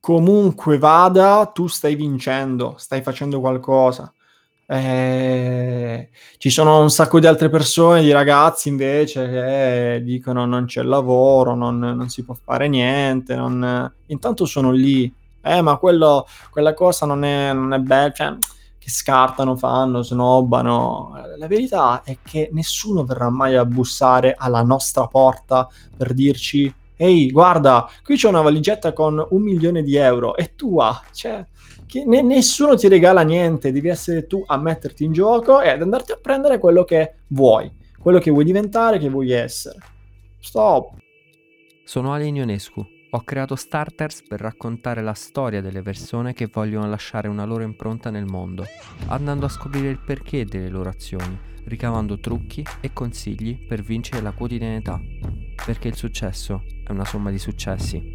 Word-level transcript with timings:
comunque 0.00 0.78
vada, 0.78 1.50
tu 1.52 1.66
stai 1.66 1.94
vincendo, 1.94 2.74
stai 2.78 3.02
facendo 3.02 3.38
qualcosa. 3.40 4.12
Eh, 4.66 6.10
ci 6.38 6.48
sono 6.48 6.80
un 6.80 6.90
sacco 6.90 7.18
di 7.18 7.26
altre 7.26 7.48
persone, 7.50 8.02
di 8.02 8.12
ragazzi 8.12 8.68
invece 8.68 9.28
che 9.28 10.00
dicono 10.04 10.46
non 10.46 10.64
c'è 10.66 10.82
lavoro, 10.82 11.54
non, 11.54 11.78
non 11.78 12.08
si 12.08 12.24
può 12.24 12.36
fare 12.40 12.68
niente, 12.68 13.34
non... 13.34 13.92
intanto 14.06 14.44
sono 14.46 14.70
lì, 14.70 15.12
eh 15.42 15.60
ma 15.60 15.76
quello, 15.76 16.26
quella 16.50 16.72
cosa 16.74 17.04
non 17.04 17.24
è, 17.24 17.52
non 17.52 17.72
è 17.72 17.78
bella, 17.78 18.12
cioè, 18.12 18.36
che 18.78 18.90
scartano, 18.90 19.56
fanno, 19.56 20.02
snobbano. 20.02 21.12
La 21.36 21.46
verità 21.48 22.02
è 22.02 22.18
che 22.22 22.48
nessuno 22.52 23.04
verrà 23.04 23.28
mai 23.28 23.56
a 23.56 23.64
bussare 23.64 24.34
alla 24.38 24.62
nostra 24.62 25.06
porta 25.06 25.68
per 25.96 26.14
dirci 26.14 26.72
ehi 27.00 27.30
guarda, 27.30 27.88
qui 28.02 28.16
c'è 28.16 28.28
una 28.28 28.42
valigetta 28.42 28.92
con 28.92 29.26
un 29.30 29.40
milione 29.40 29.82
di 29.82 29.96
euro, 29.96 30.36
è 30.36 30.54
tua, 30.54 31.00
cioè 31.12 31.46
che 31.86 32.04
ne- 32.04 32.20
nessuno 32.20 32.76
ti 32.76 32.88
regala 32.88 33.22
niente, 33.22 33.72
devi 33.72 33.88
essere 33.88 34.26
tu 34.26 34.44
a 34.46 34.58
metterti 34.58 35.04
in 35.04 35.12
gioco 35.12 35.62
e 35.62 35.70
ad 35.70 35.80
andarti 35.80 36.12
a 36.12 36.18
prendere 36.20 36.58
quello 36.58 36.84
che 36.84 37.14
vuoi, 37.28 37.72
quello 37.98 38.18
che 38.18 38.30
vuoi 38.30 38.44
diventare, 38.44 38.98
che 38.98 39.08
vuoi 39.08 39.30
essere. 39.30 39.78
Stop. 40.38 40.98
Sono 41.84 42.12
Ale 42.12 42.26
Ionescu. 42.26 42.86
Ho 43.12 43.22
creato 43.22 43.56
Starters 43.56 44.22
per 44.28 44.40
raccontare 44.40 45.02
la 45.02 45.14
storia 45.14 45.62
delle 45.62 45.82
persone 45.82 46.34
che 46.34 46.50
vogliono 46.52 46.86
lasciare 46.86 47.28
una 47.28 47.44
loro 47.44 47.64
impronta 47.64 48.10
nel 48.10 48.26
mondo, 48.26 48.64
andando 49.08 49.46
a 49.46 49.48
scoprire 49.48 49.88
il 49.88 49.98
perché 49.98 50.44
delle 50.44 50.68
loro 50.68 50.90
azioni, 50.90 51.36
ricavando 51.64 52.20
trucchi 52.20 52.62
e 52.80 52.92
consigli 52.92 53.66
per 53.66 53.80
vincere 53.82 54.22
la 54.22 54.32
quotidianità. 54.32 55.00
Perché 55.64 55.88
il 55.88 55.96
successo 55.96 56.62
è 56.90 56.92
una 56.92 57.04
somma 57.04 57.30
di 57.30 57.38
successi. 57.38 58.12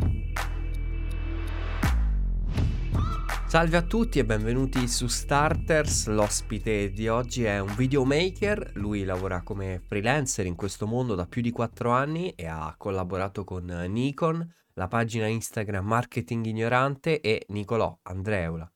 Salve 3.47 3.77
a 3.77 3.81
tutti 3.83 4.19
e 4.19 4.25
benvenuti 4.25 4.85
su 4.87 5.07
Starters. 5.07 6.07
L'ospite 6.07 6.91
di 6.91 7.07
oggi 7.07 7.45
è 7.45 7.59
un 7.59 7.73
videomaker, 7.77 8.71
lui 8.75 9.05
lavora 9.05 9.43
come 9.43 9.79
freelancer 9.79 10.45
in 10.45 10.55
questo 10.55 10.87
mondo 10.87 11.15
da 11.15 11.25
più 11.25 11.41
di 11.41 11.51
4 11.51 11.89
anni 11.91 12.31
e 12.31 12.47
ha 12.47 12.75
collaborato 12.77 13.45
con 13.45 13.65
Nikon, 13.65 14.45
la 14.73 14.87
pagina 14.87 15.27
Instagram 15.27 15.85
Marketing 15.85 16.45
Ignorante 16.45 17.21
e 17.21 17.45
Nicolò 17.49 17.97
Andreula. 18.03 18.69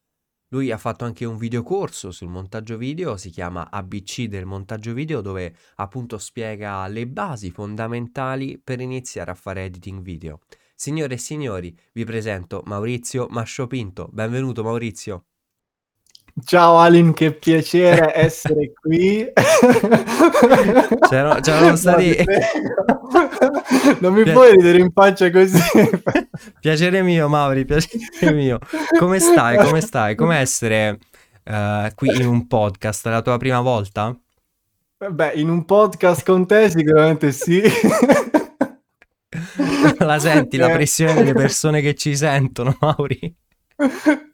Lui 0.52 0.72
ha 0.72 0.78
fatto 0.80 1.06
anche 1.06 1.26
un 1.26 1.38
videocorso 1.38 2.10
sul 2.10 2.28
montaggio 2.28 2.76
video, 2.76 3.18
si 3.18 3.30
chiama 3.30 3.70
ABC 3.70 4.24
del 4.24 4.46
montaggio 4.46 4.94
video, 4.94 5.22
dove 5.22 5.56
appunto 5.76 6.18
spiega 6.18 6.88
le 6.88 7.06
basi 7.06 7.52
fondamentali 7.52 8.60
per 8.60 8.82
iniziare 8.82 9.30
a 9.30 9.36
fare 9.36 9.66
editing 9.66 10.02
video. 10.02 10.40
Signore 10.74 11.14
e 11.16 11.18
signori, 11.18 11.78
vi 11.94 12.04
presento 12.04 12.64
Maurizio 12.66 13.28
Masciopinto. 13.30 14.10
Benvenuto 14.12 14.64
Maurizio. 14.64 15.29
Ciao 16.46 16.78
Alin, 16.78 17.14
che 17.14 17.34
piacere 17.34 18.16
essere 18.16 18.72
qui. 18.74 19.28
C'erano, 21.10 21.40
c'erano 21.40 21.76
stati... 21.76 22.16
non 24.00 24.14
mi 24.14 24.24
puoi 24.24 24.52
ridere 24.52 24.80
in 24.80 24.92
faccia 24.92 25.32
così. 25.32 25.60
piacere 26.60 27.02
mio, 27.02 27.28
Mauri, 27.28 27.66
piacere 27.66 28.32
mio. 28.32 28.60
Come 28.98 29.20
stai? 29.20 29.58
Come 29.58 29.82
stai? 29.82 30.16
Come 30.16 30.38
essere 30.38 31.00
uh, 31.46 31.88
qui 31.96 32.16
in 32.16 32.28
un 32.28 32.48
podcast? 32.48 33.08
È 33.08 33.10
la 33.10 33.22
tua 33.22 33.38
prima 33.38 33.62
volta? 33.62 34.16
Beh, 34.98 35.32
in 35.34 35.50
un 35.50 35.66
podcast 35.66 36.24
con 36.26 36.46
te 36.46 36.70
sicuramente 36.70 37.32
sì. 37.32 37.62
la 39.98 40.20
senti 40.20 40.58
la 40.58 40.70
eh. 40.70 40.74
pressione 40.74 41.14
delle 41.16 41.34
persone 41.34 41.82
che 41.82 41.96
ci 41.96 42.16
sentono, 42.16 42.78
Mauri? 42.80 43.36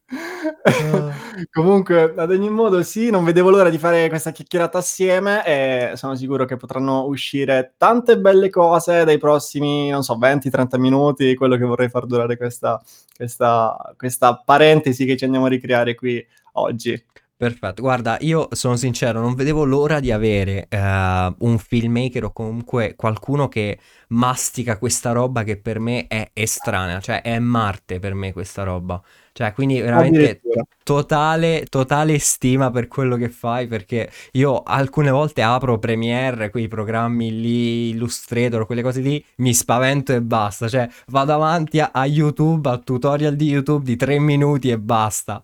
Comunque, 1.52 2.14
ad 2.16 2.30
ogni 2.31 2.50
modo, 2.50 2.84
sì, 2.84 3.09
non 3.09 3.23
vedevo 3.23 3.50
l'ora 3.50 3.70
di 3.70 3.78
fare 3.78 4.08
questa 4.09 4.31
chiacchierata 4.31 4.78
assieme 4.78 5.45
e 5.45 5.92
sono 5.95 6.16
sicuro 6.16 6.46
che 6.46 6.57
potranno 6.57 7.06
uscire 7.06 7.74
tante 7.78 8.19
belle 8.19 8.50
cose 8.50 9.03
dai 9.03 9.18
prossimi, 9.18 9.90
non 9.90 10.03
so, 10.03 10.18
20-30 10.18 10.80
minuti, 10.80 11.35
quello 11.35 11.57
che 11.57 11.66
vorrei 11.66 11.90
far 11.90 12.06
durare 12.06 12.38
questa, 12.38 12.81
questa, 13.16 13.75
questa 13.97 14.41
parentesi 14.44 15.06
che 15.06 15.18
ci 15.18 15.25
andiamo 15.25 15.47
a 15.47 15.50
ricreare 15.50 15.96
qui 15.96 16.24
oggi. 16.53 17.03
Perfetto, 17.38 17.81
guarda, 17.81 18.18
io 18.22 18.47
sono 18.51 18.78
sincero, 18.78 19.19
non 19.19 19.35
vedevo 19.35 19.66
l'ora 19.66 20.00
di 20.00 20.09
avere 20.09 20.69
uh, 20.72 21.35
un 21.46 21.57
filmmaker 21.57 22.24
o 22.24 22.31
comunque 22.31 22.96
qualcuno 22.96 23.50
che 23.50 23.78
mastica 24.09 24.78
questa 24.78 25.12
roba 25.12 25.44
che 25.44 25.59
per 25.59 25.80
me 25.80 26.07
è 26.07 26.30
estranea, 26.31 27.01
cioè 27.01 27.22
è 27.22 27.38
Marte 27.40 28.00
per 28.00 28.13
me 28.13 28.31
questa 28.31 28.63
roba. 28.63 29.01
Cioè, 29.38 29.51
quindi 29.51 29.81
veramente 29.81 30.40
totale, 30.81 31.66
totale 31.68 32.19
stima 32.19 32.72
per 32.72 32.88
quello 32.88 33.18
che 33.18 33.28
fai, 33.28 33.68
perché 33.68 34.09
io 34.31 34.63
alcune 34.63 35.12
volte 35.12 35.41
apro 35.41 35.78
Premiere, 35.78 36.50
quei 36.50 36.69
programmi 36.69 37.41
lì, 37.41 37.90
Illustrator, 37.90 38.66
quelle 38.66 38.81
cose 38.81 39.01
lì, 39.01 39.22
mi 39.40 39.53
spavento 39.53 40.13
e 40.13 40.22
basta. 40.22 40.69
Cioè, 40.69 40.88
vado 41.07 41.34
avanti 41.34 41.81
a, 41.81 41.90
a 41.91 42.06
YouTube, 42.06 42.69
al 42.69 42.85
tutorial 42.85 43.35
di 43.35 43.50
YouTube 43.50 43.84
di 43.84 43.97
tre 43.97 44.19
minuti 44.19 44.69
e 44.69 44.79
basta. 44.79 45.44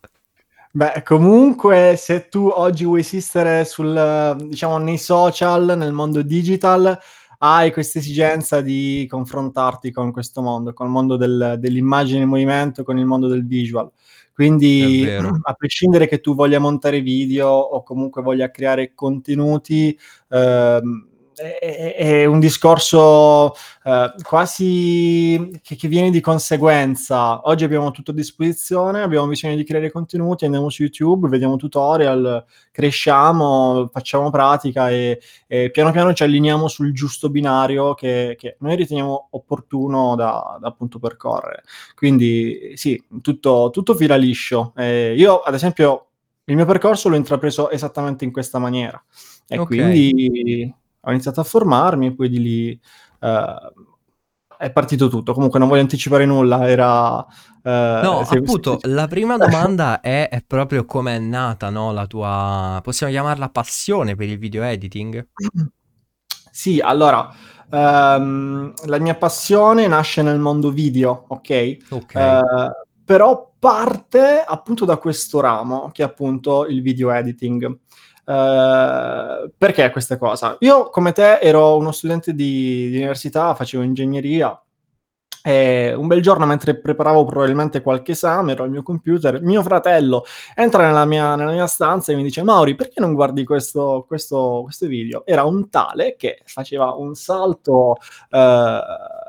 Beh, 0.71 1.03
comunque, 1.03 1.95
se 1.97 2.29
tu 2.29 2.47
oggi 2.47 2.85
vuoi 2.85 3.01
esistere 3.01 3.65
sul, 3.65 4.37
diciamo, 4.47 4.77
nei 4.77 4.97
social, 4.99 5.73
nel 5.75 5.91
mondo 5.91 6.21
digital, 6.21 6.97
hai 7.43 7.71
questa 7.71 7.99
esigenza 7.99 8.61
di 8.61 9.07
confrontarti 9.09 9.91
con 9.91 10.11
questo 10.11 10.41
mondo, 10.41 10.73
con 10.73 10.85
il 10.85 10.91
mondo 10.91 11.17
del, 11.17 11.55
dell'immagine 11.59 12.21
in 12.21 12.29
movimento, 12.29 12.83
con 12.83 12.97
il 12.99 13.05
mondo 13.05 13.27
del 13.27 13.45
visual. 13.45 13.89
Quindi, 14.33 15.05
a 15.43 15.53
prescindere 15.53 16.07
che 16.07 16.19
tu 16.21 16.35
voglia 16.35 16.59
montare 16.59 17.01
video 17.01 17.49
o 17.49 17.81
comunque 17.83 18.21
voglia 18.21 18.51
creare 18.51 18.93
contenuti, 18.93 19.97
ehm, 20.29 21.07
è, 21.35 21.95
è 21.95 22.25
un 22.25 22.39
discorso 22.39 23.53
eh, 23.83 24.13
quasi 24.23 25.59
che, 25.61 25.75
che, 25.75 25.87
viene 25.87 26.09
di 26.09 26.19
conseguenza. 26.19 27.47
Oggi 27.47 27.63
abbiamo 27.63 27.91
tutto 27.91 28.11
a 28.11 28.13
disposizione, 28.13 29.01
abbiamo 29.01 29.27
bisogno 29.27 29.55
di 29.55 29.63
creare 29.63 29.91
contenuti, 29.91 30.45
andiamo 30.45 30.69
su 30.69 30.83
YouTube, 30.83 31.29
vediamo 31.29 31.55
tutorial, 31.55 32.45
cresciamo, 32.71 33.89
facciamo 33.91 34.29
pratica 34.29 34.89
e, 34.89 35.21
e 35.47 35.71
piano 35.71 35.91
piano 35.91 36.13
ci 36.13 36.23
allineiamo 36.23 36.67
sul 36.67 36.93
giusto 36.93 37.29
binario 37.29 37.93
che, 37.93 38.35
che 38.37 38.57
noi 38.59 38.75
riteniamo 38.75 39.29
opportuno 39.31 40.15
da, 40.15 40.57
da, 40.59 40.67
appunto 40.67 40.99
percorrere. 40.99 41.63
Quindi 41.95 42.73
sì, 42.75 43.01
tutto, 43.21 43.69
tutto 43.71 43.95
fila 43.95 44.15
liscio. 44.15 44.73
Eh, 44.75 45.13
io 45.15 45.39
ad 45.39 45.53
esempio 45.53 46.07
il 46.45 46.55
mio 46.55 46.65
percorso 46.65 47.07
l'ho 47.07 47.15
intrapreso 47.15 47.69
esattamente 47.69 48.25
in 48.25 48.31
questa 48.31 48.59
maniera. 48.59 49.01
E 49.47 49.57
okay. 49.57 49.77
quindi 49.77 50.73
ho 51.01 51.11
iniziato 51.11 51.39
a 51.39 51.43
formarmi 51.43 52.07
e 52.07 52.15
poi 52.15 52.29
di 52.29 52.41
lì 52.41 52.81
uh, 53.19 53.83
è 54.57 54.71
partito 54.71 55.07
tutto. 55.07 55.33
Comunque 55.33 55.57
non 55.57 55.67
voglio 55.67 55.81
anticipare 55.81 56.25
nulla, 56.25 56.69
era... 56.69 57.17
Uh, 57.63 58.03
no, 58.03 58.23
se, 58.25 58.37
appunto, 58.37 58.79
la 58.83 59.07
prima 59.07 59.37
domanda 59.37 59.99
è, 60.01 60.29
è 60.29 60.43
proprio 60.45 60.85
come 60.85 61.15
è 61.15 61.19
nata, 61.19 61.69
no? 61.69 61.91
La 61.91 62.05
tua, 62.05 62.79
possiamo 62.83 63.11
chiamarla 63.11 63.49
passione 63.49 64.15
per 64.15 64.29
il 64.29 64.37
video 64.37 64.63
editing? 64.63 65.27
Sì, 66.51 66.79
allora, 66.79 67.33
um, 67.69 68.73
la 68.85 68.99
mia 68.99 69.15
passione 69.15 69.87
nasce 69.87 70.21
nel 70.21 70.39
mondo 70.39 70.69
video, 70.71 71.25
ok? 71.27 71.77
Ok. 71.89 72.13
Uh, 72.13 73.03
però 73.03 73.53
parte 73.57 74.43
appunto 74.45 74.85
da 74.85 74.97
questo 74.97 75.39
ramo, 75.39 75.89
che 75.91 76.03
è 76.03 76.05
appunto 76.05 76.65
il 76.67 76.81
video 76.81 77.11
editing. 77.11 77.79
Uh, 78.23 79.51
perché 79.57 79.89
questa 79.91 80.17
cosa? 80.17 80.55
Io, 80.59 80.89
come 80.89 81.11
te, 81.11 81.39
ero 81.39 81.77
uno 81.77 81.91
studente 81.91 82.33
di, 82.33 82.89
di 82.89 82.97
università, 82.97 83.53
facevo 83.55 83.83
ingegneria. 83.83 84.59
E 85.43 85.93
un 85.95 86.05
bel 86.05 86.21
giorno, 86.21 86.45
mentre 86.45 86.79
preparavo 86.79 87.25
probabilmente 87.25 87.81
qualche 87.81 88.11
esame, 88.11 88.51
ero 88.51 88.63
al 88.63 88.69
mio 88.69 88.83
computer, 88.83 89.41
mio 89.41 89.63
fratello 89.63 90.23
entra 90.55 90.85
nella 90.85 91.05
mia, 91.05 91.35
nella 91.35 91.51
mia 91.51 91.65
stanza 91.65 92.11
e 92.11 92.15
mi 92.15 92.21
dice: 92.23 92.43
Mauri, 92.43 92.75
perché 92.75 92.99
non 92.99 93.13
guardi 93.15 93.43
questo, 93.43 94.05
questo, 94.07 94.61
questo 94.63 94.85
video? 94.85 95.25
Era 95.25 95.43
un 95.43 95.69
tale 95.69 96.15
che 96.15 96.41
faceva 96.45 96.93
un 96.93 97.15
salto. 97.15 97.97
Uh, 98.29 99.20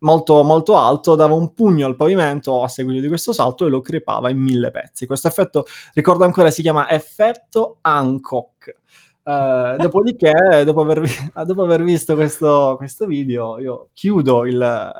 molto, 0.00 0.42
molto 0.42 0.76
alto, 0.76 1.14
dava 1.14 1.34
un 1.34 1.54
pugno 1.54 1.86
al 1.86 1.96
pavimento 1.96 2.62
a 2.62 2.68
seguito 2.68 3.00
di 3.00 3.08
questo 3.08 3.32
salto 3.32 3.66
e 3.66 3.68
lo 3.68 3.80
crepava 3.80 4.30
in 4.30 4.38
mille 4.38 4.70
pezzi. 4.70 5.06
Questo 5.06 5.28
effetto, 5.28 5.66
ricordo 5.94 6.24
ancora, 6.24 6.50
si 6.50 6.62
chiama 6.62 6.90
effetto 6.90 7.78
Hancock. 7.80 8.76
Uh, 9.22 9.76
dopodiché, 9.82 10.62
dopo 10.64 10.80
aver, 10.80 11.02
dopo 11.44 11.62
aver 11.62 11.82
visto 11.82 12.14
questo, 12.14 12.74
questo, 12.78 13.06
video, 13.06 13.58
io 13.58 13.88
chiudo 13.92 14.46
il, 14.46 14.92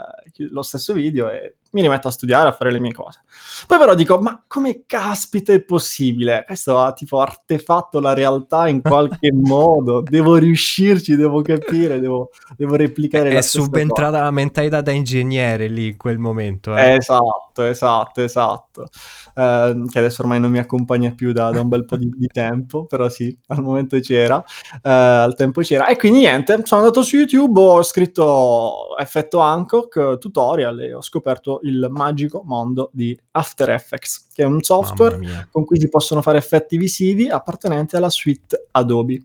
lo 0.51 0.63
stesso 0.63 0.93
video 0.93 1.31
e 1.31 1.57
mi 1.71 1.83
rimetto 1.83 2.09
a 2.09 2.11
studiare, 2.11 2.49
a 2.49 2.53
fare 2.53 2.71
le 2.71 2.81
mie 2.81 2.93
cose. 2.93 3.21
Poi 3.67 3.79
però 3.79 3.95
dico, 3.95 4.19
ma 4.19 4.43
come 4.47 4.85
caspita 4.87 5.53
è 5.53 5.61
possibile? 5.61 6.45
Questo 6.47 6.79
ha 6.79 6.93
tipo 6.93 7.21
artefatto 7.21 8.01
la 8.01 8.15
realtà 8.15 8.69
in 8.69 8.81
qualche 8.81 9.33
modo, 9.35 10.01
devo 10.01 10.37
riuscirci, 10.37 11.17
devo 11.17 11.43
capire, 11.43 12.01
devo, 12.01 12.31
devo 12.57 12.77
replicare. 12.77 13.31
È 13.31 13.41
subentrata 13.43 14.13
cosa. 14.13 14.23
la 14.25 14.31
mentalità 14.31 14.81
da 14.81 14.93
ingegnere 14.93 15.69
lì 15.69 15.89
in 15.89 15.97
quel 15.97 16.19
momento. 16.19 16.77
Eh. 16.77 16.95
Esatto, 16.95 17.65
esatto, 17.65 18.23
esatto. 18.23 18.89
Eh, 19.35 19.83
che 19.91 19.99
adesso 19.99 20.23
ormai 20.23 20.41
non 20.41 20.51
mi 20.51 20.59
accompagna 20.59 21.13
più 21.13 21.33
da, 21.33 21.51
da 21.51 21.61
un 21.61 21.69
bel 21.69 21.85
po' 21.85 21.97
di, 21.97 22.11
di, 22.17 22.29
tempo, 22.29 22.87
però 22.87 23.09
sì, 23.09 23.37
al 23.49 23.63
momento 23.63 23.99
c'era, 24.01 24.43
eh, 24.83 24.91
al 24.91 25.35
tempo 25.35 25.61
c'era. 25.61 25.87
E 25.87 25.97
quindi 25.97 26.21
niente, 26.21 26.61
sono 26.65 26.81
andato 26.81 27.03
su 27.03 27.17
YouTube, 27.17 27.61
ho 27.61 27.83
scritto 27.83 28.97
effetto 28.99 29.41
Hancock, 29.41 30.19
tutorial 30.19 30.81
e 30.81 30.95
ho 30.95 31.03
scoperto 31.03 31.61
il 31.69 31.89
magico 31.91 32.43
mondo 32.45 32.91
di 32.93 33.19
After 33.33 33.71
Effects, 33.71 34.29
che 34.33 34.43
è 34.43 34.47
un 34.47 34.63
software 34.63 35.49
con 35.51 35.65
cui 35.65 35.79
si 35.79 35.89
possono 35.89 36.23
fare 36.23 36.39
effetti 36.39 36.77
visivi 36.77 37.29
appartenenti 37.29 37.97
alla 37.97 38.11
suite 38.11 38.69
Adobe. 38.73 39.23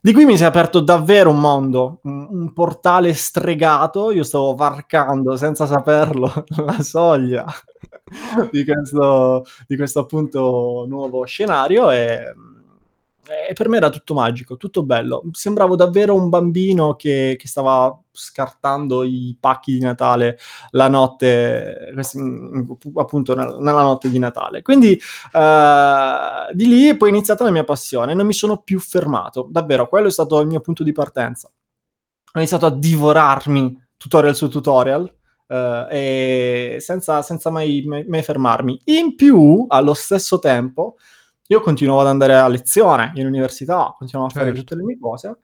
Di 0.00 0.12
qui 0.12 0.24
mi 0.24 0.36
si 0.36 0.44
è 0.44 0.46
aperto 0.46 0.80
davvero 0.80 1.30
un 1.30 1.40
mondo, 1.40 1.98
un, 2.02 2.52
portale 2.52 3.12
stregato, 3.12 4.12
io 4.12 4.22
stavo 4.22 4.54
varcando 4.54 5.36
senza 5.36 5.66
saperlo 5.66 6.44
la 6.64 6.80
soglia 6.80 7.44
di, 8.52 8.64
questo, 8.64 9.44
di 9.66 9.76
questo 9.76 10.00
appunto 10.00 10.84
nuovo 10.86 11.24
scenario 11.24 11.90
e 11.90 12.32
e 13.48 13.52
per 13.52 13.68
me 13.68 13.76
era 13.76 13.90
tutto 13.90 14.14
magico, 14.14 14.56
tutto 14.56 14.82
bello. 14.82 15.22
Sembravo 15.32 15.76
davvero 15.76 16.14
un 16.14 16.28
bambino 16.28 16.94
che, 16.94 17.36
che 17.38 17.48
stava 17.48 17.98
scartando 18.10 19.02
i 19.02 19.36
pacchi 19.38 19.72
di 19.72 19.80
Natale 19.80 20.38
la 20.70 20.88
notte, 20.88 21.92
appunto 22.94 23.34
nella 23.34 23.82
notte 23.82 24.10
di 24.10 24.18
Natale. 24.18 24.62
Quindi 24.62 25.00
uh, 25.32 26.52
di 26.54 26.66
lì 26.66 26.88
è 26.88 26.96
poi 26.96 27.08
iniziata 27.10 27.44
la 27.44 27.50
mia 27.50 27.64
passione, 27.64 28.14
non 28.14 28.26
mi 28.26 28.32
sono 28.32 28.58
più 28.58 28.78
fermato, 28.78 29.48
davvero, 29.50 29.88
quello 29.88 30.08
è 30.08 30.12
stato 30.12 30.40
il 30.40 30.46
mio 30.46 30.60
punto 30.60 30.82
di 30.82 30.92
partenza. 30.92 31.48
Ho 31.48 32.38
iniziato 32.38 32.66
a 32.66 32.70
divorarmi 32.70 33.84
tutorial 33.96 34.34
su 34.34 34.48
tutorial, 34.48 35.12
Uh, 35.48 35.86
e 35.88 36.76
senza, 36.80 37.22
senza 37.22 37.50
mai, 37.50 37.84
mai, 37.86 38.04
mai, 38.08 38.20
fermarmi. 38.20 38.80
In 38.86 39.14
più, 39.14 39.64
allo 39.68 39.94
stesso 39.94 40.40
tempo, 40.40 40.96
io 41.48 41.60
continuavo 41.60 42.00
ad 42.00 42.06
andare 42.08 42.36
a 42.36 42.48
lezione 42.48 43.12
in 43.14 43.26
università, 43.26 43.94
continuavo 43.96 44.30
a 44.30 44.32
fare 44.32 44.46
certo. 44.46 44.60
tutte 44.60 44.74
le 44.76 44.82
mie 44.82 44.98
cose. 44.98 45.36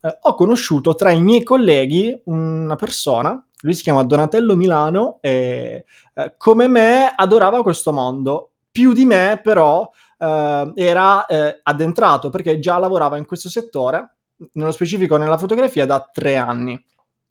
Eh, 0.00 0.18
ho 0.22 0.34
conosciuto 0.34 0.94
tra 0.94 1.10
i 1.10 1.20
miei 1.20 1.42
colleghi 1.42 2.20
una 2.26 2.76
persona, 2.76 3.44
lui 3.62 3.74
si 3.74 3.82
chiama 3.82 4.04
Donatello 4.04 4.54
Milano, 4.54 5.18
e 5.20 5.84
eh, 6.14 6.34
come 6.36 6.68
me 6.68 7.12
adorava 7.14 7.62
questo 7.62 7.92
mondo. 7.92 8.52
Più 8.70 8.92
di 8.92 9.04
me, 9.04 9.40
però, 9.42 9.90
eh, 10.18 10.72
era 10.76 11.26
eh, 11.26 11.60
addentrato 11.62 12.30
perché 12.30 12.60
già 12.60 12.78
lavorava 12.78 13.16
in 13.16 13.26
questo 13.26 13.48
settore, 13.48 14.16
nello 14.52 14.70
specifico 14.70 15.16
nella 15.16 15.38
fotografia, 15.38 15.84
da 15.84 16.08
tre 16.12 16.36
anni. 16.36 16.80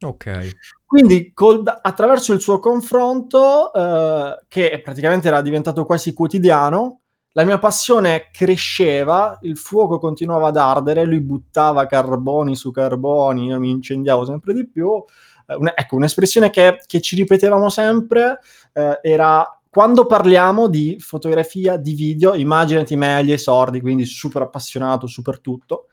Ok. 0.05 0.57
Quindi 0.85 1.31
col, 1.33 1.63
attraverso 1.81 2.33
il 2.33 2.41
suo 2.41 2.59
confronto, 2.59 3.73
eh, 3.73 4.43
che 4.47 4.81
praticamente 4.83 5.27
era 5.27 5.41
diventato 5.41 5.85
quasi 5.85 6.13
quotidiano, 6.13 7.01
la 7.37 7.43
mia 7.43 7.59
passione 7.59 8.29
cresceva, 8.31 9.37
il 9.43 9.57
fuoco 9.57 9.99
continuava 9.99 10.47
ad 10.47 10.57
ardere, 10.57 11.05
lui 11.05 11.21
buttava 11.21 11.85
carboni 11.85 12.55
su 12.55 12.71
carboni, 12.71 13.45
io 13.45 13.59
mi 13.59 13.69
incendiavo 13.69 14.25
sempre 14.25 14.55
di 14.55 14.67
più. 14.67 14.91
Eh, 15.45 15.53
un, 15.53 15.71
ecco, 15.73 15.97
un'espressione 15.97 16.49
che, 16.49 16.79
che, 16.87 16.99
ci 16.99 17.15
ripetevamo 17.15 17.69
sempre 17.69 18.39
eh, 18.73 18.99
era 19.03 19.47
quando 19.69 20.07
parliamo 20.07 20.67
di 20.67 20.97
fotografia, 20.99 21.77
di 21.77 21.93
video, 21.93 22.33
immaginati 22.33 22.95
me 22.95 23.17
agli 23.17 23.33
esordi, 23.33 23.81
quindi 23.81 24.05
super 24.05 24.41
appassionato, 24.41 25.05
super 25.05 25.39
tutto, 25.39 25.89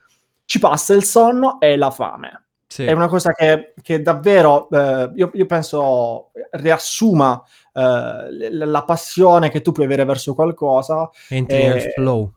ci 0.46 0.58
passa 0.58 0.94
il 0.94 1.04
sonno 1.04 1.60
e 1.60 1.76
la 1.76 1.90
fame. 1.90 2.43
Sì. 2.74 2.86
È 2.86 2.90
una 2.90 3.06
cosa 3.06 3.30
che, 3.30 3.72
che 3.80 4.02
davvero, 4.02 4.68
eh, 4.68 5.12
io, 5.14 5.30
io 5.32 5.46
penso, 5.46 6.32
riassuma 6.50 7.40
eh, 7.72 8.50
la 8.50 8.82
passione 8.82 9.48
che 9.48 9.60
tu 9.60 9.70
puoi 9.70 9.86
avere 9.86 10.04
verso 10.04 10.34
qualcosa. 10.34 11.08
Entri 11.28 11.62
e... 11.62 11.68
nel 11.68 11.80
flow. 11.92 12.32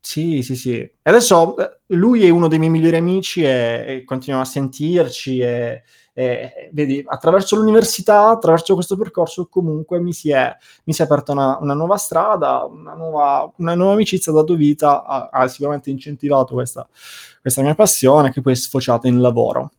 Sì, 0.00 0.42
sì, 0.42 0.56
sì. 0.56 0.76
E 0.80 1.00
adesso 1.04 1.56
eh, 1.56 1.82
lui 1.94 2.26
è 2.26 2.30
uno 2.30 2.48
dei 2.48 2.58
miei 2.58 2.72
migliori 2.72 2.96
amici 2.96 3.44
e, 3.44 3.84
e 3.86 4.04
continuiamo 4.04 4.42
a 4.42 4.50
sentirci 4.50 5.38
e, 5.38 5.84
e, 6.20 6.68
vedi, 6.72 7.02
attraverso 7.06 7.56
l'università, 7.56 8.28
attraverso 8.28 8.74
questo 8.74 8.94
percorso 8.94 9.46
comunque 9.46 10.00
mi 10.00 10.12
si 10.12 10.30
è, 10.30 10.54
mi 10.84 10.92
si 10.92 11.00
è 11.00 11.06
aperta 11.06 11.32
una, 11.32 11.56
una, 11.58 11.72
nuova 11.72 11.96
strada, 11.96 12.66
una 12.66 12.92
nuova, 12.92 13.50
una 13.56 13.74
nuova 13.74 13.94
amicizia, 13.94 14.30
ha 14.30 14.34
dato 14.34 14.54
vita, 14.54 15.02
ha, 15.02 15.30
ha 15.32 15.48
sicuramente 15.48 15.88
incentivato 15.88 16.52
questa, 16.52 16.86
questa 17.40 17.62
mia 17.62 17.74
passione 17.74 18.30
che 18.32 18.42
poi 18.42 18.52
è 18.52 18.56
sfociata 18.56 19.08
in 19.08 19.20
lavoro. 19.20 19.70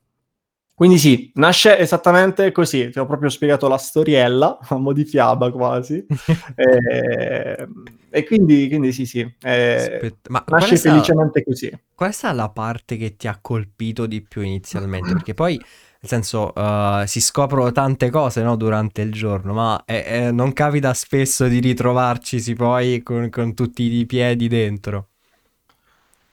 Quindi 0.73 0.97
sì, 0.97 1.31
nasce 1.35 1.77
esattamente 1.77 2.51
così, 2.51 2.89
ti 2.89 2.97
ho 2.97 3.05
proprio 3.05 3.29
spiegato 3.29 3.67
la 3.67 3.77
storiella, 3.77 4.57
a 4.59 4.77
mo' 4.77 4.93
di 4.93 5.05
fiaba 5.05 5.51
quasi, 5.51 6.03
e, 6.55 7.67
e 8.09 8.23
quindi, 8.25 8.67
quindi, 8.67 8.91
sì 8.91 9.05
sì, 9.05 9.31
eh, 9.43 10.15
Ma 10.29 10.43
nasce 10.47 10.77
felicemente 10.77 11.43
così. 11.43 11.71
Qual 11.93 12.11
è 12.11 12.33
la 12.33 12.49
parte 12.49 12.97
che 12.97 13.15
ti 13.15 13.27
ha 13.27 13.37
colpito 13.39 14.07
di 14.07 14.23
più 14.23 14.41
inizialmente? 14.41 15.13
Perché 15.13 15.35
poi, 15.35 15.61
nel 16.01 16.09
senso, 16.09 16.51
uh, 16.55 17.05
si 17.05 17.21
scoprono 17.21 17.71
tante 17.71 18.09
cose 18.09 18.41
no, 18.41 18.55
durante 18.55 19.03
il 19.03 19.11
giorno, 19.11 19.53
ma 19.53 19.83
eh, 19.85 20.03
eh, 20.07 20.31
non 20.31 20.51
capita 20.51 20.95
spesso 20.95 21.47
di 21.47 21.59
ritrovarcisi 21.59 22.55
poi 22.55 23.03
con, 23.03 23.29
con 23.29 23.53
tutti 23.53 23.83
i 23.83 24.05
piedi 24.07 24.47
dentro. 24.47 25.09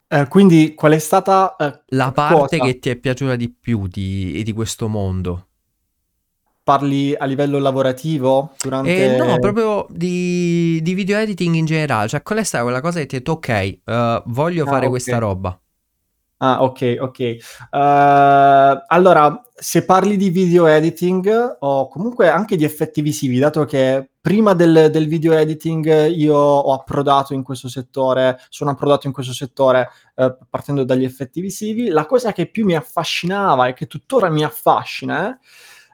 Eh, 0.08 0.26
quindi 0.26 0.72
qual 0.74 0.92
è 0.92 0.98
stata 0.98 1.54
eh, 1.56 1.80
La 1.88 2.12
parte 2.12 2.56
cosa? 2.56 2.70
che 2.70 2.78
ti 2.78 2.88
è 2.88 2.96
piaciuta 2.96 3.36
di 3.36 3.50
più 3.50 3.86
di, 3.88 4.42
di 4.42 4.52
questo 4.54 4.88
mondo? 4.88 5.48
Parli 6.62 7.14
a 7.14 7.26
livello 7.26 7.58
lavorativo? 7.58 8.54
Durante... 8.62 9.16
Eh, 9.16 9.18
no, 9.18 9.38
proprio 9.38 9.86
di, 9.90 10.80
di 10.80 10.94
video 10.94 11.18
editing 11.18 11.54
in 11.54 11.66
generale. 11.66 12.08
Cioè, 12.08 12.22
qual 12.22 12.38
è 12.38 12.42
stata 12.42 12.64
quella 12.64 12.80
cosa 12.80 13.00
che 13.00 13.06
ti 13.06 13.16
ha 13.16 13.18
detto, 13.18 13.32
ok, 13.32 13.78
uh, 13.84 14.30
voglio 14.32 14.62
ah, 14.62 14.66
fare 14.66 14.78
okay. 14.78 14.88
questa 14.88 15.18
roba? 15.18 15.60
Ah, 16.40 16.62
ok, 16.62 16.98
ok. 17.00 17.36
Uh, 17.72 18.84
allora, 18.86 19.42
se 19.54 19.84
parli 19.84 20.16
di 20.16 20.30
video 20.30 20.66
editing 20.66 21.56
o 21.60 21.88
comunque 21.88 22.28
anche 22.28 22.54
di 22.56 22.62
effetti 22.62 23.02
visivi, 23.02 23.40
dato 23.40 23.64
che 23.64 24.10
prima 24.20 24.54
del, 24.54 24.88
del, 24.92 25.08
video 25.08 25.32
editing 25.32 26.08
io 26.10 26.36
ho 26.36 26.72
approdato 26.72 27.34
in 27.34 27.42
questo 27.42 27.68
settore, 27.68 28.38
sono 28.50 28.70
approdato 28.70 29.08
in 29.08 29.12
questo 29.12 29.32
settore 29.32 29.88
eh, 30.14 30.36
partendo 30.48 30.84
dagli 30.84 31.02
effetti 31.02 31.40
visivi, 31.40 31.88
la 31.88 32.06
cosa 32.06 32.32
che 32.32 32.46
più 32.46 32.64
mi 32.64 32.76
affascinava 32.76 33.66
e 33.66 33.72
che 33.72 33.88
tuttora 33.88 34.30
mi 34.30 34.44
affascina 34.44 35.36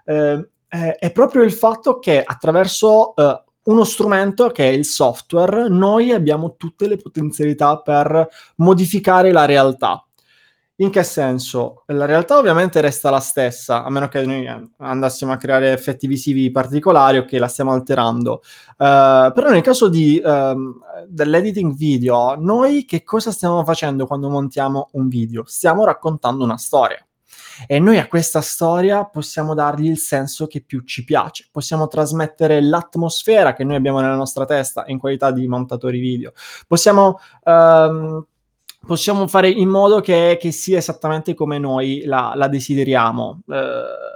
eh, 0.04 0.48
eh, 0.68 0.94
è 0.96 1.10
proprio 1.12 1.42
il 1.42 1.52
fatto 1.52 1.98
che 1.98 2.22
attraverso 2.22 3.14
eh, 3.16 3.44
uno 3.64 3.84
strumento 3.84 4.50
che 4.50 4.68
è 4.68 4.72
il 4.72 4.84
software, 4.84 5.68
noi 5.70 6.12
abbiamo 6.12 6.56
tutte 6.56 6.86
le 6.86 6.96
potenzialità 6.96 7.78
per 7.78 8.28
modificare 8.56 9.32
la 9.32 9.46
realtà. 9.46 10.04
In 10.78 10.90
che 10.90 11.04
senso? 11.04 11.84
La 11.86 12.04
realtà 12.04 12.36
ovviamente 12.36 12.80
resta 12.80 13.08
la 13.08 13.20
stessa, 13.20 13.84
a 13.84 13.90
meno 13.90 14.08
che 14.08 14.26
noi 14.26 14.44
andassimo 14.78 15.30
a 15.30 15.36
creare 15.36 15.70
effetti 15.70 16.08
visivi 16.08 16.50
particolari 16.50 17.18
o 17.18 17.24
che 17.24 17.38
la 17.38 17.46
stiamo 17.46 17.70
alterando. 17.70 18.42
Uh, 18.70 19.30
però 19.32 19.50
nel 19.50 19.62
caso 19.62 19.88
di, 19.88 20.20
um, 20.24 20.76
dell'editing 21.06 21.76
video, 21.76 22.34
noi 22.36 22.86
che 22.86 23.04
cosa 23.04 23.30
stiamo 23.30 23.62
facendo 23.62 24.06
quando 24.06 24.28
montiamo 24.28 24.88
un 24.94 25.06
video? 25.06 25.44
Stiamo 25.46 25.84
raccontando 25.84 26.42
una 26.42 26.58
storia. 26.58 27.06
E 27.68 27.78
noi 27.78 27.98
a 27.98 28.08
questa 28.08 28.40
storia 28.40 29.04
possiamo 29.04 29.54
dargli 29.54 29.88
il 29.88 29.98
senso 29.98 30.48
che 30.48 30.60
più 30.60 30.82
ci 30.82 31.04
piace, 31.04 31.48
possiamo 31.52 31.86
trasmettere 31.86 32.60
l'atmosfera 32.60 33.52
che 33.52 33.62
noi 33.62 33.76
abbiamo 33.76 34.00
nella 34.00 34.16
nostra 34.16 34.44
testa 34.44 34.82
in 34.88 34.98
qualità 34.98 35.30
di 35.30 35.46
montatori 35.46 36.00
video, 36.00 36.32
possiamo 36.66 37.20
um, 37.44 38.26
possiamo 38.86 39.26
fare 39.26 39.48
in 39.48 39.68
modo 39.68 40.00
che, 40.00 40.38
che 40.40 40.52
sia 40.52 40.78
esattamente 40.78 41.34
come 41.34 41.58
noi 41.58 42.02
la, 42.04 42.32
la 42.34 42.48
desideriamo. 42.48 43.42
Eh, 43.48 44.12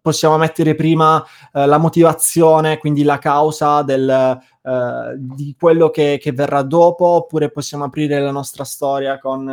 possiamo 0.00 0.36
mettere 0.36 0.74
prima 0.74 1.24
eh, 1.52 1.66
la 1.66 1.78
motivazione, 1.78 2.78
quindi 2.78 3.02
la 3.02 3.18
causa 3.18 3.82
del, 3.82 4.08
eh, 4.08 5.14
di 5.16 5.54
quello 5.58 5.90
che, 5.90 6.18
che, 6.20 6.32
verrà 6.32 6.62
dopo, 6.62 7.04
oppure 7.06 7.50
possiamo 7.50 7.84
aprire 7.84 8.20
la 8.20 8.30
nostra 8.30 8.64
storia 8.64 9.18
con, 9.18 9.48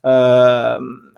ehm, 0.00 1.12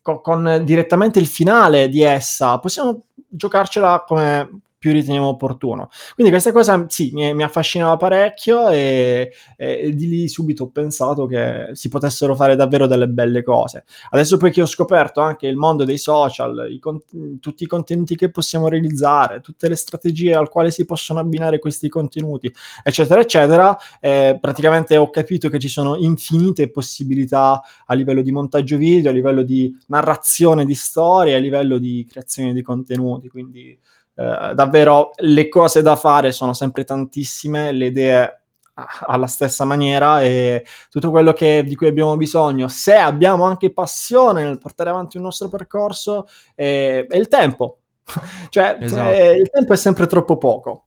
con, 0.00 0.20
con 0.20 0.62
direttamente 0.64 1.18
il 1.18 1.26
finale 1.26 1.88
di 1.88 2.02
essa. 2.02 2.58
Possiamo 2.58 3.04
giocarcela 3.28 4.04
come 4.06 4.60
più 4.82 4.90
riteniamo 4.90 5.28
opportuno. 5.28 5.90
Quindi 6.16 6.32
questa 6.32 6.50
cosa 6.50 6.86
sì, 6.88 7.12
mi, 7.12 7.32
mi 7.34 7.44
affascinava 7.44 7.96
parecchio 7.96 8.68
e, 8.68 9.32
e, 9.56 9.94
di 9.94 10.08
lì 10.08 10.28
subito 10.28 10.64
ho 10.64 10.70
pensato 10.70 11.26
che 11.26 11.68
si 11.74 11.88
potessero 11.88 12.34
fare 12.34 12.56
davvero 12.56 12.88
delle 12.88 13.06
belle 13.06 13.44
cose. 13.44 13.84
Adesso 14.10 14.38
poi 14.38 14.50
che 14.50 14.60
ho 14.60 14.66
scoperto 14.66 15.20
anche 15.20 15.46
il 15.46 15.54
mondo 15.54 15.84
dei 15.84 15.98
social, 15.98 16.66
i 16.68 16.80
con- 16.80 17.00
tutti 17.38 17.62
i 17.62 17.68
contenuti 17.68 18.16
che 18.16 18.32
possiamo 18.32 18.66
realizzare, 18.66 19.40
tutte 19.40 19.68
le 19.68 19.76
strategie 19.76 20.34
al 20.34 20.48
quale 20.48 20.72
si 20.72 20.84
possono 20.84 21.20
abbinare 21.20 21.60
questi 21.60 21.88
contenuti, 21.88 22.52
eccetera, 22.82 23.20
eccetera, 23.20 23.78
eh, 24.00 24.36
praticamente 24.40 24.96
ho 24.96 25.10
capito 25.10 25.48
che 25.48 25.60
ci 25.60 25.68
sono 25.68 25.94
infinite 25.94 26.70
possibilità 26.70 27.62
a 27.86 27.94
livello 27.94 28.20
di 28.20 28.32
montaggio 28.32 28.76
video, 28.76 29.12
a 29.12 29.14
livello 29.14 29.42
di 29.42 29.72
narrazione 29.86 30.64
di 30.64 30.74
storie, 30.74 31.36
a 31.36 31.38
livello 31.38 31.78
di 31.78 32.04
creazione 32.10 32.52
di 32.52 32.62
contenuti, 32.62 33.28
quindi 33.28 33.78
eh, 34.22 34.54
davvero 34.54 35.12
le 35.16 35.48
cose 35.48 35.82
da 35.82 35.96
fare 35.96 36.32
sono 36.32 36.52
sempre 36.52 36.84
tantissime, 36.84 37.72
le 37.72 37.86
idee 37.86 38.36
alla 38.74 39.26
stessa 39.26 39.64
maniera 39.64 40.22
e 40.22 40.64
tutto 40.88 41.10
quello 41.10 41.32
che, 41.32 41.62
di 41.64 41.74
cui 41.74 41.88
abbiamo 41.88 42.16
bisogno, 42.16 42.68
se 42.68 42.94
abbiamo 42.94 43.44
anche 43.44 43.72
passione 43.72 44.44
nel 44.44 44.58
portare 44.58 44.90
avanti 44.90 45.16
il 45.16 45.22
nostro 45.22 45.48
percorso, 45.48 46.26
è, 46.54 47.06
è 47.08 47.16
il 47.16 47.28
tempo. 47.28 47.78
cioè, 48.48 48.78
esatto. 48.80 49.10
eh, 49.10 49.36
il 49.36 49.50
tempo 49.50 49.72
è 49.72 49.76
sempre 49.76 50.06
troppo 50.06 50.38
poco 50.38 50.84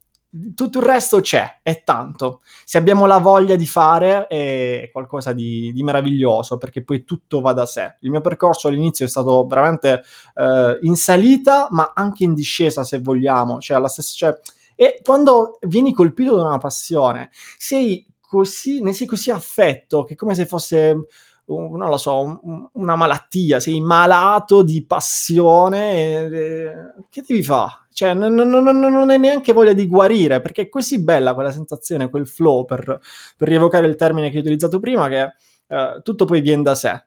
tutto 0.53 0.79
il 0.79 0.85
resto 0.85 1.21
c'è, 1.21 1.59
è 1.61 1.83
tanto. 1.83 2.41
Se 2.63 2.77
abbiamo 2.77 3.05
la 3.05 3.19
voglia 3.19 3.55
di 3.55 3.65
fare 3.65 4.27
è 4.27 4.89
qualcosa 4.91 5.33
di, 5.33 5.71
di, 5.73 5.83
meraviglioso 5.83 6.57
perché 6.57 6.83
poi 6.83 7.03
tutto 7.03 7.41
va 7.41 7.53
da 7.53 7.65
sé. 7.65 7.95
Il 8.01 8.09
mio 8.09 8.21
percorso 8.21 8.67
all'inizio 8.67 9.05
è 9.05 9.09
stato 9.09 9.45
veramente 9.47 10.03
eh, 10.35 10.79
in 10.81 10.95
salita, 10.95 11.67
ma 11.71 11.93
anche 11.95 12.23
in 12.23 12.33
discesa, 12.33 12.83
se 12.83 12.99
vogliamo. 12.99 13.59
Cioè, 13.59 13.77
alla 13.77 13.87
stessa, 13.87 14.13
cioè, 14.15 14.39
e 14.75 14.99
quando 15.03 15.57
vieni 15.61 15.93
colpito 15.93 16.35
da 16.35 16.43
una 16.43 16.57
passione, 16.57 17.29
sei 17.57 18.05
così, 18.19 18.81
ne 18.81 18.93
sei 18.93 19.07
così 19.07 19.31
affetto 19.31 20.03
che 20.03 20.13
è 20.13 20.17
come 20.17 20.35
se 20.35 20.45
fosse 20.45 21.07
non 21.47 21.89
lo 21.89 21.97
so, 21.97 22.39
un, 22.41 22.67
una 22.73 22.95
malattia, 22.95 23.59
sei 23.59 23.79
malato 23.81 24.63
di 24.63 24.83
passione, 24.85 25.91
e, 25.93 26.37
e, 26.37 26.73
che 27.09 27.23
devi 27.25 27.43
fare? 27.43 27.83
Cioè, 27.91 28.13
non, 28.13 28.33
non, 28.33 28.49
non, 28.49 28.77
non 28.77 29.09
hai 29.09 29.19
neanche 29.19 29.53
voglia 29.53 29.73
di 29.73 29.87
guarire, 29.87 30.41
perché 30.41 30.63
è 30.63 30.69
così 30.69 31.01
bella 31.01 31.33
quella 31.33 31.51
sensazione, 31.51 32.09
quel 32.09 32.27
flow, 32.27 32.65
per, 32.65 32.99
per 33.37 33.47
rievocare 33.47 33.87
il 33.87 33.95
termine 33.95 34.29
che 34.29 34.35
hai 34.35 34.41
utilizzato 34.41 34.79
prima, 34.79 35.07
che 35.07 35.33
eh, 35.67 36.01
tutto 36.03 36.25
poi 36.25 36.41
viene 36.41 36.63
da 36.63 36.75
sé. 36.75 37.05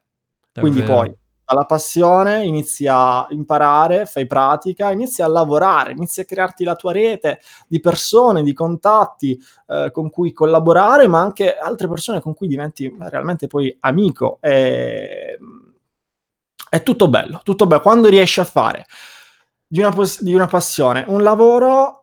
Quindi 0.51 0.81
poi 0.81 1.15
alla 1.49 1.65
passione, 1.65 2.45
inizi 2.45 2.85
a 2.87 3.25
imparare, 3.31 4.05
fai 4.05 4.27
pratica, 4.27 4.91
inizi 4.91 5.23
a 5.23 5.27
lavorare, 5.27 5.93
inizi 5.93 6.21
a 6.21 6.25
crearti 6.25 6.63
la 6.63 6.75
tua 6.75 6.91
rete 6.91 7.41
di 7.67 7.79
persone, 7.79 8.43
di 8.43 8.53
contatti 8.53 9.39
eh, 9.67 9.89
con 9.91 10.11
cui 10.11 10.31
collaborare, 10.31 11.07
ma 11.07 11.21
anche 11.21 11.57
altre 11.57 11.87
persone 11.87 12.21
con 12.21 12.35
cui 12.35 12.47
diventi 12.47 12.95
realmente 12.99 13.47
poi 13.47 13.75
amico. 13.79 14.37
E... 14.41 15.39
È 16.69 16.83
tutto 16.83 17.07
bello, 17.07 17.41
tutto 17.43 17.65
bello. 17.65 17.81
Quando 17.81 18.09
riesci 18.09 18.39
a 18.39 18.45
fare 18.45 18.85
di 19.65 19.79
una, 19.79 19.91
pos- 19.91 20.21
di 20.21 20.35
una 20.35 20.45
passione 20.45 21.03
un 21.07 21.23
lavoro, 21.23 21.99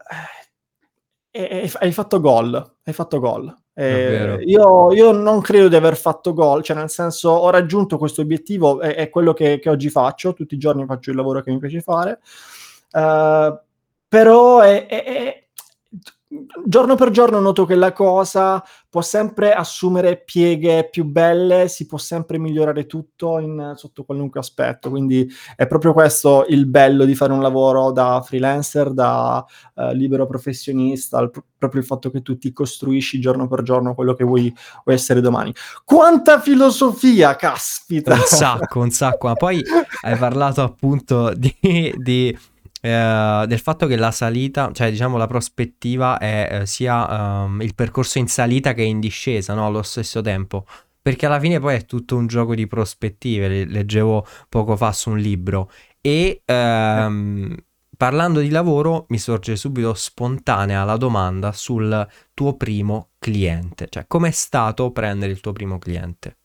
eh, 1.31 1.71
hai 1.79 1.93
fatto 1.93 2.21
gol, 2.21 2.79
hai 2.83 2.93
fatto 2.93 3.21
gol. 3.21 3.55
Eh, 3.79 4.43
io, 4.47 4.91
io, 4.95 5.13
non 5.13 5.43
credo 5.43 5.69
di 5.69 5.77
aver 5.77 5.99
fatto 5.99 6.33
gol, 6.33 6.63
cioè 6.63 6.75
nel 6.75 6.89
senso 6.89 7.29
ho 7.29 7.51
raggiunto 7.51 7.99
questo 7.99 8.23
obiettivo, 8.23 8.81
è, 8.81 8.95
è 8.95 9.11
quello 9.11 9.35
che, 9.35 9.59
che, 9.59 9.69
oggi 9.69 9.91
faccio, 9.91 10.33
tutti 10.33 10.55
i 10.55 10.59
giorni 10.59 10.87
faccio 10.87 11.11
il 11.11 11.17
lavoro 11.17 11.43
che 11.43 11.51
mi 11.51 11.59
piace 11.59 11.83
fare, 11.83 12.21
uh, 12.93 13.59
però 14.09 14.61
è, 14.61 14.87
è, 14.87 15.46
giorno 16.65 16.97
per 16.97 17.11
giorno 17.11 17.39
noto 17.39 17.65
che 17.65 17.77
la 17.77 17.93
cosa 17.93 18.63
può 18.89 19.01
sempre 19.01 19.53
assumere 19.53 20.23
pieghe 20.25 20.89
più 20.89 21.05
belle, 21.05 21.69
si 21.69 21.87
può 21.87 21.99
sempre 21.99 22.39
migliorare 22.39 22.87
tutto 22.87 23.39
in, 23.39 23.75
sotto 23.77 24.05
qualunque 24.05 24.41
aspetto, 24.41 24.91
quindi 24.91 25.31
è 25.55 25.67
proprio 25.67 25.93
questo 25.93 26.45
il 26.49 26.67
bello 26.67 27.05
di 27.05 27.15
fare 27.15 27.33
un 27.33 27.43
lavoro 27.43 27.93
da 27.93 28.23
freelancer, 28.23 28.93
da 28.93 29.45
uh, 29.75 29.93
libero 29.93 30.27
professionista, 30.27 31.21
il, 31.21 31.31
proprio 31.31 31.81
il 31.81 31.87
fatto 31.87 32.11
che 32.11 32.23
tu 32.23 32.39
ti 32.39 32.53
costruisci 32.53 33.21
giorno 33.21 33.47
per 33.47 33.63
giorno 33.63 33.95
quello 33.95 34.15
che 34.15 34.25
vuoi, 34.25 34.53
vuoi 34.85 34.97
essere 34.97 35.21
domani. 35.21 35.55
Quanta 35.85 36.41
filosofia, 36.41 37.37
caspita! 37.37 38.15
Un 38.15 38.21
sacco, 38.25 38.81
un 38.81 38.91
sacco, 38.91 39.29
ma 39.29 39.35
poi 39.35 39.63
hai 40.03 40.17
parlato 40.17 40.63
appunto 40.63 41.33
di, 41.35 41.55
di 41.97 42.37
eh, 42.87 43.47
del 43.47 43.59
fatto 43.59 43.87
che 43.87 43.97
la 43.97 44.11
salita, 44.11 44.71
cioè 44.73 44.91
diciamo 44.91 45.17
la 45.17 45.27
prospettiva 45.27 46.19
è 46.19 46.61
eh, 46.63 46.67
sia 46.67 47.43
um, 47.45 47.61
il 47.61 47.75
percorso 47.75 48.19
in 48.19 48.29
salita 48.29 48.75
che 48.75 48.83
in 48.83 49.01
discesa, 49.01 49.55
no? 49.55 49.67
Allo 49.67 49.83
stesso 49.83 50.21
tempo. 50.21 50.65
Perché 51.03 51.27
alla 51.27 51.41
fine 51.41 51.61
poi 51.61 51.77
è 51.77 51.85
tutto 51.85 52.17
un 52.17 52.27
gioco 52.27 52.55
di 52.55 52.67
prospettive, 52.67 53.65
leggevo 53.65 54.27
poco 54.49 54.77
fa 54.77 54.93
su 54.93 55.11
un 55.11 55.19
libro. 55.19 55.71
E 56.01 56.43
ehm, 56.45 57.55
parlando 57.97 58.41
di 58.41 58.49
lavoro 58.49 59.07
mi 59.09 59.19
sorge 59.19 59.57
subito 59.57 59.95
spontanea 59.95 60.83
la 60.85 60.97
domanda 60.97 61.53
sul 61.53 62.07
tuo 62.35 62.57
primo 62.57 63.11
cliente. 63.19 63.87
Cioè, 63.89 64.07
com'è 64.09 64.33
stato 64.33 64.91
prendere 64.91 65.31
il 65.33 65.41
tuo 65.41 65.53
primo 65.53 65.79
cliente? 65.79 66.39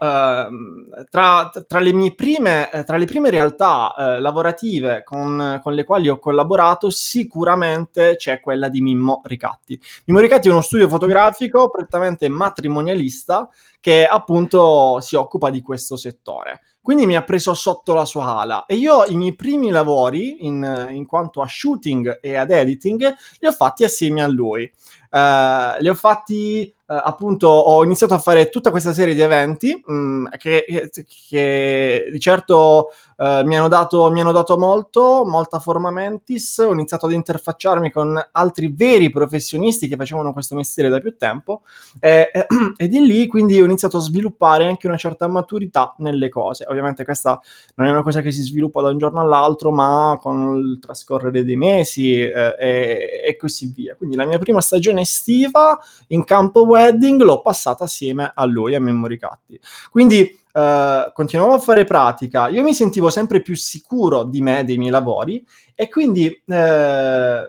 Uh, 0.00 1.04
tra, 1.10 1.50
tra, 1.66 1.80
le 1.80 1.92
mie 1.92 2.14
prime, 2.14 2.70
tra 2.86 2.96
le 2.96 3.04
prime 3.04 3.30
realtà 3.30 3.92
uh, 3.96 4.20
lavorative 4.20 5.02
con, 5.02 5.58
con, 5.60 5.74
le 5.74 5.82
quali 5.82 6.08
ho 6.08 6.20
collaborato, 6.20 6.88
sicuramente 6.88 8.14
c'è 8.16 8.38
quella 8.38 8.68
di 8.68 8.80
Mimmo 8.80 9.22
Ricatti. 9.24 9.80
Mimmo 10.04 10.20
Ricatti 10.20 10.46
è 10.46 10.52
uno 10.52 10.60
studio 10.60 10.88
fotografico 10.88 11.68
prettamente 11.68 12.28
matrimonialista 12.28 13.48
che 13.80 14.06
appunto 14.06 15.00
si 15.00 15.16
occupa 15.16 15.50
di 15.50 15.62
questo 15.62 15.96
settore. 15.96 16.60
Quindi 16.80 17.04
mi 17.04 17.16
ha 17.16 17.22
preso 17.22 17.52
sotto 17.52 17.92
la 17.92 18.04
sua 18.04 18.38
ala 18.38 18.66
e 18.66 18.76
io 18.76 19.04
i 19.04 19.16
miei 19.16 19.34
primi 19.34 19.70
lavori 19.70 20.46
in, 20.46 20.88
in 20.90 21.06
quanto 21.06 21.42
a 21.42 21.46
shooting 21.46 22.20
e 22.22 22.36
ad 22.36 22.50
editing 22.50 23.14
li 23.40 23.46
ho 23.46 23.52
fatti 23.52 23.82
assieme 23.82 24.22
a 24.22 24.28
lui. 24.28 24.70
Uh, 25.10 25.80
li 25.80 25.88
ho 25.88 25.94
fatti 25.94 26.72
appunto 26.94 27.48
ho 27.48 27.84
iniziato 27.84 28.14
a 28.14 28.18
fare 28.18 28.48
tutta 28.48 28.70
questa 28.70 28.94
serie 28.94 29.14
di 29.14 29.20
eventi 29.20 29.78
mh, 29.84 29.94
mm, 29.94 30.26
che, 30.38 30.90
che, 31.28 32.08
di 32.10 32.18
certo 32.18 32.92
uh, 33.16 33.44
mi, 33.44 33.58
hanno 33.58 33.68
dato, 33.68 34.10
mi, 34.10 34.22
hanno 34.22 34.32
dato, 34.32 34.56
molto, 34.56 35.26
molta 35.26 35.58
forma 35.58 35.90
mentis, 35.90 36.56
ho 36.58 36.72
iniziato 36.72 37.04
ad 37.04 37.12
interfacciarmi 37.12 37.92
con 37.92 38.18
altri 38.32 38.72
veri 38.74 39.10
professionisti 39.10 39.86
che 39.86 39.96
facevano 39.96 40.32
questo 40.32 40.54
mestiere 40.54 40.88
da 40.88 40.98
più 40.98 41.14
tempo 41.18 41.60
e, 42.00 42.30
e, 42.32 42.46
e 42.78 42.88
di 42.88 43.04
lì 43.04 43.26
quindi 43.26 43.60
ho 43.60 43.66
iniziato 43.66 43.98
a 43.98 44.00
sviluppare 44.00 44.66
anche 44.66 44.86
una 44.86 44.96
certa 44.96 45.26
maturità 45.28 45.94
nelle 45.98 46.30
cose. 46.30 46.64
Ovviamente 46.66 47.04
questa 47.04 47.38
non 47.74 47.86
è 47.86 47.90
una 47.90 48.02
cosa 48.02 48.22
che 48.22 48.32
si 48.32 48.40
sviluppa 48.40 48.80
da 48.80 48.88
un 48.88 48.96
giorno 48.96 49.20
all'altro, 49.20 49.70
ma 49.72 50.16
con 50.18 50.56
il 50.56 50.78
trascorrere 50.80 51.44
dei 51.44 51.56
mesi 51.56 52.18
eh, 52.18 52.56
e, 52.58 53.22
e 53.26 53.36
così 53.36 53.70
via. 53.74 53.94
Quindi 53.94 54.16
la 54.16 54.24
mia 54.24 54.38
prima 54.38 54.62
stagione 54.62 55.02
estiva 55.02 55.78
in 56.08 56.24
campo 56.24 56.64
web 56.64 56.76
wedding 56.78 57.20
l'ho 57.22 57.40
passata 57.42 57.84
assieme 57.84 58.32
a 58.34 58.44
lui, 58.44 58.74
a 58.74 58.80
Memory 58.80 59.16
Catti. 59.18 59.60
Quindi 59.90 60.36
Uh, 60.50 61.12
continuavo 61.12 61.52
a 61.52 61.58
fare 61.60 61.84
pratica, 61.84 62.48
io 62.48 62.64
mi 62.64 62.74
sentivo 62.74 63.10
sempre 63.10 63.42
più 63.42 63.54
sicuro 63.54 64.24
di 64.24 64.40
me, 64.40 64.64
dei 64.64 64.76
miei 64.76 64.90
lavori, 64.90 65.46
e 65.72 65.88
quindi 65.88 66.26
uh, 66.46 67.48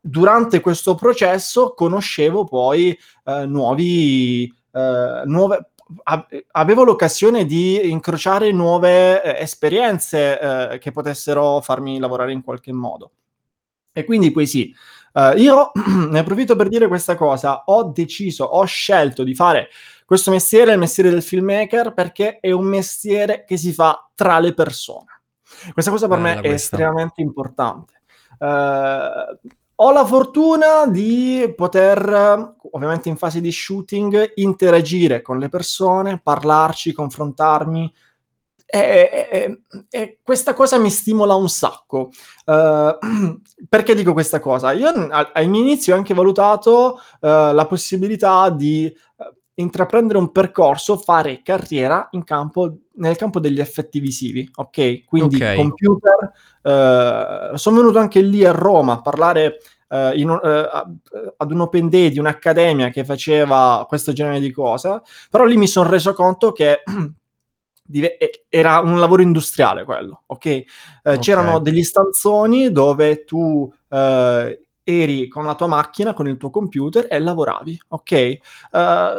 durante 0.00 0.60
questo 0.60 0.94
processo 0.94 1.74
conoscevo 1.74 2.44
poi 2.44 2.96
uh, 3.24 3.46
nuovi, 3.46 4.54
nuove, 5.24 5.70
avevo 6.52 6.84
l'occasione 6.84 7.46
di 7.46 7.90
incrociare 7.90 8.52
nuove 8.52 9.36
esperienze 9.38 10.78
che 10.78 10.92
potessero 10.92 11.60
farmi 11.62 11.98
lavorare 11.98 12.30
in 12.30 12.44
qualche 12.44 12.72
modo. 12.72 13.10
E 13.92 14.04
quindi 14.04 14.30
poi 14.30 14.46
sì, 14.46 14.72
Uh, 15.12 15.36
io 15.36 15.72
ne 16.10 16.18
approfitto 16.18 16.56
per 16.56 16.68
dire 16.68 16.88
questa 16.88 17.16
cosa, 17.16 17.64
ho 17.66 17.84
deciso, 17.84 18.44
ho 18.44 18.64
scelto 18.64 19.24
di 19.24 19.34
fare 19.34 19.68
questo 20.04 20.30
mestiere, 20.30 20.72
il 20.72 20.78
mestiere 20.78 21.10
del 21.10 21.22
filmmaker, 21.22 21.92
perché 21.92 22.38
è 22.40 22.50
un 22.50 22.64
mestiere 22.64 23.44
che 23.44 23.56
si 23.56 23.72
fa 23.72 24.08
tra 24.14 24.38
le 24.40 24.54
persone. 24.54 25.20
Questa 25.72 25.90
cosa 25.90 26.08
per 26.08 26.18
Bella 26.20 26.34
me 26.34 26.40
questa. 26.40 26.50
è 26.50 26.54
estremamente 26.54 27.20
importante. 27.22 28.02
Uh, 28.38 29.38
ho 29.82 29.92
la 29.92 30.04
fortuna 30.04 30.86
di 30.86 31.52
poter, 31.56 32.54
ovviamente 32.72 33.08
in 33.08 33.16
fase 33.16 33.40
di 33.40 33.50
shooting, 33.50 34.32
interagire 34.34 35.22
con 35.22 35.38
le 35.38 35.48
persone, 35.48 36.20
parlarci, 36.22 36.92
confrontarmi, 36.92 37.92
e, 38.72 39.28
e, 39.30 39.60
e, 39.90 40.18
questa 40.22 40.54
cosa 40.54 40.78
mi 40.78 40.90
stimola 40.90 41.34
un 41.34 41.48
sacco. 41.48 42.10
Uh, 42.44 42.96
perché 43.68 43.94
dico 43.94 44.12
questa 44.12 44.38
cosa? 44.38 44.72
Io 44.72 44.88
all'inizio 45.32 45.94
ho 45.94 45.96
anche 45.96 46.14
valutato 46.14 47.00
uh, 47.20 47.26
la 47.52 47.66
possibilità 47.68 48.48
di 48.50 48.92
uh, 49.16 49.24
intraprendere 49.54 50.18
un 50.18 50.30
percorso, 50.30 50.96
fare 50.96 51.42
carriera 51.42 52.08
in 52.12 52.22
campo, 52.22 52.76
nel 52.94 53.16
campo 53.16 53.40
degli 53.40 53.60
effetti 53.60 53.98
visivi, 53.98 54.48
ok? 54.54 55.04
Quindi 55.04 55.36
Ok. 55.42 55.54
computer, 55.54 56.32
sono 57.58 57.76
venuto 57.76 57.98
anche 57.98 58.20
lì 58.20 58.44
a 58.44 58.52
Roma 58.52 58.94
a 58.94 59.00
parlare 59.00 59.58
eh, 59.88 60.12
in 60.16 60.30
a- 60.30 60.86
ad 61.36 61.50
un 61.50 61.60
open 61.60 61.88
day 61.88 62.10
di 62.10 62.18
un'accademia 62.18 62.90
che 62.90 63.04
faceva 63.04 63.84
questo 63.88 64.12
genere 64.12 64.40
di 64.40 64.50
cose, 64.50 65.02
però 65.28 65.44
lì 65.44 65.56
mi 65.56 65.66
sono 65.66 65.90
reso 65.90 66.12
conto 66.14 66.52
che 66.52 66.82
dive- 67.90 68.16
era 68.48 68.78
un 68.80 68.98
lavoro 68.98 69.22
industriale 69.22 69.84
quello, 69.84 70.22
ok? 70.26 70.46
Eh, 70.46 70.64
C'erano 71.18 71.54
Ok. 71.56 71.62
degli 71.62 71.82
stanzoni 71.82 72.70
dove 72.72 73.24
tu 73.24 73.70
eh, 73.88 74.62
eri 74.82 75.28
con 75.28 75.44
la 75.44 75.54
tua 75.54 75.66
macchina, 75.66 76.14
con 76.14 76.26
il 76.26 76.36
tuo 76.36 76.50
computer 76.50 77.06
e 77.10 77.18
lavoravi, 77.18 77.80
ok? 77.88 78.12
Eh, 78.12 78.40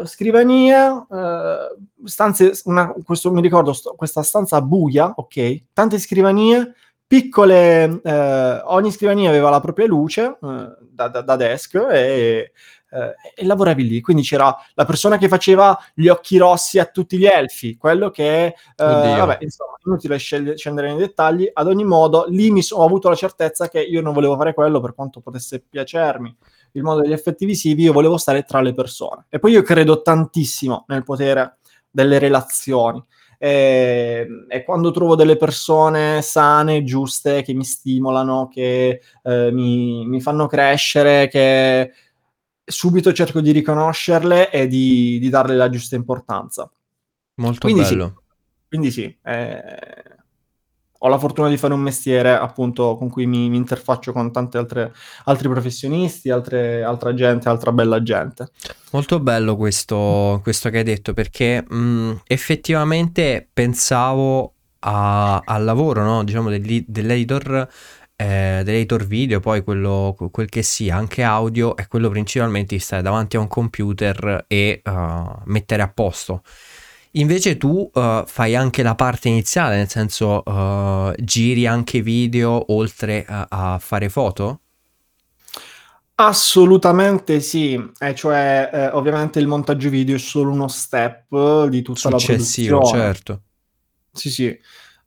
scrivania, 0.06 1.06
eh, 1.10 1.76
stanze, 2.06 2.52
una- 2.66 2.94
questo 3.04 3.32
mi 3.32 3.42
ricordo, 3.42 3.74
sto- 3.74 3.94
questa 3.96 4.22
stanza 4.24 4.62
buia, 4.62 5.14
ok? 5.16 5.64
Tante 5.74 6.00
scrivanie, 6.00 6.74
piccole, 7.06 8.00
eh, 8.04 8.62
ogni 8.66 8.92
scrivania 8.92 9.30
aveva 9.30 9.50
la 9.50 9.60
propria 9.60 9.86
luce 9.88 10.38
eh, 10.42 10.76
da, 10.90 11.08
da- 11.10 11.22
da 11.22 11.36
desk 11.36 11.76
e, 11.92 12.52
eh, 12.92 13.16
e 13.36 13.46
lavoravi 13.46 13.88
lì. 13.88 14.02
Quindi 14.02 14.24
c'era 14.24 14.56
la 14.74 14.86
persona 14.86 15.18
che 15.18 15.28
faceva 15.28 15.78
gli 15.94 16.08
occhi 16.08 16.38
rossi 16.38 16.78
a 16.78 16.86
tutti 16.86 17.18
gli 17.18 17.26
elfi, 17.26 17.78
quello 17.78 18.12
che, 18.12 18.46
eh, 18.46 18.54
vabbè, 18.76 19.38
insomma, 19.42 19.74
inutile 19.86 20.18
scendere 20.18 20.90
nei 20.90 20.98
dettagli. 20.98 21.50
Ad 21.52 21.68
ogni 21.68 21.84
modo, 21.84 22.26
lì 22.28 22.52
mi 22.52 22.62
so- 22.62 22.78
ho 22.78 22.86
avuto 22.86 23.10
la 23.10 23.16
certezza 23.16 23.70
che 23.70 23.82
io 23.82 24.02
non 24.02 24.14
volevo 24.14 24.36
fare 24.36 24.54
quello 24.54 24.80
per 24.80 24.94
quanto 24.94 25.22
potesse 25.22 25.64
piacermi 25.68 26.36
il 26.74 26.84
mondo 26.84 27.02
degli 27.02 27.12
effetti 27.12 27.46
visivi, 27.46 27.84
io 27.84 27.94
volevo 27.94 28.18
stare 28.18 28.44
tra 28.44 28.62
le 28.62 28.74
persone. 28.74 29.26
E 29.30 29.40
poi 29.40 29.52
io 29.52 29.62
credo 29.62 30.02
tantissimo 30.02 30.86
nel 30.88 31.04
potere 31.04 31.58
delle 31.90 32.20
relazioni. 32.20 33.04
E, 33.38 34.28
e 34.48 34.64
quando 34.64 34.92
trovo 34.92 35.16
delle 35.16 35.36
persone 35.36 36.22
sane, 36.22 36.84
giuste, 36.84 37.42
che 37.42 37.54
mi 37.54 37.64
stimolano, 37.64 38.48
che 38.48 39.02
eh, 39.24 39.52
mi, 39.52 40.06
mi 40.06 40.22
fanno 40.22 40.48
crescere, 40.48 41.28
che 41.28 41.92
subito 42.66 43.14
cerco 43.14 43.42
di 43.42 43.52
riconoscerle 43.52 44.50
e 44.52 44.68
di, 44.68 45.20
di 45.20 45.30
darle 45.30 45.56
la 45.56 45.70
giusta 45.70 45.96
importanza. 45.96 46.70
Molto 47.42 47.70
Quindi 47.70 47.86
sì, 47.86 47.98
bello. 47.98 48.24
quindi 48.68 48.92
sì, 48.92 49.16
eh, 49.24 50.04
ho 51.04 51.08
la 51.08 51.18
fortuna 51.18 51.50
di 51.50 51.58
fare 51.58 51.74
un 51.74 51.82
mestiere 51.82 52.32
appunto 52.32 52.96
con 52.98 53.10
cui 53.10 53.26
mi, 53.26 53.50
mi 53.50 53.58
interfaccio 53.58 54.12
con 54.14 54.32
tante 54.32 54.58
altre 54.58 54.94
altri 55.26 55.50
professionisti, 55.50 56.30
altre, 56.30 56.84
altra 56.84 57.14
gente, 57.14 57.50
altra 57.50 57.72
bella 57.72 58.02
gente. 58.04 58.52
Molto 58.92 59.20
bello 59.22 59.56
questo, 59.56 60.40
questo 60.44 60.70
che 60.70 60.80
hai 60.80 60.84
detto 60.84 61.14
perché 61.14 61.64
mh, 61.68 62.22
effettivamente 62.26 63.48
pensavo 63.52 64.56
a- 64.80 65.40
al 65.40 65.64
lavoro, 65.64 66.04
no? 66.04 66.24
Diciamo 66.24 66.50
dell'editor, 66.50 67.68
eh, 68.22 68.62
dell'editor 68.64 69.06
video, 69.06 69.40
poi 69.40 69.64
quello, 69.64 70.16
quel 70.32 70.48
che 70.48 70.62
sia, 70.62 70.96
anche 70.96 71.24
audio, 71.24 71.76
è 71.76 71.88
quello 71.88 72.10
principalmente 72.10 72.76
di 72.76 72.82
stare 72.82 73.02
davanti 73.02 73.36
a 73.36 73.40
un 73.40 73.48
computer 73.48 74.46
e 74.48 74.82
uh, 74.86 75.42
mettere 75.46 75.82
a 75.82 75.88
posto. 75.88 76.44
Invece 77.14 77.58
tu 77.58 77.90
uh, 77.92 78.24
fai 78.26 78.56
anche 78.56 78.84
la 78.84 78.94
parte 78.94 79.28
iniziale, 79.28 79.76
nel 79.76 79.90
senso 79.90 80.44
uh, 80.46 81.14
giri 81.18 81.66
anche 81.66 82.02
video 82.02 82.72
oltre 82.74 83.26
a, 83.28 83.48
a 83.50 83.80
fare 83.80 84.08
foto? 84.08 84.60
Assolutamente 86.16 87.40
sì, 87.40 87.74
e 87.98 88.14
cioè 88.14 88.70
eh, 88.72 88.88
ovviamente 88.90 89.40
il 89.40 89.48
montaggio 89.48 89.90
video 89.90 90.18
è 90.18 90.20
solo 90.20 90.52
uno 90.52 90.68
step 90.68 91.66
di 91.66 91.82
tutta 91.82 92.10
la 92.12 92.20
Successivo, 92.20 92.78
produzione. 92.78 93.04
certo. 93.04 93.42
Sì, 94.14 94.30
sì. 94.30 94.60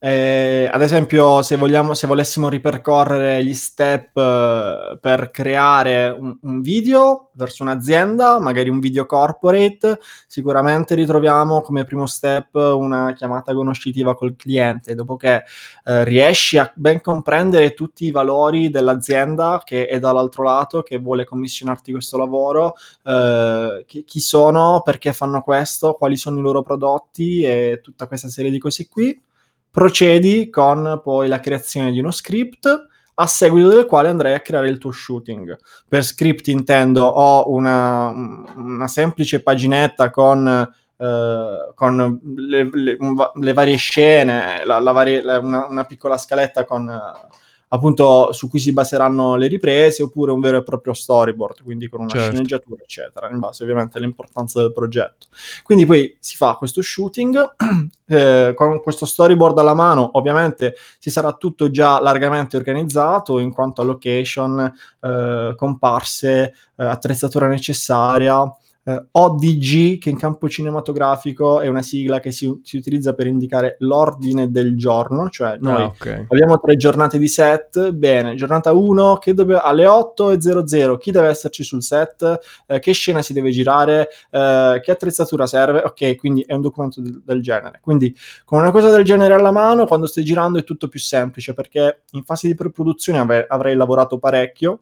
Eh, 0.07 0.69
ad 0.71 0.83
esempio, 0.83 1.41
se 1.41 1.57
vogliamo, 1.57 1.95
se 1.95 2.07
volessimo 2.07 2.51
ripercorrere 2.51 3.43
gli 3.43 3.55
step 3.55 4.15
eh, 4.19 4.99
per 5.01 5.31
creare 5.31 6.11
un, 6.11 6.37
un 6.43 6.61
video 6.61 7.31
verso 7.33 7.63
un'azienda, 7.63 8.39
magari 8.39 8.69
un 8.69 8.81
video 8.81 9.07
corporate, 9.07 9.99
sicuramente 10.27 10.95
ritroviamo 10.95 11.63
come 11.63 11.85
primo 11.87 12.05
step 12.05 12.55
una 12.55 13.15
chiamata 13.15 13.55
conoscitiva 13.55 14.15
col 14.15 14.37
cliente, 14.37 14.95
dopo 14.95 15.17
che 15.17 15.45
eh, 15.85 16.05
riesci 16.05 16.59
a 16.59 16.71
ben 16.75 17.01
comprendere 17.01 17.73
tutti 17.73 18.05
i 18.05 18.11
valori 18.11 18.69
dell'azienda 18.69 19.63
che 19.65 19.87
è 19.87 19.99
dall'altro 19.99 20.43
lato, 20.43 20.83
che 20.83 20.99
vuole 20.99 21.25
commissionarti 21.25 21.93
questo 21.93 22.19
lavoro, 22.19 22.75
eh, 23.05 23.85
chi, 23.87 24.05
chi 24.05 24.21
sono, 24.21 24.83
perché 24.85 25.15
fanno 25.15 25.41
questo, 25.41 25.95
quali 25.95 26.19
sono 26.19 26.41
i 26.41 26.43
loro 26.43 26.61
prodotti 26.61 27.41
e 27.41 27.81
tutta 27.83 28.07
questa 28.07 28.29
serie 28.29 28.51
di 28.51 28.59
cose 28.59 28.87
qui 28.87 29.19
procedi 29.75 30.51
con 30.51 31.01
poi 31.03 31.27
la 31.27 31.41
creazione 31.41 31.91
di 31.91 31.99
uno 31.99 32.13
script 32.13 32.87
a 33.15 33.27
seguito 33.27 33.71
del 33.71 33.87
quale 33.87 34.09
andrai 34.09 34.35
a 34.35 34.39
creare 34.39 34.69
il 34.69 34.79
tuo 34.79 34.93
shooting. 34.93 35.59
Per 35.89 36.05
script 36.05 36.47
intendo 36.47 37.05
ho 37.05 37.51
una, 37.51 38.07
una 38.07 38.87
semplice 38.87 39.43
paginetta 39.43 40.11
con, 40.11 40.47
eh, 40.97 41.73
con 41.75 42.21
le, 42.37 42.71
le, 42.73 42.97
le, 43.35 43.53
varie 43.53 43.75
scene, 43.75 44.65
la, 44.65 44.79
la 44.79 44.93
varie, 44.93 45.23
la, 45.23 45.41
una, 45.41 45.67
una, 45.67 45.85
piccola 45.85 46.19
scaletta 46.19 46.65
con 46.65 46.89
appunto 47.69 48.33
su 48.33 48.49
cui 48.49 48.59
si 48.59 48.73
baseranno 48.73 49.37
le 49.37 49.47
riprese 49.47 50.03
oppure 50.03 50.33
un 50.33 50.41
vero 50.41 50.59
e 50.59 50.63
proprio 50.63 50.93
storyboard, 50.93 51.63
quindi 51.63 51.89
con 51.89 52.01
una 52.01 52.11
certo. 52.11 52.31
sceneggiatura, 52.31 52.83
eccetera, 52.83 53.29
in 53.31 53.39
base 53.39 53.63
ovviamente 53.63 53.99
all'importanza 53.99 54.61
del 54.61 54.73
progetto. 54.73 55.27
Quindi 55.63 55.87
poi 55.87 56.17
si 56.21 56.37
fa 56.37 56.55
questo 56.55 56.83
shooting 56.83 57.55
eh, 58.07 58.53
con 58.55 58.81
questo 58.81 59.07
storyboard 59.07 59.59
alla 59.59 59.75
mano, 59.75 60.11
ovviamente 60.15 60.77
si 60.99 61.11
sarà 61.11 61.33
tutto 61.33 61.71
già 61.71 62.01
largamente 62.01 62.57
organizzato 62.57 63.39
in 63.39 63.53
quanto 63.53 63.83
a 63.83 63.85
location, 63.85 64.73
eh, 65.01 65.55
comparse, 65.57 66.55
eh, 66.77 66.85
attrezzatura 66.85 67.49
necessaria. 67.49 68.43
Uh, 68.85 69.03
ODG, 69.13 69.99
che 69.99 70.11
in 70.11 70.19
campo 70.19 70.49
cinematografico 70.49 71.61
è 71.61 71.69
una 71.69 71.81
sigla 71.81 72.21
che 72.21 72.31
si, 72.33 72.61
si 72.63 72.77
utilizza 72.77 73.15
per 73.15 73.27
indicare 73.27 73.77
l'ordine 73.79 74.51
del 74.51 74.77
giorno, 74.77 75.31
cioè 75.31 75.57
noi 75.59 75.83
ah, 75.83 75.87
okay. 75.87 76.27
abbiamo 76.29 76.61
tre 76.61 76.77
giornate 76.77 77.19
di 77.19 77.29
set, 77.29 77.93
bene, 77.93 78.35
giornata 78.35 78.73
1 78.73 79.17
che 79.17 79.33
dove, 79.33 79.57
alle 79.57 79.85
8.00, 79.87 80.99
chi 80.99 81.11
deve 81.11 81.29
esserci 81.29 81.65
sul 81.65 81.83
set, 81.83 82.41
uh, 82.67 82.79
che 82.79 82.93
scena 82.93 83.23
si 83.23 83.33
deve 83.33 83.51
girare, 83.51 84.09
uh, 84.31 84.81
che 84.81 84.91
attrezzatura 84.91 85.47
serve, 85.47 85.83
ok, 85.85 86.17
quindi 86.17 86.43
è 86.43 86.53
un 86.53 86.61
documento 86.61 87.01
del, 87.01 87.23
del 87.25 87.43
genere. 87.43 87.81
Quindi 87.81 88.15
con 88.45 88.61
una 88.61 88.71
cosa 88.71 88.91
del 88.91 89.05
genere 89.05 89.33
alla 89.33 89.51
mano, 89.51 89.87
quando 89.87 90.07
stai 90.07 90.25
girando 90.25 90.59
è 90.59 90.65
tutto 90.65 90.89
più 90.89 91.01
semplice, 91.01 91.55
perché 91.55 92.03
in 92.13 92.23
fase 92.23 92.49
di 92.49 92.55
pre-produzione 92.55 93.19
avrei, 93.19 93.45
avrei 93.49 93.75
lavorato 93.75 94.19
parecchio, 94.19 94.81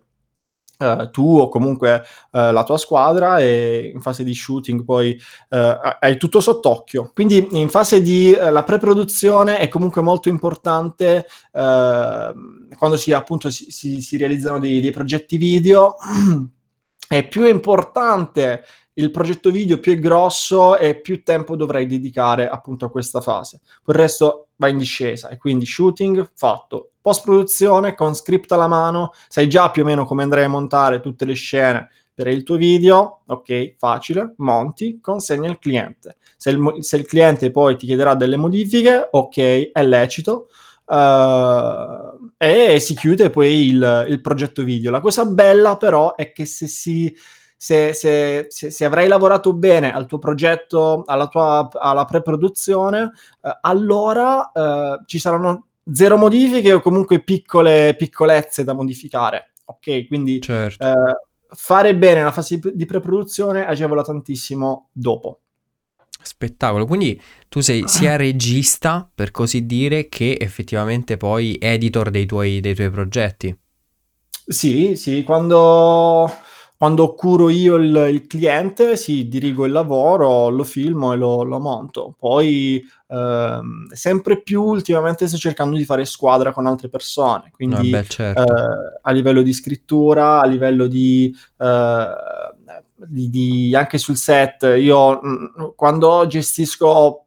Uh, 0.79 1.11
tu 1.11 1.39
o 1.39 1.49
comunque 1.49 2.03
uh, 2.33 2.51
la 2.51 2.65
tua 2.65 2.77
squadra 2.77 3.39
e 3.39 3.93
in 3.95 4.01
fase 4.01 4.25
di 4.25 4.35
shooting 4.35 4.83
poi 4.83 5.17
uh, 5.51 5.57
hai 6.01 6.17
tutto 6.17 6.41
sott'occhio. 6.41 7.13
Quindi 7.15 7.47
in 7.53 7.69
fase 7.69 8.03
di 8.03 8.35
la 8.35 8.65
pre-produzione 8.65 9.59
è 9.59 9.69
comunque 9.69 10.03
molto 10.03 10.29
importante 10.29 11.27
quando 11.53 12.97
si 12.97 13.13
appunto 13.13 13.49
si, 13.51 13.71
si, 13.71 14.01
si 14.01 14.17
realizzano 14.17 14.59
dei, 14.59 14.81
dei, 14.81 14.91
progetti 14.91 15.37
video 15.37 15.95
è 17.07 17.29
più 17.29 17.47
importante 17.47 18.65
il 18.95 19.11
progetto 19.11 19.51
video 19.51 19.79
più 19.79 19.93
è 19.93 19.99
grosso 19.99 20.77
e 20.77 21.01
più 21.01 21.23
tempo 21.23 21.57
dovrai 21.57 21.87
dedicare 21.87 22.49
appunto 22.49 22.85
a 22.85 22.91
questa 22.91 23.21
fase. 23.21 23.61
Poi 23.83 23.95
il 23.95 24.01
resto 24.01 24.49
va 24.57 24.69
in 24.69 24.79
discesa 24.79 25.29
e 25.29 25.39
quindi 25.39 25.65
shooting 25.65 26.31
fatto, 26.35 26.92
post 27.03 27.25
produzione 27.25 27.95
con 27.95 28.15
script 28.15 28.51
alla 28.53 28.69
mano, 28.69 29.13
sai 29.29 29.49
già 29.49 29.71
più 29.71 29.83
o 29.83 29.85
meno 29.85 30.07
come 30.07 30.23
andrai 30.23 30.45
a 30.45 30.49
montare 30.49 31.01
tutte 31.01 31.27
le 31.27 31.35
scene 31.35 31.91
per 32.15 32.29
il 32.29 32.43
tuo 32.45 32.57
video, 32.57 33.23
ok, 33.27 33.75
facile, 33.77 34.35
monti, 34.37 35.01
consegni 35.01 35.49
al 35.49 35.59
cliente. 35.59 36.17
Se 36.37 36.51
il, 36.51 36.77
se 36.81 36.97
il 36.97 37.07
cliente 37.07 37.51
poi 37.51 37.77
ti 37.77 37.87
chiederà 37.87 38.15
delle 38.15 38.37
modifiche, 38.37 39.09
ok, 39.11 39.73
è 39.73 39.83
lecito, 39.83 40.49
uh, 40.87 42.31
e 42.37 42.79
si 42.81 42.95
chiude 42.95 43.31
poi 43.31 43.69
il, 43.69 44.07
il 44.09 44.21
progetto 44.21 44.63
video. 44.63 44.91
La 44.91 45.01
cosa 45.01 45.25
bella 45.25 45.77
però 45.77 46.15
è 46.15 46.33
che 46.33 46.45
se 46.47 46.67
si 46.67 47.15
se, 47.63 47.95
se, 47.95 48.49
se, 48.49 48.85
avrai 48.85 49.07
lavorato 49.07 49.53
bene 49.53 49.93
al 49.93 50.07
tuo 50.07 50.19
progetto, 50.19 51.05
alla 51.07 51.29
tua 51.29 51.69
alla 51.73 52.05
pre-produzione, 52.05 53.13
eh, 53.41 53.59
allora 53.61 54.51
eh, 54.51 55.05
ci 55.07 55.21
saranno 55.21 55.69
zero 55.91 56.17
modifiche 56.17 56.73
o 56.73 56.81
comunque 56.81 57.23
piccole 57.23 57.95
piccolezze 57.97 58.65
da 58.65 58.73
modificare. 58.73 59.53
Ok, 59.65 60.07
quindi 60.07 60.41
certo. 60.41 60.85
eh, 60.85 60.95
fare 61.55 61.97
bene 61.97 62.23
la 62.23 62.33
fase 62.33 62.61
di 62.73 62.85
pre-produzione 62.85 63.67
agevola 63.67 64.03
tantissimo 64.03 64.89
dopo. 64.93 65.41
Spettacolo, 66.25 66.87
quindi 66.87 67.21
tu 67.49 67.61
sei 67.61 67.85
sia 67.87 68.15
regista, 68.17 69.11
per 69.13 69.31
così 69.31 69.67
dire, 69.67 70.09
che 70.09 70.37
effettivamente 70.39 71.17
poi 71.17 71.57
editor 71.61 72.11
dei 72.11 72.27
tuoi, 72.27 72.61
dei 72.61 72.75
tuoi 72.75 72.91
progetti. 72.91 73.57
Sì, 74.45 74.97
sì, 74.97 75.23
quando 75.23 76.31
quando 76.83 77.15
curo 77.15 77.49
io 77.49 77.77
il 77.77 78.09
il 78.11 78.27
cliente, 78.27 78.97
sì, 78.97 79.29
dirigo 79.29 79.67
il 79.67 79.71
lavoro, 79.71 80.49
lo 80.49 80.65
filmo 80.65 81.13
e 81.13 81.17
lo 81.17 81.45
lo 81.45 81.61
monto. 81.61 82.13
Poi, 82.19 82.83
ehm, 83.07 83.87
sempre 83.93 84.43
più 84.43 84.63
ultimamente 84.65 85.29
sto 85.29 85.37
cercando 85.37 85.77
di 85.77 85.85
fare 85.85 86.05
squadra 86.05 86.51
con 86.53 86.67
altre 86.67 86.89
persone, 86.89 87.45
Ah 87.47 87.51
quindi, 87.53 87.91
beh, 87.91 88.03
certo. 88.09 88.53
ehm, 88.53 88.99
a 89.03 89.11
livello 89.13 89.43
di 89.43 89.53
scrittura, 89.53 90.41
a 90.41 90.47
livello 90.47 90.89
di 90.89 91.33
ehm, 91.59 92.15
di 92.97 93.31
di 93.31 93.75
anche 93.77 93.99
sul 93.99 94.17
set 94.17 94.63
io, 94.77 95.21
mhmm, 95.23 95.75
quando 95.77 96.27
gestisco, 96.27 97.27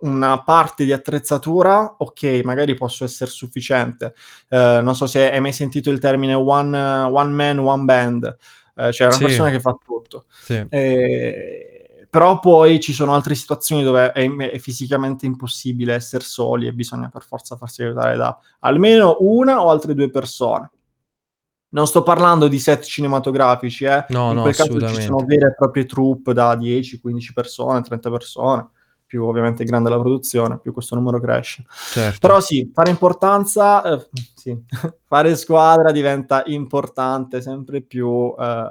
una 0.00 0.42
parte 0.42 0.84
di 0.84 0.92
attrezzatura, 0.92 1.94
okay, 1.98 2.42
magari 2.42 2.74
posso 2.74 3.04
esser 3.04 3.28
sufficiente. 3.28 4.14
Ehm, 4.48 4.84
non 4.84 4.94
so 4.94 5.06
se 5.06 5.30
hai 5.30 5.40
mai 5.40 5.52
sentito 5.52 5.90
il 5.90 5.98
termine 5.98 6.34
one 6.34 6.76
one 6.78 7.30
man, 7.32 7.58
one 7.58 7.84
band, 7.84 8.36
ehm, 8.76 8.90
cioè 8.92 9.06
una 9.08 9.16
Sì. 9.16 9.24
persona 9.24 9.50
che 9.50 9.60
fa 9.60 9.76
tutto. 9.84 10.24
Sì. 10.42 10.64
Ehm, 10.68 11.66
però 12.10 12.38
poi 12.40 12.80
ci 12.80 12.94
sono 12.94 13.12
altre 13.14 13.34
situazioni 13.34 13.82
dove 13.82 14.12
è 14.12 14.26
è 14.30 14.58
fisicamente 14.58 15.26
impossibile 15.26 15.94
esser 15.94 16.22
soli 16.22 16.66
e 16.66 16.72
bisogna 16.72 17.08
per 17.10 17.22
forza 17.22 17.54
farsi 17.56 17.82
aiutare 17.82 18.16
da 18.16 18.36
almeno 18.60 19.16
1 19.20 19.60
o 19.60 19.68
altre 19.68 19.94
2 19.94 20.08
persone. 20.10 20.70
Non 21.70 21.86
sto 21.86 22.02
parlando 22.02 22.48
di 22.48 22.58
set 22.58 22.82
cinematografici, 22.84 23.84
eh, 23.84 24.06
No, 24.08 24.30
in 24.30 24.36
no, 24.36 24.40
quel 24.40 24.56
caso 24.56 24.80
ci 24.88 25.02
sono 25.02 25.22
vere 25.26 25.48
e 25.48 25.54
proprie 25.54 25.84
troupe 25.84 26.32
da 26.32 26.56
10, 26.56 26.98
15 26.98 27.34
persone, 27.34 27.82
30 27.82 28.10
persone, 28.10 28.68
più 29.08 29.24
ovviamente 29.24 29.64
grande 29.64 29.88
la 29.88 29.98
produzione, 29.98 30.58
più 30.60 30.72
questo 30.72 30.94
numero 30.94 31.18
cresce. 31.18 31.64
Certo. 31.92 32.18
Però 32.20 32.40
sì, 32.40 32.70
fare 32.74 32.90
importanza 32.90 33.82
ehm, 33.82 34.06
sì, 34.34 34.56
fare 35.08 35.34
squadra 35.34 35.90
diventa 35.90 36.42
importante 36.46 37.40
sempre 37.40 37.80
più, 37.80 38.34
ehm, 38.38 38.70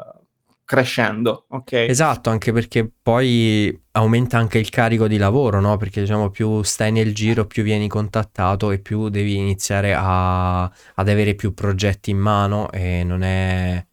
crescendo, 0.63 1.45
okay? 1.49 1.89
Esatto, 1.89 2.29
anche 2.29 2.51
perché 2.51 2.89
poi 3.01 3.75
aumenta 3.91 4.37
anche 4.37 4.59
il 4.59 4.69
carico 4.69 5.07
di 5.07 5.17
lavoro, 5.17 5.59
no, 5.59 5.75
perché 5.77 6.01
diciamo 6.01 6.29
più 6.29 6.61
stai 6.61 6.91
nel 6.91 7.15
giro, 7.15 7.47
più 7.47 7.63
vieni 7.63 7.87
contattato 7.87 8.69
e 8.69 8.79
più 8.79 9.09
devi 9.09 9.35
iniziare 9.35 9.95
a 9.97 10.63
ad 10.65 11.09
avere 11.09 11.33
più 11.33 11.53
progetti 11.53 12.11
in 12.11 12.19
mano 12.19 12.69
e 12.71 13.03
non 13.03 13.23
è 13.23 13.83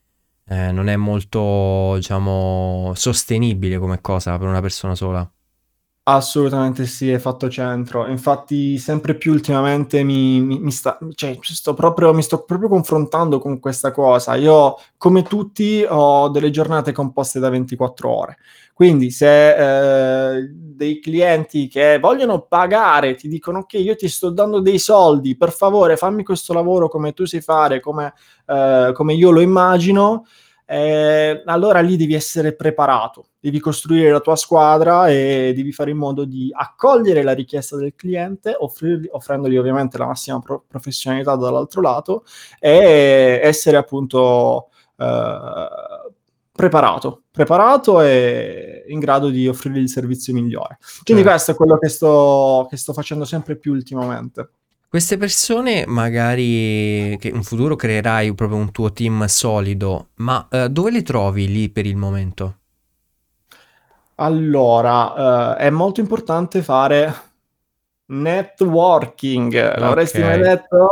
ehm, 0.49 0.75
non 0.75 0.89
è 0.89 0.97
molto, 0.97 1.95
diciamo, 1.97 2.93
sostenibile 2.95 3.79
come 3.79 4.01
cosa 4.01 4.37
per 4.39 4.49
una 4.49 4.61
persona 4.61 4.95
sola. 4.95 5.29
Assolutamente 6.07 6.85
sì, 6.85 7.11
hai 7.11 7.19
fatto 7.19 7.49
centro. 7.49 8.07
Infatti 8.09 8.77
sempre 8.77 9.15
più 9.15 9.33
ultimamente 9.33 10.03
mi 10.03 10.39
mi 10.39 10.59
mi 10.59 10.71
sta 10.71 10.99
cioè 11.15 11.39
ci 11.41 11.55
sto 11.55 11.73
proprio 11.73 12.13
mi 12.13 12.21
sto 12.23 12.43
proprio 12.45 12.69
confrontando 12.69 13.39
con 13.39 13.59
questa 13.59 13.91
cosa. 13.91 14.35
Io, 14.35 14.77
come 14.99 15.23
tutti, 15.23 15.83
ho 15.89 16.29
delle 16.29 16.51
giornate 16.51 16.93
composte 16.93 17.39
da 17.41 17.49
24 17.49 18.11
ore. 18.11 18.37
Quindi 18.75 19.11
se, 19.11 19.55
ehm, 20.37 20.47
dei 20.51 21.01
clienti 21.01 21.69
che 21.69 21.99
vogliono 21.99 22.43
pagare 22.43 23.15
ti 23.15 23.27
dicono: 23.27 23.61
"Okay, 23.61 23.81
io 23.83 23.97
ti 23.97 24.07
sto 24.11 24.29
dando 24.29 24.61
dei 24.61 24.79
soldi, 24.79 25.35
per 25.39 25.53
favore 25.53 25.97
fammi 25.97 26.23
questo 26.23 26.53
lavoro 26.53 26.89
come 26.91 27.15
tu 27.15 27.25
sai 27.25 27.41
fare, 27.41 27.81
come 27.81 28.13
ehm, 28.45 28.93
come 28.93 29.15
io 29.15 29.31
lo 29.31 29.41
immagino", 29.41 30.27
ehm, 30.67 31.43
allora 31.47 31.81
lì 31.81 31.97
devi 31.97 32.15
essere 32.15 32.55
preparato. 32.55 33.27
Devi 33.41 33.61
costruire 33.61 34.11
la 34.11 34.21
tua 34.21 34.37
squadra 34.37 35.09
e 35.09 35.53
devi 35.55 35.73
fare 35.73 35.91
in 35.91 35.99
modo 35.99 36.25
di 36.25 36.51
accogliere 36.55 37.23
la 37.23 37.33
richiesta 37.33 37.77
del 37.77 37.95
cliente, 37.95 38.55
offrirgli 38.59 39.09
offrendogli 39.11 39.57
ovviamente 39.57 39.99
la 39.99 40.07
massima 40.07 40.39
pro 40.41 40.65
professionalità 40.67 41.37
dall'altro 41.37 41.81
lato 41.83 42.25
e 42.59 43.41
essere 43.43 43.77
appunto, 43.77 44.69
ehm, 44.99 45.69
preparato. 46.53 47.23
Preparato 47.31 48.01
e 48.01 48.85
in 48.89 49.01
grado 49.01 49.29
di 49.29 49.49
offrirgli 49.49 49.79
il 49.79 49.89
servizio 49.89 50.33
migliore. 50.33 50.79
Quindi 51.03 51.23
Certo. 51.23 51.31
questo 51.37 51.51
è 51.53 51.55
quello 51.55 51.79
che 51.79 51.89
sto 51.89 52.67
che 52.71 52.77
sto 52.77 52.93
facendo 52.93 53.25
sempre 53.25 53.57
più 53.57 53.73
ultimamente. 53.73 54.51
Queste 54.95 55.17
persone 55.17 55.87
magari 55.89 57.17
che 57.19 57.27
in 57.27 57.43
futuro 57.43 57.75
creerai 57.75 58.33
proprio 58.33 58.61
un 58.61 58.71
tuo 58.71 58.93
team 58.93 59.25
solido, 59.25 60.11
ma, 60.19 60.47
ehm, 60.49 60.67
dove 60.67 60.93
le 60.93 61.03
trovi 61.03 61.49
lì 61.49 61.69
per 61.69 61.85
il 61.85 61.97
momento? 61.97 62.59
Allora, 64.19 65.57
ehm, 65.59 65.67
è 65.67 65.71
molto 65.71 65.99
importante 65.99 66.63
fare 66.63 67.13
networking. 68.07 69.79
L'avresti 69.79 70.21
mai 70.23 70.39
Okay. 70.41 70.53
detto? 70.53 70.91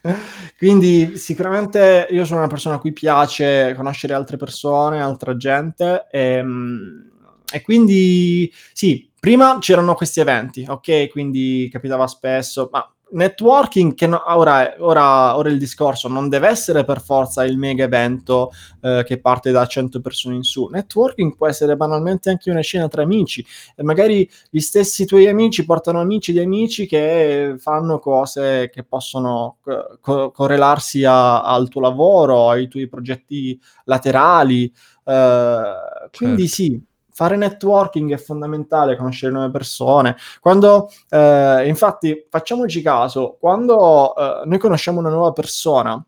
Quindi 0.56 1.18
sicuramente 1.18 2.06
io 2.08 2.24
sono 2.24 2.38
una 2.40 2.48
persona 2.48 2.76
a 2.76 2.78
cui 2.78 2.94
piace 2.94 3.74
conoscere 3.76 4.14
altre 4.14 4.38
persone, 4.38 5.02
altra 5.02 5.36
gente, 5.36 6.06
ehm, 6.10 7.10
e 7.52 7.60
quindi 7.60 8.50
sì, 8.72 9.11
prima 9.22 9.58
c'erano 9.60 9.94
questi 9.94 10.18
eventi, 10.18 10.66
okay, 10.68 11.08
quindi 11.08 11.68
capitava 11.70 12.08
spesso, 12.08 12.68
ma 12.72 12.84
networking 13.14 13.94
che 13.94 14.06
no 14.06 14.20
ora 14.34 14.74
ora 14.78 15.36
ora 15.36 15.48
il 15.50 15.58
discorso 15.58 16.08
non 16.08 16.28
deve 16.30 16.48
essere 16.48 16.82
per 16.84 17.00
forza 17.00 17.44
il 17.44 17.56
mega 17.56 17.84
evento, 17.84 18.50
ehm, 18.80 19.04
che 19.04 19.20
parte 19.20 19.52
da 19.52 19.64
100 19.66 20.00
persone 20.00 20.34
in 20.34 20.42
su. 20.42 20.66
Networking 20.66 21.36
può 21.36 21.46
essere 21.46 21.76
banalmente 21.76 22.30
anche 22.30 22.50
una 22.50 22.62
cena 22.62 22.88
tra 22.88 23.02
amici 23.02 23.44
e 23.76 23.82
magari 23.84 24.28
gli 24.50 24.60
stessi 24.60 25.04
tuoi 25.06 25.28
amici 25.28 25.64
portano 25.64 26.00
amici 26.00 26.32
di 26.32 26.40
amici 26.40 26.86
che 26.86 27.54
fanno 27.58 27.98
cose 28.00 28.70
che 28.72 28.82
possono 28.82 29.58
c 29.62 29.98
co 30.00 30.30
correlarsi 30.32 31.04
a 31.04 31.42
al 31.42 31.68
tuo 31.68 31.80
lavoro, 31.82 32.48
ai 32.50 32.66
tuoi 32.66 32.88
progetti 32.88 33.56
laterali. 33.84 34.72
Ehm, 35.04 35.74
quindi 36.16 36.48
Certo. 36.48 36.54
sì, 36.54 36.82
fare 37.12 37.36
networking 37.36 38.12
è 38.12 38.16
fondamentale, 38.18 38.96
conoscere 38.96 39.32
nuove 39.32 39.50
persone. 39.50 40.16
Quando 40.40 40.90
ehm, 41.10 41.66
infatti 41.66 42.26
facciamoci 42.30 42.82
caso, 42.82 43.36
quando, 43.40 44.14
ehm, 44.16 44.48
noi 44.48 44.58
conosciamo 44.58 44.98
una 45.00 45.10
nuova 45.10 45.32
persona, 45.32 46.02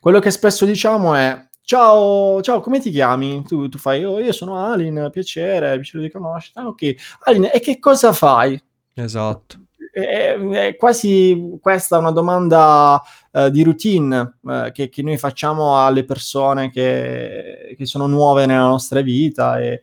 quello 0.00 0.18
che 0.20 0.30
spesso 0.32 0.64
diciamo 0.66 1.14
è: 1.14 1.48
"Ciao, 1.62 2.40
ciao 2.42 2.60
come 2.60 2.80
ti 2.80 2.90
chiami?" 2.90 3.42
Tu 3.44 3.68
tu 3.68 3.78
fai: 3.78 4.04
"Oh, 4.04 4.18
io 4.20 4.32
sono 4.32 4.56
Alin, 4.66 5.08
piacere, 5.12 5.76
piacere 5.76 6.04
di 6.04 6.10
conoscerti." 6.10 6.58
"Ah 6.58 6.66
okay. 6.68 6.96
Alin, 7.24 7.50
e 7.52 7.60
che 7.60 7.78
cosa 7.78 8.12
fai?" 8.12 8.60
Esatto. 8.94 9.61
È 9.94 10.00
è 10.00 10.38
è 10.68 10.76
quasi 10.76 11.58
questa 11.60 11.98
una 11.98 12.12
domanda, 12.12 13.02
ehm, 13.30 13.48
di 13.48 13.62
routine, 13.62 14.38
ehm, 14.42 14.72
che 14.72 14.88
che 14.88 15.02
noi 15.02 15.18
facciamo 15.18 15.84
alle 15.84 16.04
persone 16.06 16.70
che 16.70 17.74
che 17.76 17.84
sono 17.86 18.06
nuove 18.06 18.46
nella 18.46 18.62
nostra 18.68 19.02
vita 19.02 19.58
e 19.60 19.82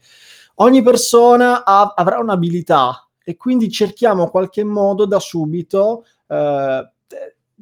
ogni 0.55 0.81
persona 0.81 1.63
ha 1.63 1.93
avrà 1.95 2.17
un'abilità 2.17 3.07
e 3.23 3.37
quindi 3.37 3.69
cerchiamo 3.69 4.29
qualche 4.31 4.63
modo 4.63 5.05
da 5.05 5.19
subito, 5.19 6.05
t 6.27 7.15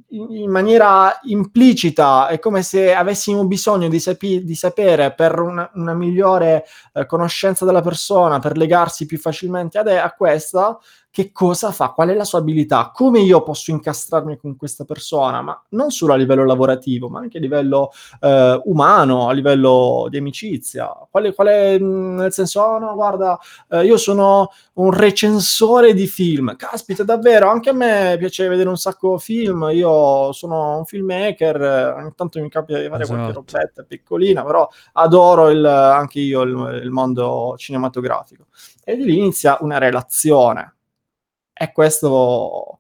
in 0.10 0.49
maniera 0.49 1.19
implicita, 1.23 2.27
è 2.27 2.39
come 2.39 2.62
se 2.63 2.93
avessimo 2.93 3.45
bisogno 3.45 3.89
di 3.89 3.99
sapi 3.99 4.43
di 4.45 4.55
sapere 4.55 5.13
per 5.13 5.38
una 5.39 5.69
una 5.73 5.93
migliore, 5.93 6.63
ehm, 6.93 7.05
conoscenza 7.07 7.65
della 7.65 7.81
persona, 7.81 8.39
per 8.39 8.55
legarsi 8.57 9.05
più 9.05 9.17
facilmente 9.19 9.79
e 9.86 9.95
a 9.97 10.13
questa, 10.13 10.77
che 11.17 11.32
cosa 11.32 11.71
fa, 11.71 11.89
qual 11.93 12.10
è 12.10 12.13
la 12.13 12.23
sua 12.23 12.38
abilità, 12.38 12.91
come 12.93 13.19
io 13.21 13.41
posso 13.41 13.71
incastrarmi 13.71 14.38
con 14.38 14.56
questa 14.56 14.84
persona, 14.86 15.41
ma 15.41 15.60
non 15.69 15.89
solo 15.89 16.13
a 16.13 16.15
livello 16.15 16.45
lavorativo, 16.45 17.10
ma 17.10 17.19
anche 17.21 17.39
a 17.39 17.41
livello, 17.41 17.89
ehm, 18.21 18.62
umano, 18.65 19.27
a 19.27 19.32
livello 19.34 20.06
di 20.12 20.17
amicizia. 20.17 20.88
Quale 21.10 21.34
quale 21.34 21.80
mhmm, 21.80 22.17
nel 22.17 22.32
senso: 22.34 22.62
"Oh 22.62 22.77
no, 22.77 22.93
guarda, 22.93 23.39
ehm, 23.69 23.84
io 23.86 23.97
sono 23.97 24.51
un 24.73 24.91
recensore 24.91 25.95
di 25.95 26.06
film." 26.06 26.56
"Caspita, 26.56 27.03
davvero? 27.03 27.49
Anche 27.49 27.69
a 27.71 27.73
me 27.73 28.15
piace 28.19 28.47
vedere 28.47 28.69
un 28.69 28.77
sacco 28.77 29.17
film, 29.17 29.69
io 29.73 30.32
sono 30.34 30.77
un 30.77 30.86
filmmaker, 30.86 31.95
ogni 31.97 32.12
tanto 32.15 32.39
mi 32.39 32.49
capita 32.49 32.77
di 32.80 32.89
fare 32.89 33.08
qualche 33.08 33.32
Esatto. 33.32 33.45
robetta 33.51 33.84
piccolina, 33.84 34.43
però 34.43 34.67
adoro 34.93 35.49
il 35.49 35.65
anche 35.65 36.19
io 36.19 36.41
il 36.43 36.82
il 36.84 36.91
mondo 36.91 37.56
cinematografico." 37.58 38.45
E 38.84 38.95
di 38.95 39.03
lì 39.03 39.17
inizia 39.17 39.58
una 39.62 39.80
relazione. 39.80 40.73
E 41.60 41.72
questo 41.72 42.80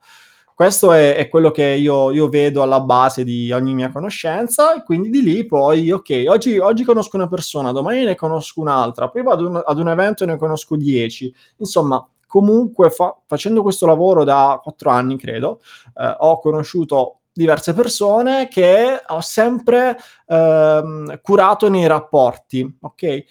questo 0.53 0.91
è 0.91 1.15
è 1.15 1.29
quello 1.29 1.51
che 1.51 1.63
io 1.65 2.11
io 2.11 2.29
vedo 2.29 2.61
alla 2.63 2.79
base 2.79 3.23
di 3.23 3.51
ogni 3.51 3.73
mia 3.75 3.91
conoscenza 3.91 4.73
e 4.75 4.83
quindi 4.83 5.09
di 5.09 5.21
lì 5.21 5.45
poi, 5.45 5.91
okay, 5.91 6.27
oggi 6.27 6.57
oggi 6.59 6.83
conosco 6.83 7.15
una 7.17 7.27
persona, 7.27 7.71
domani 7.71 8.03
ne 8.05 8.15
conosco 8.15 8.61
un'altra, 8.61 9.09
poi 9.09 9.23
vado 9.23 9.47
un 9.47 9.61
ad 9.65 9.79
un 9.79 9.89
evento 9.89 10.23
e 10.23 10.27
ne 10.27 10.37
conosco 10.37 10.75
10. 10.75 11.33
Insomma, 11.57 12.05
comunque 12.27 12.89
fa 12.89 13.15
facendo 13.25 13.61
questo 13.61 13.85
lavoro 13.85 14.23
da 14.23 14.59
4 14.63 14.89
anni 14.89 15.17
credo, 15.17 15.61
ehm, 15.95 16.15
ho 16.19 16.39
conosciuto 16.39 17.19
diverse 17.33 17.73
persone 17.73 18.47
che 18.47 18.99
ho 19.07 19.21
sempre, 19.21 19.95
ehm, 20.27 21.19
curato 21.21 21.69
nei 21.69 21.85
rapporti, 21.87 22.77
okay? 22.81 23.23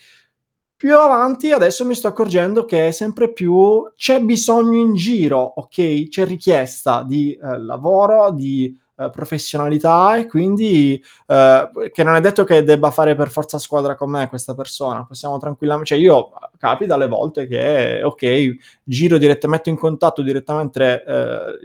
Più 0.76 0.94
avanti 0.94 1.52
adesso 1.52 1.86
mi 1.86 1.94
sto 1.94 2.08
accorgendo 2.08 2.66
che 2.66 2.92
sempre 2.92 3.32
più 3.32 3.90
c'è 3.96 4.20
bisogno 4.20 4.78
in 4.78 4.94
giro, 4.94 5.54
okay, 5.56 6.08
c'è 6.08 6.26
richiesta 6.26 7.02
di, 7.02 7.38
ehm, 7.40 7.64
lavoro, 7.64 8.30
di, 8.30 8.78
eh, 8.98 9.10
professionalità 9.10 10.16
e 10.16 10.26
quindi 10.26 11.02
eh, 11.26 11.70
che 11.92 12.02
non 12.02 12.14
è 12.14 12.20
detto 12.22 12.44
che 12.44 12.64
debba 12.64 12.90
fare 12.90 13.14
per 13.14 13.28
forza 13.28 13.58
squadra 13.58 13.94
con 13.94 14.08
me 14.10 14.26
questa 14.28 14.54
persona, 14.54 15.04
possiamo 15.04 15.38
tranquillamente, 15.38 15.90
cioè 15.90 15.98
io 15.98 16.30
capita 16.58 16.94
alle 16.94 17.06
volte 17.06 17.46
che 17.46 18.00
ok, 18.02 18.56
giro 18.82 19.18
direttamente, 19.18 19.48
metto 19.48 19.68
in 19.68 19.76
contatto 19.76 20.22
direttamente 20.22 21.04
eh, 21.04 21.58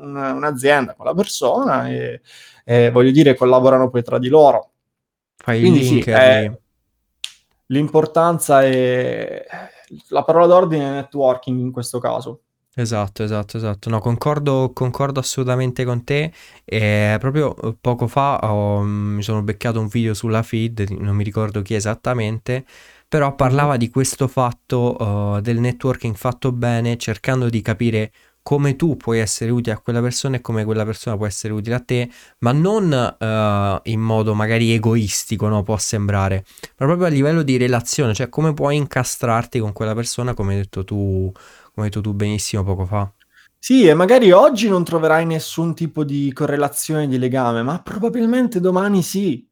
un'azienda 0.00 0.94
con 0.94 1.06
la 1.06 1.14
persona 1.14 1.88
e, 1.88 2.20
e, 2.64 2.90
voglio 2.92 3.10
dire 3.10 3.34
collaborano 3.34 3.90
poi 3.90 4.04
tra 4.04 4.18
di 4.18 4.28
loro. 4.28 4.70
Fai 5.36 5.58
quindi 5.58 5.82
sì, 5.82 6.00
è, 6.00 6.50
l'importanza 7.68 8.62
è 8.62 9.46
la 10.10 10.22
parola 10.24 10.46
d'ordine 10.46 10.84
è 10.84 10.90
networking 10.92 11.58
in 11.60 11.72
questo 11.72 11.98
caso. 11.98 12.42
Esatto, 12.74 13.24
esatto, 13.24 13.56
esatto. 13.56 13.90
No, 13.90 13.98
concordo, 13.98 14.70
concordo 14.72 15.18
assolutamente 15.18 15.84
con 15.84 16.04
te. 16.04 16.32
E 16.64 17.16
proprio 17.18 17.56
eh, 17.56 17.76
poco 17.80 18.06
fa 18.06 18.38
ho- 18.38 18.82
mi 18.82 19.20
sono 19.22 19.42
beccato 19.42 19.80
un 19.80 19.88
video 19.88 20.14
sulla 20.14 20.44
feed, 20.44 20.88
non 20.90 21.16
mi 21.16 21.24
ricordo 21.24 21.60
chi 21.62 21.74
esattamente, 21.74 22.64
però 23.08 23.34
parlava 23.34 23.76
di 23.76 23.88
questo 23.90 24.28
fatto 24.28 24.94
uh, 24.96 25.40
del 25.40 25.58
networking 25.58 26.14
fatto 26.14 26.52
bene, 26.52 26.96
cercando 26.98 27.48
di 27.48 27.60
capire 27.62 28.12
come 28.48 28.76
tu 28.76 28.96
puoi 28.96 29.18
essere 29.18 29.50
utile 29.50 29.74
a 29.74 29.78
quella 29.78 30.00
persona 30.00 30.36
e 30.36 30.40
come 30.40 30.64
quella 30.64 30.86
persona 30.86 31.18
può 31.18 31.26
essere 31.26 31.52
utile 31.52 31.74
a 31.74 31.80
te, 31.80 32.08
ma 32.38 32.50
non 32.50 32.84
uh, 32.90 33.90
in 33.90 34.00
modo 34.00 34.32
magari 34.32 34.72
egoistico, 34.72 35.48
no? 35.48 35.62
Può 35.62 35.76
sembrare, 35.76 36.46
ma 36.78 36.86
proprio 36.86 37.08
a 37.08 37.10
livello 37.10 37.42
di 37.42 37.58
relazione, 37.58 38.14
cioè 38.14 38.30
come 38.30 38.54
puoi 38.54 38.76
incastrarti 38.76 39.58
con 39.58 39.74
quella 39.74 39.94
persona, 39.94 40.32
come 40.32 40.54
hai 40.54 40.60
detto 40.60 40.82
tu 40.82 41.30
come 41.74 41.74
hai 41.74 41.88
detto 41.88 42.00
tu 42.00 42.14
benissimo 42.14 42.64
poco 42.64 42.86
fa. 42.86 43.12
Sì, 43.58 43.86
e 43.86 43.92
magari 43.92 44.32
oggi 44.32 44.66
non 44.70 44.82
troverai 44.82 45.26
nessun 45.26 45.74
tipo 45.74 46.02
di 46.02 46.32
correlazione, 46.32 47.06
di 47.06 47.18
legame, 47.18 47.62
ma 47.62 47.82
probabilmente 47.82 48.60
domani 48.60 49.02
sì. 49.02 49.46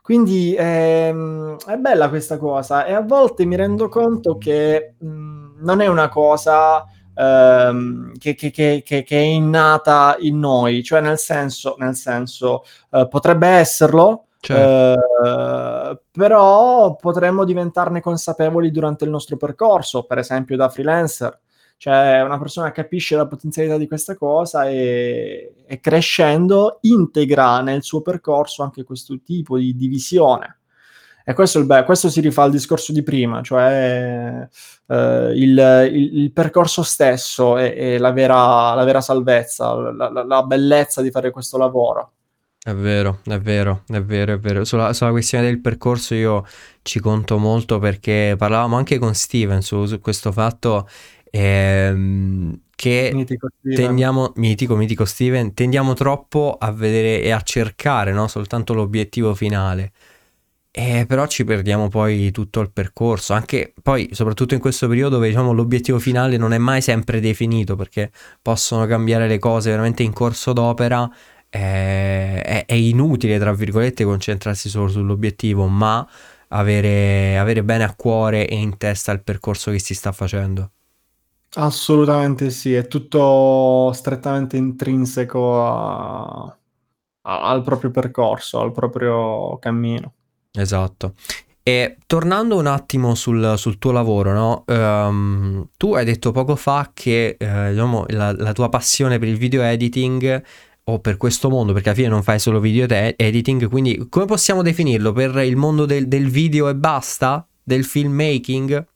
Quindi 0.00 0.54
ehm, 0.56 1.58
è 1.66 1.76
bella 1.76 2.08
questa 2.08 2.38
cosa 2.38 2.86
e 2.86 2.94
a 2.94 3.02
volte 3.02 3.44
mi 3.44 3.56
rendo 3.56 3.90
conto 3.90 4.38
che 4.38 4.94
mh, 4.98 5.06
mhmm, 5.06 5.56
non 5.58 5.82
è 5.82 5.88
una 5.88 6.08
cosa 6.08 6.86
ehm, 7.14 8.12
che, 8.18 8.34
che, 8.34 8.50
che, 8.50 8.82
che, 8.82 9.04
è 9.08 9.16
innata 9.16 10.16
in 10.20 10.38
noi, 10.38 10.82
cioè 10.82 11.00
nel 11.00 11.18
senso, 11.18 11.76
nel 11.78 11.94
senso 11.94 12.64
eh, 12.90 13.06
potrebbe 13.08 13.48
esserlo, 13.48 14.26
Certo. 14.44 15.00
Uh, 15.24 15.98
però 16.10 16.96
potremmo 16.96 17.44
diventarne 17.44 18.02
consapevoli 18.02 18.70
durante 18.70 19.04
il 19.04 19.10
nostro 19.10 19.38
percorso, 19.38 20.04
per 20.04 20.18
esempio 20.18 20.54
da 20.56 20.68
freelancer. 20.68 21.40
Cioè, 21.76 22.22
una 22.22 22.38
persona 22.38 22.70
capisce 22.70 23.16
la 23.16 23.26
potenzialità 23.26 23.76
di 23.76 23.88
questa 23.88 24.14
cosa 24.14 24.68
e, 24.68 25.54
e 25.66 25.80
crescendo 25.80 26.78
integra 26.82 27.60
nel 27.62 27.82
suo 27.82 28.00
percorso 28.00 28.62
anche 28.62 28.84
questo 28.84 29.18
tipo 29.24 29.58
di 29.58 29.74
divisione. 29.74 30.58
E 31.26 31.32
questo, 31.32 31.64
be- 31.64 31.84
questo 31.84 32.10
si 32.10 32.20
rifà 32.20 32.42
al 32.42 32.50
discorso 32.50 32.92
di 32.92 33.02
prima, 33.02 33.40
cioè 33.42 34.46
eh, 34.86 35.32
il, 35.34 35.90
il, 35.90 36.18
il, 36.18 36.32
percorso 36.32 36.82
stesso 36.82 37.56
è, 37.56 37.74
è 37.74 37.98
la, 37.98 38.12
vera, 38.12 38.74
la, 38.74 38.84
vera, 38.84 39.00
salvezza, 39.00 39.72
la, 39.74 40.10
la, 40.10 40.22
la, 40.22 40.42
bellezza 40.42 41.00
di 41.00 41.10
fare 41.10 41.30
questo 41.30 41.56
lavoro. 41.56 42.12
È 42.62 42.74
vero, 42.74 43.20
è 43.24 43.40
vero, 43.40 43.84
è 43.88 44.02
vero, 44.02 44.34
è 44.34 44.38
vero. 44.38 44.64
Sulla, 44.64 44.92
sulla, 44.92 45.12
questione 45.12 45.44
del 45.44 45.60
percorso 45.60 46.14
io 46.14 46.44
ci 46.82 47.00
conto 47.00 47.38
molto 47.38 47.78
perché 47.78 48.34
parlavamo 48.36 48.76
anche 48.76 48.98
con 48.98 49.14
Steven 49.14 49.62
su, 49.62 49.86
su 49.86 50.00
questo 50.00 50.30
fatto 50.30 50.86
ehm, 51.30 52.60
che 52.76 53.10
mitico 53.14 53.48
tendiamo, 53.62 54.32
mitico, 54.36 54.76
mitico 54.76 55.04
Steven, 55.06 55.54
tendiamo 55.54 55.94
troppo 55.94 56.56
a 56.58 56.70
vedere 56.70 57.22
e 57.22 57.30
a 57.30 57.40
cercare 57.40 58.12
no? 58.12 58.28
soltanto 58.28 58.74
l'obiettivo 58.74 59.34
finale. 59.34 59.92
Eh, 60.76 61.04
però 61.06 61.28
ci 61.28 61.44
perdiamo 61.44 61.86
poi 61.86 62.32
tutto 62.32 62.58
il 62.60 62.72
percorso, 62.72 63.32
anche 63.32 63.72
poi 63.80 64.08
soprattutto 64.10 64.54
in 64.54 64.60
questo 64.60 64.88
periodo 64.88 65.14
dove 65.14 65.28
diciamo, 65.28 65.52
l'obiettivo 65.52 66.00
finale 66.00 66.36
non 66.36 66.52
è 66.52 66.58
mai 66.58 66.82
sempre 66.82 67.20
definito 67.20 67.76
perché 67.76 68.10
possono 68.42 68.84
cambiare 68.84 69.28
le 69.28 69.38
cose 69.38 69.70
veramente 69.70 70.02
in 70.02 70.12
corso 70.12 70.52
d'opera 70.52 71.08
è, 71.48 72.42
è, 72.44 72.64
è, 72.66 72.74
inutile, 72.74 73.38
tra 73.38 73.52
virgolette, 73.52 74.02
concentrarsi 74.02 74.68
solo 74.68 74.88
sull'obiettivo, 74.88 75.68
ma 75.68 76.04
avere, 76.48 77.38
avere 77.38 77.62
bene 77.62 77.84
a 77.84 77.94
cuore 77.94 78.48
e 78.48 78.56
in 78.56 78.76
testa 78.76 79.12
il 79.12 79.22
percorso 79.22 79.70
che 79.70 79.78
si 79.78 79.94
sta 79.94 80.10
facendo. 80.10 80.72
Assolutamente 81.54 82.50
sì, 82.50 82.74
è 82.74 82.88
tutto 82.88 83.92
strettamente 83.92 84.56
intrinseco 84.56 85.64
a, 85.64 86.58
a, 87.22 87.48
al 87.48 87.62
proprio 87.62 87.92
percorso, 87.92 88.58
al 88.58 88.72
proprio 88.72 89.56
cammino. 89.60 90.14
Esatto. 90.56 91.14
E 91.62 91.96
tornando 92.06 92.58
un 92.58 92.66
attimo 92.66 93.14
sul, 93.14 93.54
sul 93.56 93.78
tuo 93.78 93.90
lavoro, 93.90 94.32
no? 94.32 94.64
Um, 94.66 95.68
tu 95.76 95.94
hai 95.94 96.04
detto 96.04 96.30
poco 96.30 96.56
fa 96.56 96.90
che 96.92 97.36
eh, 97.38 97.70
diciamo, 97.70 98.04
la, 98.08 98.32
la, 98.32 98.52
tua 98.52 98.68
passione 98.68 99.18
per 99.18 99.28
il 99.28 99.38
video 99.38 99.62
editing 99.62 100.42
o 100.84 100.98
per 101.00 101.16
questo 101.16 101.48
mondo, 101.48 101.72
perché 101.72 101.88
alla 101.88 101.96
fine 101.96 102.10
non 102.10 102.22
fai 102.22 102.38
solo 102.38 102.60
video 102.60 102.86
te- 102.86 103.14
editing, 103.16 103.68
quindi 103.68 104.06
come 104.10 104.26
possiamo 104.26 104.62
definirlo? 104.62 105.12
Per 105.12 105.36
il 105.38 105.56
mondo 105.56 105.86
del, 105.86 106.06
del 106.06 106.28
video 106.28 106.68
e 106.68 106.74
basta? 106.74 107.46
Del 107.62 107.84
filmmaking? 107.84 108.86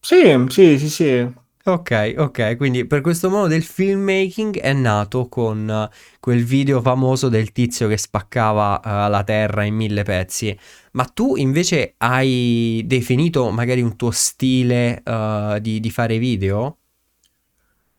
Sì, 0.00 0.46
sì, 0.48 0.78
sì, 0.78 0.88
sì. 0.90 1.32
Ok, 1.66 2.14
ok, 2.18 2.58
quindi 2.58 2.86
per 2.86 3.00
questo 3.00 3.30
modo 3.30 3.46
del 3.46 3.62
filmmaking 3.62 4.58
è 4.58 4.74
nato 4.74 5.28
con 5.30 5.66
uh, 5.66 5.94
quel 6.20 6.44
video 6.44 6.82
famoso 6.82 7.30
del 7.30 7.52
tizio 7.52 7.88
che 7.88 7.96
spaccava 7.96 8.82
uh, 8.84 9.10
la 9.10 9.24
terra 9.24 9.64
in 9.64 9.74
mille 9.74 10.02
pezzi, 10.02 10.54
ma 10.92 11.06
tu 11.06 11.36
invece 11.36 11.94
hai 11.96 12.82
definito 12.84 13.48
magari 13.50 13.80
un 13.80 13.96
tuo 13.96 14.10
stile 14.10 15.02
uh, 15.06 15.58
di, 15.58 15.80
di 15.80 15.90
fare 15.90 16.18
video? 16.18 16.76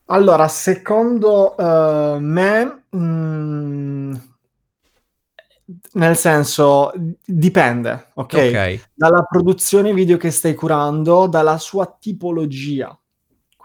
Allora, 0.04 0.46
secondo 0.46 1.56
uh, 1.58 2.20
me, 2.20 2.84
mh, 2.88 2.98
mm, 2.98 4.14
nel 5.94 6.16
senso, 6.16 6.92
dipende, 7.24 8.10
ok? 8.14 8.32
Ok. 8.32 8.88
Dalla 8.94 9.22
produzione 9.22 9.92
video 9.92 10.18
che 10.18 10.30
stai 10.30 10.54
curando, 10.54 11.26
dalla 11.26 11.58
sua 11.58 11.92
tipologia. 11.98 12.96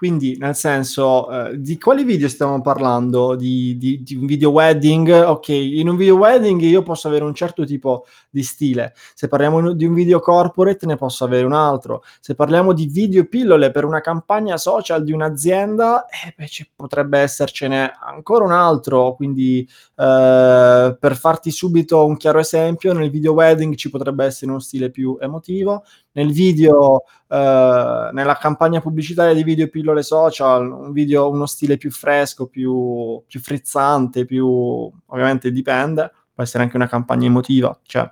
Quindi, 0.02 0.36
nel 0.40 0.56
senso, 0.56 1.30
eh, 1.30 1.62
di 1.62 1.78
quali 1.78 2.04
video 2.04 2.28
stiamo 2.28 2.60
parlando? 2.60 3.36
Di, 3.36 3.78
di, 3.78 4.02
di, 4.02 4.16
un 4.16 4.26
video 4.26 4.50
wedding? 4.50 5.08
Ok, 5.12 5.50
in 5.50 5.88
un 5.88 5.96
video 5.96 6.16
wedding 6.16 6.60
io 6.62 6.82
posso 6.82 7.08
avere 7.08 7.24
un 7.24 7.36
certo 7.36 7.66
tipo 7.66 8.08
di 8.28 8.42
stile. 8.42 8.96
Se 9.14 9.28
parliamo 9.28 9.74
di 9.74 9.86
un 9.86 9.94
video 9.94 10.20
corporate 10.20 10.88
ne 10.88 10.96
posso 10.96 11.24
avere 11.24 11.46
un 11.46 11.54
altro. 11.54 12.02
Se 12.20 12.34
parliamo 12.34 12.74
di 12.74 12.88
video 12.88 13.26
pillole 13.26 13.70
per 13.70 13.86
una 13.86 14.02
campagna 14.02 14.58
social 14.58 15.04
di 15.04 15.12
un'azienda, 15.12 16.08
eh, 16.08 16.34
beh, 16.36 16.50
potrebbe 16.76 17.20
essercene 17.20 17.94
ancora 18.02 18.44
un 18.44 18.54
altro. 18.54 19.14
Quindi, 19.14 19.60
eh, 19.98 20.98
per 21.00 21.16
farti 21.16 21.52
subito 21.52 22.04
un 22.08 22.18
chiaro 22.18 22.40
esempio, 22.40 22.94
nel 22.94 23.12
video 23.12 23.34
wedding 23.34 23.76
ci 23.76 23.92
potrebbe 23.92 24.26
essere 24.26 24.50
uno 24.50 24.60
stile 24.62 24.90
più 24.90 25.16
emotivo. 25.22 25.84
Nel 26.13 26.32
video 26.32 27.04
eh, 27.28 28.10
nella 28.12 28.38
campagna 28.39 28.82
pubblicitaria 28.82 29.34
di 29.34 29.43
video 29.43 29.69
pillole 29.69 30.04
social, 30.04 30.69
un 30.69 30.91
video, 30.91 31.30
uno 31.30 31.45
stile 31.45 31.78
più 31.78 31.91
fresco, 31.91 32.47
più, 32.47 33.21
più 33.26 33.39
frizzante, 33.39 34.26
più 34.26 34.47
ovviamente 35.06 35.52
dipende, 35.52 36.12
può 36.34 36.43
essere 36.43 36.63
anche 36.63 36.76
una 36.76 36.88
campagna 36.88 37.28
emotiva. 37.28 37.78
Cioè. 37.84 38.12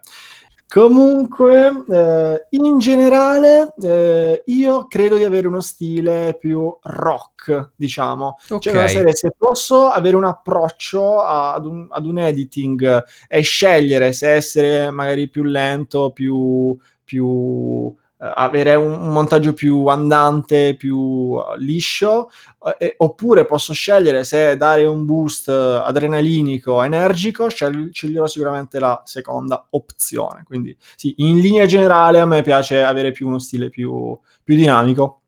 Comunque, 0.71 1.83
eh, 1.89 2.45
in 2.51 2.77
generale, 2.77 3.73
eh, 3.81 4.43
io 4.45 4.85
credo 4.85 5.17
di 5.17 5.23
avere 5.23 5.47
uno 5.47 5.61
stile 5.61 6.37
più 6.39 6.71
rock, 6.83 7.71
diciamo. 7.75 8.37
Okay. 8.47 8.73
Cioè, 8.73 8.87
serie, 8.87 9.15
se 9.15 9.33
posso 9.35 9.87
avere 9.87 10.15
un 10.15 10.25
approccio 10.25 11.23
ad 11.23 11.65
un, 11.65 11.87
ad 11.89 12.05
un, 12.05 12.19
editing 12.19 13.03
e 13.27 13.41
scegliere 13.41 14.13
se 14.13 14.31
essere 14.31 14.91
magari 14.91 15.27
più 15.27 15.41
lento, 15.41 16.11
più, 16.11 16.77
più 17.09 17.95
eh, 18.21 18.31
avere 18.35 18.75
un, 18.75 18.91
un, 18.91 19.13
montaggio 19.13 19.53
più 19.53 19.87
andante, 19.87 20.75
più 20.75 21.37
eh, 21.39 21.57
liscio, 21.57 22.29
eh, 22.77 22.93
oppure 22.97 23.45
posso 23.45 23.73
scegliere 23.73 24.23
se 24.23 24.55
dare 24.57 24.85
un 24.85 25.05
boost 25.05 25.49
adrenalinico, 25.49 26.83
energico, 26.83 27.49
scegli, 27.49 27.89
sceglierò 27.91 28.27
sicuramente 28.27 28.77
la 28.77 29.01
seconda 29.05 29.65
opzione. 29.71 30.43
Quindi 30.43 30.75
sì, 30.95 31.15
in 31.17 31.39
linea 31.39 31.65
generale 31.65 32.19
a 32.19 32.25
me 32.25 32.43
piace 32.43 32.83
avere 32.83 33.11
più 33.11 33.25
uno 33.27 33.39
stile 33.39 33.69
più, 33.69 34.17
più 34.43 34.55
dinamico. 34.55 35.21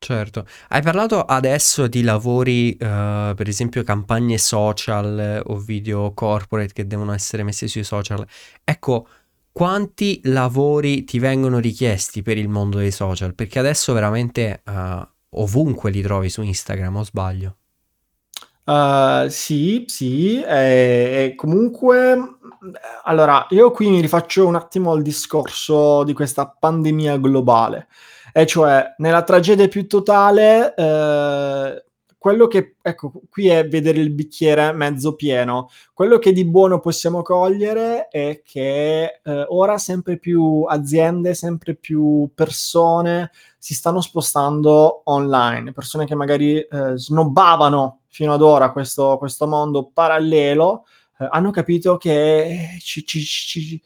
Certo, 0.00 0.46
hai 0.68 0.80
parlato 0.80 1.22
adesso 1.22 1.88
di 1.88 2.02
lavori, 2.02 2.70
uh, 2.70 3.34
per 3.34 3.48
esempio 3.48 3.82
campagne 3.82 4.38
social 4.38 5.42
o 5.44 5.56
video 5.56 6.12
corporate 6.14 6.72
che 6.72 6.86
devono 6.86 7.12
essere 7.12 7.42
messi 7.42 7.66
sui 7.66 7.82
social. 7.82 8.24
Ecco, 8.62 9.08
quanti 9.58 10.20
lavori 10.22 11.02
ti 11.02 11.18
vengono 11.18 11.58
richiesti 11.58 12.22
per 12.22 12.38
il 12.38 12.48
mondo 12.48 12.78
dei 12.78 12.92
social? 12.92 13.34
Perché 13.34 13.58
adesso 13.58 13.92
veramente 13.92 14.62
uh, 14.64 15.04
ovunque 15.30 15.90
li 15.90 16.00
trovi 16.00 16.28
su 16.28 16.42
Instagram, 16.42 16.94
o 16.94 17.02
sbaglio? 17.02 17.56
Uh, 18.62 19.28
sì, 19.28 19.82
sì, 19.88 20.40
e, 20.40 21.32
comunque, 21.34 22.14
mhmm, 22.14 22.36
allora, 23.02 23.48
io 23.50 23.72
qui 23.72 23.90
mi 23.90 24.00
rifaccio 24.00 24.46
un 24.46 24.54
attimo 24.54 24.92
al 24.92 25.02
discorso 25.02 26.04
di 26.04 26.12
questa 26.12 26.46
pandemia 26.46 27.18
globale, 27.18 27.88
e 28.32 28.46
cioè, 28.46 28.94
nella 28.98 29.22
tragedia 29.22 29.66
più 29.66 29.88
totale, 29.88 30.72
eh, 30.76 31.84
quello 32.18 32.48
che, 32.48 32.74
ecco, 32.82 33.12
qui 33.30 33.46
è 33.46 33.66
vedere 33.68 34.00
il 34.00 34.10
bicchiere 34.10 34.72
mezzo 34.72 35.14
pieno. 35.14 35.70
Quello 35.94 36.18
che 36.18 36.32
di 36.32 36.44
buono 36.44 36.80
possiamo 36.80 37.22
cogliere 37.22 38.08
è 38.08 38.42
che 38.44 39.20
eh, 39.22 39.46
ora 39.48 39.78
sempre 39.78 40.18
più 40.18 40.64
aziende, 40.68 41.34
sempre 41.34 41.76
più 41.76 42.28
persone 42.34 43.30
si 43.56 43.72
stanno 43.72 44.00
spostando 44.00 45.02
online, 45.04 45.72
persone 45.72 46.06
che 46.06 46.16
magari 46.16 46.58
eh, 46.58 46.92
snobbavano 46.96 48.00
fino 48.08 48.32
ad 48.32 48.42
ora 48.42 48.72
questo, 48.72 49.16
questo 49.16 49.46
mondo 49.46 49.88
parallelo, 49.92 50.86
eh, 51.20 51.28
hanno 51.30 51.50
capito 51.52 51.96
che 51.98 52.78
ci, 52.80 53.06
ci, 53.06 53.20
ci, 53.20 53.82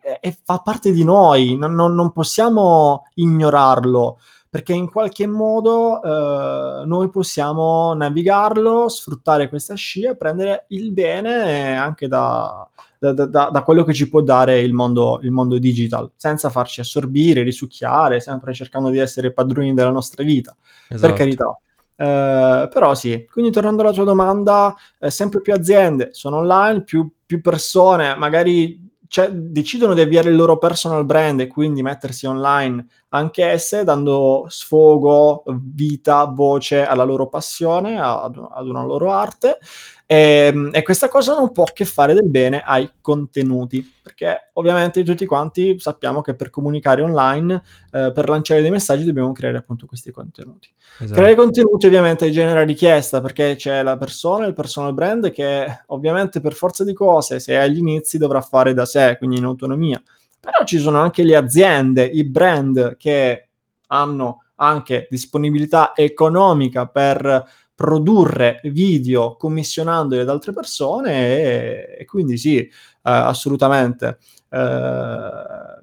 è, 0.00 0.36
fa 0.44 0.58
parte 0.58 0.92
di 0.92 1.02
noi, 1.02 1.56
non, 1.56 1.74
non, 1.74 1.94
non 1.94 2.12
possiamo 2.12 3.04
ignorarlo 3.14 4.18
perché 4.54 4.72
in 4.72 4.88
qualche 4.88 5.26
modo 5.26 6.00
eh, 6.00 6.86
noi 6.86 7.10
possiamo 7.10 7.92
navigarlo, 7.92 8.88
sfruttare 8.88 9.48
questa 9.48 9.74
scia 9.74 10.12
e 10.12 10.16
prendere 10.16 10.66
il 10.68 10.92
bene 10.92 11.76
anche 11.76 12.06
da, 12.06 12.64
da, 12.96 13.12
da, 13.12 13.50
da 13.50 13.62
quello 13.64 13.82
che 13.82 13.92
ci 13.92 14.08
può 14.08 14.20
dare 14.20 14.60
il 14.60 14.72
mondo, 14.72 15.18
il 15.22 15.32
mondo, 15.32 15.58
digital, 15.58 16.12
senza 16.14 16.50
farci 16.50 16.78
assorbire, 16.78 17.42
risucchiare, 17.42 18.20
sempre 18.20 18.54
cercando 18.54 18.90
di 18.90 18.98
essere 18.98 19.32
padroni 19.32 19.74
della 19.74 19.90
nostra 19.90 20.22
vita, 20.22 20.54
esatto. 20.88 21.08
per 21.08 21.18
carità. 21.18 21.58
Eh, 21.96 22.68
però 22.72 22.94
sì, 22.94 23.26
quindi 23.28 23.50
tornando 23.50 23.82
alla 23.82 23.92
tua 23.92 24.04
domanda, 24.04 24.72
eh, 25.00 25.10
sempre 25.10 25.40
più 25.40 25.52
aziende 25.52 26.10
sono 26.12 26.36
online, 26.36 26.84
più, 26.84 27.10
più 27.26 27.40
persone 27.40 28.14
magari 28.14 28.83
cioè, 29.14 29.30
decidono 29.30 29.94
di 29.94 30.00
avviare 30.00 30.28
il 30.28 30.34
loro 30.34 30.58
personal 30.58 31.04
brand 31.04 31.38
e 31.38 31.46
quindi 31.46 31.82
mettersi 31.82 32.26
online 32.26 32.84
anche 33.10 33.44
esse, 33.46 33.84
dando 33.84 34.46
sfogo, 34.48 35.44
vita, 35.46 36.24
voce 36.24 36.84
alla 36.84 37.04
loro 37.04 37.28
passione, 37.28 37.96
ad, 37.96 38.36
ad 38.50 38.66
una 38.66 38.82
loro 38.82 39.12
arte. 39.12 39.60
E, 40.06 40.50
ehm, 40.52 40.70
e, 40.72 40.82
questa 40.82 41.08
cosa 41.08 41.34
non 41.34 41.50
può 41.52 41.64
che 41.64 41.84
fare 41.86 42.12
del 42.12 42.28
bene 42.28 42.62
ai 42.62 42.90
contenuti, 43.00 43.82
perché 44.02 44.50
ovviamente 44.54 45.02
tutti 45.02 45.24
quanti 45.24 45.78
sappiamo 45.78 46.20
che 46.20 46.34
per 46.34 46.50
comunicare 46.50 47.00
online, 47.00 47.62
eh, 47.90 48.12
per 48.12 48.28
lanciare 48.28 48.60
dei 48.60 48.70
messaggi, 48.70 49.04
dobbiamo 49.04 49.32
creare 49.32 49.56
appunto 49.56 49.86
questi 49.86 50.10
contenuti. 50.10 50.70
Esatto. 50.98 51.14
Creare 51.14 51.34
contenuti 51.34 51.86
ovviamente 51.86 52.30
genera 52.30 52.62
richiesta 52.62 53.20
perché 53.20 53.56
c'è 53.56 53.82
la 53.82 53.96
persona, 53.96 54.46
il 54.46 54.54
personal 54.54 54.92
brand 54.92 55.30
che 55.32 55.82
ovviamente 55.86 56.40
per 56.40 56.52
forza 56.52 56.84
di 56.84 56.92
cose, 56.92 57.40
se 57.40 57.54
è 57.54 57.56
agli 57.56 57.78
inizi, 57.78 58.18
dovrà 58.18 58.42
fare 58.42 58.74
da 58.74 58.84
sé, 58.84 59.16
quindi 59.16 59.38
in 59.38 59.44
autonomia. 59.44 60.02
Però 60.38 60.64
ci 60.64 60.78
sono 60.78 61.00
anche 61.00 61.22
le 61.22 61.36
aziende, 61.36 62.04
i 62.04 62.24
brand 62.24 62.96
che 62.98 63.48
hanno 63.86 64.42
anche 64.56 65.06
disponibilità 65.10 65.92
economica 65.96 66.86
per 66.86 67.44
produrre 67.74 68.60
video 68.64 69.36
commissionandoli 69.36 70.20
ad 70.20 70.28
altre 70.28 70.52
persone 70.52 71.12
e, 71.12 71.96
e 72.00 72.04
quindi 72.04 72.36
sì, 72.36 72.58
eh, 72.58 72.70
assolutamente. 73.02 74.18
Eh, 74.48 75.82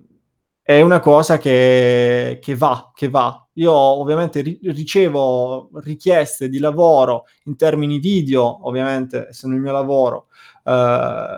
è 0.64 0.80
una 0.82 1.00
cosa 1.00 1.38
che, 1.38 2.40
che, 2.42 2.56
va, 2.56 2.92
che 2.94 3.10
va. 3.10 3.46
Io 3.54 3.74
ovviamente 3.74 4.42
ri- 4.42 4.60
ricevo 4.64 5.70
richieste 5.82 6.48
di 6.48 6.60
lavoro 6.60 7.26
in 7.46 7.58
termini 7.58 8.00
video, 8.00 8.66
ovviamente 8.68 9.28
essendo 9.30 9.56
il 9.58 9.62
mio 9.62 9.74
lavoro, 9.74 10.28
eh, 10.64 11.38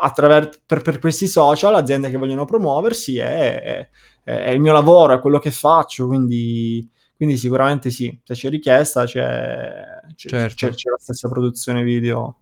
attraver- 0.00 0.60
per, 0.66 0.82
per, 0.82 0.98
questi 0.98 1.28
social, 1.28 1.74
aziende 1.74 2.10
che 2.10 2.16
vogliono 2.16 2.44
promuoversi, 2.44 3.18
è, 3.18 3.62
è, 3.62 3.88
è, 4.24 4.50
il 4.50 4.60
mio 4.60 4.72
lavoro, 4.72 5.14
è 5.14 5.20
quello 5.20 5.38
che 5.38 5.52
faccio, 5.52 6.08
quindi, 6.08 6.88
quindi 7.22 7.38
sicuramente 7.38 7.90
sì, 7.90 8.18
se 8.24 8.34
c'è 8.34 8.48
richiesta 8.48 9.04
c'è, 9.04 9.84
c'è, 10.16 10.28
certo. 10.28 10.54
c'è, 10.54 10.74
c'è 10.74 10.90
la 10.90 10.98
stessa 10.98 11.28
produzione 11.28 11.84
video 11.84 12.38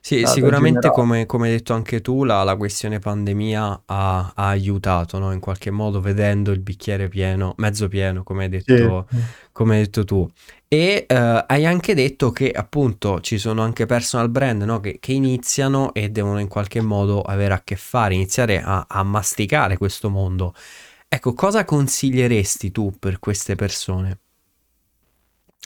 sì, 0.00 0.24
sicuramente 0.26 0.90
come, 0.90 1.26
come 1.26 1.48
hai 1.48 1.56
detto 1.56 1.72
anche 1.72 2.00
tu, 2.00 2.22
la, 2.22 2.44
la 2.44 2.56
questione 2.56 3.00
pandemia 3.00 3.82
ha, 3.86 4.32
ha 4.34 4.48
aiutato, 4.48 5.18
no? 5.18 5.32
In 5.32 5.40
qualche 5.40 5.72
modo 5.72 6.00
vedendo 6.00 6.52
il 6.52 6.60
bicchiere 6.60 7.08
pieno, 7.08 7.54
mezzo 7.56 7.88
pieno, 7.88 8.22
come 8.22 8.44
hai 8.44 8.48
detto, 8.48 9.06
sì. 9.10 9.16
come 9.50 9.74
hai 9.76 9.82
detto 9.82 10.04
tu. 10.04 10.30
E 10.68 11.04
eh, 11.08 11.44
hai 11.46 11.66
anche 11.66 11.94
detto 11.94 12.30
che 12.30 12.50
appunto 12.50 13.20
ci 13.20 13.38
sono 13.38 13.62
anche 13.62 13.84
personal 13.84 14.30
brand 14.30 14.62
no? 14.62 14.80
che, 14.80 14.98
che, 15.00 15.12
iniziano 15.12 15.92
e 15.92 16.10
devono 16.10 16.38
in 16.38 16.48
qualche 16.48 16.80
modo 16.80 17.20
avere 17.20 17.54
a 17.54 17.60
che 17.62 17.76
fare, 17.76 18.14
iniziare 18.14 18.62
a, 18.62 18.86
a 18.88 19.02
masticare 19.02 19.76
questo 19.76 20.08
mondo. 20.08 20.54
Ecco, 21.14 21.34
cosa 21.34 21.66
consiglieresti 21.66 22.70
tu 22.70 22.90
per 22.98 23.18
queste 23.18 23.54
persone? 23.54 24.18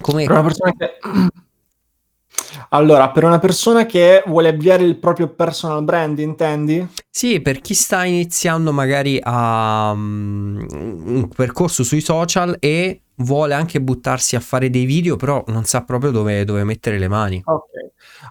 Come... 0.01 0.25
Per 0.25 0.33
una 0.33 0.43
persona 0.43 0.73
che 0.73 0.99
allora, 2.71 3.11
per 3.11 3.23
una 3.23 3.39
persona 3.39 3.87
che 3.87 4.25
vuole 4.27 4.49
avviare 4.49 4.83
il 4.83 4.97
proprio 4.97 5.29
personal 5.29 5.85
brand, 5.85 6.19
intendi? 6.19 6.85
Sì, 7.09 7.41
per 7.41 7.61
chi 7.61 7.75
sta 7.75 8.05
iniziando 8.05 8.73
magari 8.73 9.21
a 9.23 9.93
um, 9.93 10.67
un 10.69 11.29
percorso 11.29 11.85
sui 11.85 12.01
social 12.01 12.57
e 12.59 13.03
vuole 13.19 13.55
anche 13.55 13.81
buttarsi 13.81 14.35
a 14.35 14.41
fare 14.41 14.69
dei 14.69 14.85
video, 14.85 15.15
però 15.15 15.45
non 15.47 15.63
sa 15.63 15.85
proprio 15.85 16.11
dove, 16.11 16.45
dove 16.45 16.65
mettere 16.65 16.99
le 16.99 17.07
mani. 17.07 17.41
Ok. 17.45 17.71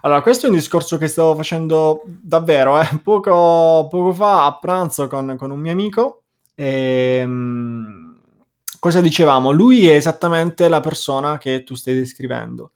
Allora, 0.02 0.20
questo 0.20 0.44
è 0.44 0.48
un 0.50 0.56
discorso 0.56 0.98
che 0.98 1.08
stavo 1.08 1.34
facendo 1.34 2.02
davvero 2.04 2.78
eh, 2.78 3.00
poco, 3.02 3.88
poco, 3.90 4.12
fa 4.12 4.44
a 4.44 4.58
pranzo 4.58 5.08
con, 5.08 5.34
con 5.38 5.50
un 5.50 5.58
mio 5.58 5.72
amico. 5.72 6.20
E, 6.56 7.22
um, 7.22 8.18
cosa 8.80 9.00
dicevamo? 9.00 9.52
Lui 9.52 9.86
è 9.86 9.94
esattamente 9.94 10.68
la 10.68 10.80
persona 10.80 11.38
che 11.38 11.62
tu 11.62 11.76
stai 11.76 11.94
descrivendo. 11.94 12.72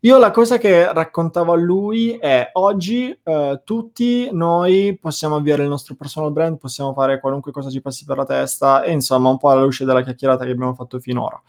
Io 0.00 0.18
la 0.18 0.30
cosa 0.30 0.58
che 0.58 0.92
raccontavo 0.92 1.52
a 1.54 1.56
lui 1.56 2.18
è 2.18 2.50
oggi 2.52 3.18
eh, 3.22 3.62
tutti 3.64 4.28
noi 4.32 4.98
possiamo 5.00 5.36
avviare 5.36 5.62
il 5.62 5.70
nostro 5.70 5.94
personal 5.94 6.30
brand, 6.30 6.58
possiamo 6.58 6.92
fare 6.92 7.18
qualunque 7.20 7.52
cosa 7.52 7.70
ci 7.70 7.80
passi 7.80 8.04
per 8.04 8.18
la 8.18 8.26
testa 8.26 8.82
e 8.82 8.92
insomma 8.92 9.30
un 9.30 9.38
po' 9.38 9.48
alla 9.48 9.62
luce 9.62 9.86
della 9.86 10.02
chiacchierata 10.02 10.44
che 10.44 10.50
abbiamo 10.50 10.74
fatto 10.74 11.00
finora. 11.00 11.42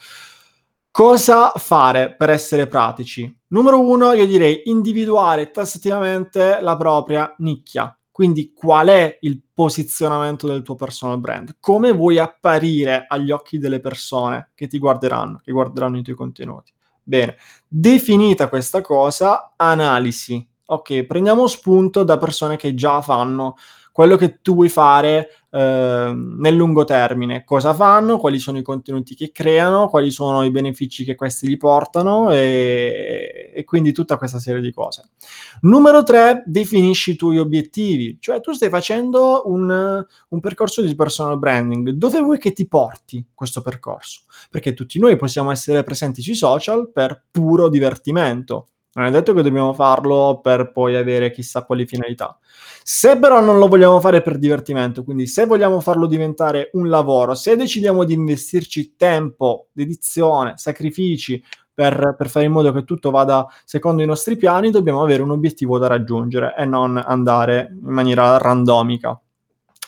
Cosa 0.90 1.52
fare 1.58 2.16
per 2.16 2.30
essere 2.30 2.68
pratici? 2.68 3.30
Numero 3.48 3.82
uno, 3.82 4.14
io 4.14 4.26
direi 4.26 4.62
individuare 4.70 5.52
tassativamente 5.52 6.60
la 6.62 6.78
propria 6.78 7.36
nicchia. 7.40 7.94
Quindi 8.16 8.54
qual 8.54 8.88
è 8.88 9.18
il 9.24 9.42
posizionamento 9.54 10.48
del 10.48 10.62
tuo 10.62 10.76
personal 10.76 11.20
brand? 11.20 11.58
Come 11.60 11.92
vuoi 11.92 12.18
apparire 12.18 13.04
agli 13.10 13.30
occhi 13.30 13.58
delle 13.58 13.82
persone 13.82 14.52
che 14.56 14.68
ti 14.68 14.80
guarderanno, 14.80 15.42
che 15.44 15.52
guarderanno 15.52 15.98
i 15.98 16.02
tuoi 16.02 16.16
contenuti? 16.16 16.72
Bene, 17.04 17.36
definita 17.68 18.48
questa 18.48 18.80
cosa, 18.80 19.52
analisi. 19.58 20.48
Ok, 20.68 21.04
prendiamo 21.04 21.46
spunto 21.48 22.06
da 22.06 22.18
persone 22.18 22.56
che 22.56 22.74
già 22.74 23.02
fanno 23.02 23.58
quello 23.96 24.18
che 24.18 24.42
tu 24.42 24.56
vuoi 24.56 24.68
fare 24.68 25.30
eh, 25.50 26.12
nel 26.14 26.54
lungo 26.54 26.84
termine, 26.84 27.46
cosa 27.46 27.74
fanno, 27.74 28.18
quali 28.18 28.40
sono 28.40 28.58
i 28.58 28.62
contenuti 28.62 29.16
che 29.16 29.32
creano, 29.32 29.88
quali 29.88 30.12
sono 30.12 30.44
i 30.44 30.52
benefici 30.52 31.06
che 31.06 31.16
questi 31.16 31.48
gli 31.48 31.56
portano? 31.56 32.30
E, 32.30 33.54
e 33.56 33.64
quindi 33.64 33.94
tutta 33.94 34.18
questa 34.18 34.38
serie 34.38 34.60
di 34.60 34.74
cose. 34.74 35.12
Numero 35.62 36.04
tre, 36.04 36.44
definisci 36.46 37.12
i 37.12 37.16
tuoi 37.16 37.38
obiettivi, 37.38 38.18
cioè 38.20 38.42
tu 38.42 38.52
stai 38.52 38.68
facendo 38.68 39.44
un, 39.46 40.06
un 40.28 40.40
percorso 40.42 40.82
di 40.82 40.94
personal 40.94 41.40
branding, 41.40 41.92
dove 41.92 42.20
vuoi 42.20 42.38
che 42.38 42.52
ti 42.52 42.68
porti 42.68 43.26
questo 43.34 43.62
percorso? 43.62 44.24
Perché 44.50 44.74
tutti 44.74 45.00
noi 45.00 45.16
possiamo 45.16 45.52
essere 45.52 45.84
presenti 45.84 46.22
sui 46.22 46.36
social 46.36 46.92
per 46.92 47.24
puro 47.32 47.70
divertimento, 47.70 48.68
non 48.96 49.06
è 49.06 49.12
detto 49.12 49.34
che 49.34 49.42
dobbiamo 49.42 49.74
farlo 49.74 50.40
per 50.42 50.72
poi 50.72 50.96
avere 50.96 51.32
chissà 51.32 51.64
quali 51.64 51.86
finalità. 51.86 52.38
Se 52.82 53.18
però 53.18 53.42
non 53.42 53.58
lo 53.58 53.68
vogliamo 53.68 54.00
fare 54.00 54.22
per 54.22 54.38
divertimento, 54.38 55.04
quindi 55.04 55.28
se 55.28 55.46
vogliamo 55.46 55.82
farlo 55.82 56.08
diventare 56.08 56.70
un 56.74 56.88
lavoro, 56.88 57.36
se 57.36 57.56
decidiamo 57.56 58.06
di 58.06 58.14
investirci 58.14 58.96
tempo, 58.96 59.68
dedizione, 59.74 60.54
sacrifici 60.56 61.44
per, 61.74 62.16
per, 62.18 62.30
fare 62.30 62.46
in 62.46 62.54
modo 62.54 62.72
che 62.72 62.86
tutto 62.86 63.12
vada 63.12 63.46
secondo 63.66 64.02
i 64.02 64.06
nostri 64.06 64.38
piani, 64.38 64.72
dobbiamo 64.72 65.04
avere 65.04 65.24
un 65.24 65.32
obiettivo 65.32 65.78
da 65.78 65.88
raggiungere 65.88 66.56
e 66.58 66.64
non 66.64 66.96
andare 66.96 67.68
in 67.72 67.92
maniera 67.92 68.38
randomica. 68.38 69.20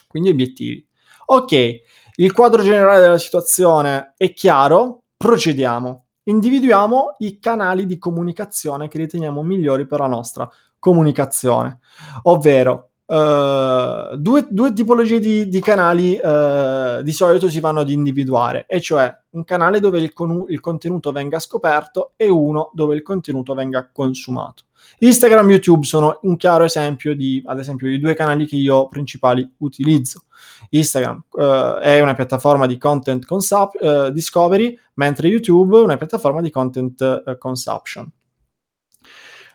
Quindi 0.07 0.29
obiettivi. 0.29 0.85
Ok, 1.27 1.81
il 2.15 2.33
quadro 2.33 2.61
generale 2.61 2.99
della 2.99 3.17
situazione 3.17 4.15
è 4.17 4.33
chiaro, 4.33 5.03
procediamo. 5.15 6.06
Individuiamo 6.27 7.15
i 7.19 7.39
canali 7.39 7.85
di 7.85 7.97
comunicazione 7.97 8.89
che 8.89 8.97
riteniamo 8.97 9.41
migliori 9.43 9.85
per 9.85 9.99
la 9.99 10.07
nostra 10.07 10.49
comunicazione, 10.77 11.79
ovvero 12.23 12.89
uh, 13.05 14.15
due, 14.17 14.45
due, 14.49 14.73
tipologie 14.73 15.19
di, 15.19 15.47
di 15.47 15.61
canali 15.61 16.19
uh, 16.21 17.01
di 17.01 17.11
solito 17.13 17.49
si 17.49 17.61
vanno 17.61 17.79
ad 17.79 17.89
individuare, 17.89 18.65
e 18.67 18.81
cioè 18.81 19.15
un 19.31 19.45
canale 19.45 19.79
dove 19.79 19.99
il, 19.99 20.11
con- 20.11 20.45
il 20.49 20.59
contenuto 20.59 21.13
venga 21.13 21.39
scoperto 21.39 22.11
e 22.17 22.27
uno 22.27 22.71
dove 22.73 22.95
il 22.95 23.03
contenuto 23.03 23.53
venga 23.53 23.89
consumato. 23.89 24.63
Instagram 24.99 25.49
e 25.49 25.53
YouTube 25.53 25.85
sono 25.85 26.19
un 26.23 26.35
chiaro 26.35 26.65
esempio 26.65 27.15
di, 27.15 27.41
ad 27.45 27.59
esempio, 27.59 27.87
di 27.87 27.99
due 27.99 28.15
canali 28.15 28.45
che 28.45 28.57
io 28.57 28.89
principali 28.89 29.49
utilizzo. 29.59 30.23
Instagram 30.69 31.23
uh, 31.31 31.75
è 31.81 31.99
una 32.01 32.15
piattaforma 32.15 32.65
di 32.65 32.77
content 32.77 33.25
consup- 33.25 33.81
uh, 33.81 34.09
discovery, 34.09 34.77
mentre 34.95 35.27
YouTube 35.27 35.79
è 35.79 35.83
una 35.83 35.97
piattaforma 35.97 36.41
di 36.41 36.49
content 36.49 37.23
uh, 37.25 37.37
consumption. 37.37 38.11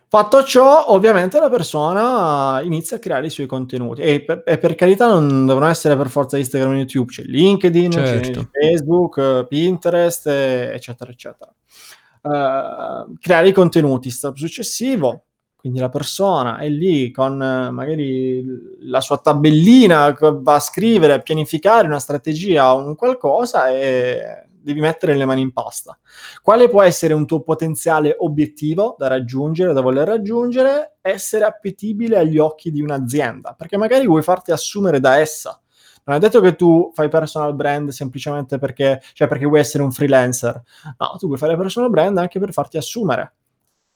Fatto 0.09 0.45
ciò, 0.45 0.91
ovviamente 0.91 1.41
la 1.41 1.49
persona 1.49 2.61
inizia 2.63 2.99
a 2.99 3.01
creare 3.01 3.29
i 3.29 3.31
suoi 3.31 3.47
contenuti 3.47 4.03
e 4.03 4.23
per, 4.23 4.43
e 4.45 4.59
per 4.59 4.75
carità 4.75 5.09
non 5.09 5.47
devono 5.47 5.67
essere 5.67 5.97
per 5.97 6.11
forza 6.11 6.37
Instagram 6.37 6.73
e 6.73 6.79
YouTube, 6.81 7.11
c'è 7.11 7.23
LinkedIn, 7.23 7.91
certo. 7.91 8.41
c'è 8.41 8.49
Facebook, 8.51 9.47
Pinterest, 9.47 10.27
eccetera, 10.27 11.11
eccetera. 11.11 11.55
Uh, 12.21 13.15
creare 13.19 13.49
i 13.49 13.53
contenuti, 13.53 14.11
step 14.11 14.37
successivo, 14.37 15.25
quindi 15.63 15.79
la 15.79 15.91
persona 15.91 16.59
è 16.59 16.69
lì 16.69 17.13
con 17.13 17.37
magari 17.37 18.45
la 18.81 19.01
sua 19.01 19.19
tabellina, 19.19 20.13
va 20.19 20.57
a 20.57 20.59
scrivere, 20.59 21.23
pianificare 21.23 21.87
una 21.87 22.01
strategia, 22.01 22.73
un 22.73 22.97
qualcosa 22.97 23.71
e 23.71 24.49
devi 24.51 24.81
mettere 24.81 25.15
le 25.15 25.25
mani 25.25 25.41
in 25.41 25.53
pasta. 25.53 25.97
Quale 26.43 26.69
può 26.69 26.83
essere 26.83 27.15
un 27.15 27.27
tuo 27.27 27.43
potenziale 27.43 28.17
obiettivo 28.19 28.97
da 28.99 29.07
raggiungere, 29.07 29.73
da 29.73 29.81
voler 29.83 30.09
raggiungere? 30.09 30.97
Essere 31.01 31.45
appetibile 31.45 32.19
agli 32.19 32.39
occhi 32.39 32.73
di 32.73 32.81
un'azienda, 32.81 33.55
perché 33.57 33.77
magari 33.77 34.05
vuoi 34.05 34.23
farti 34.23 34.51
assumere 34.51 34.99
da 34.99 35.21
essa. 35.21 35.61
Non 36.07 36.17
è 36.17 36.19
detto 36.19 36.41
che 36.41 36.57
tu 36.57 36.91
fai 36.93 37.09
personal 37.09 37.55
brand 37.55 37.91
semplicemente 37.91 38.59
perché, 38.59 39.01
cioè 39.13 39.29
perché 39.29 39.47
vuoi 39.47 39.61
essere 39.61 39.85
un 39.85 39.93
freelancer. 39.93 40.61
No, 40.99 41.15
tu 41.21 41.29
vuoi 41.29 41.39
fare 41.39 41.57
personal 41.57 41.89
brand 41.89 42.19
anche 42.19 42.41
per 42.41 42.53
farti 42.53 42.79
assumere. 42.79 43.35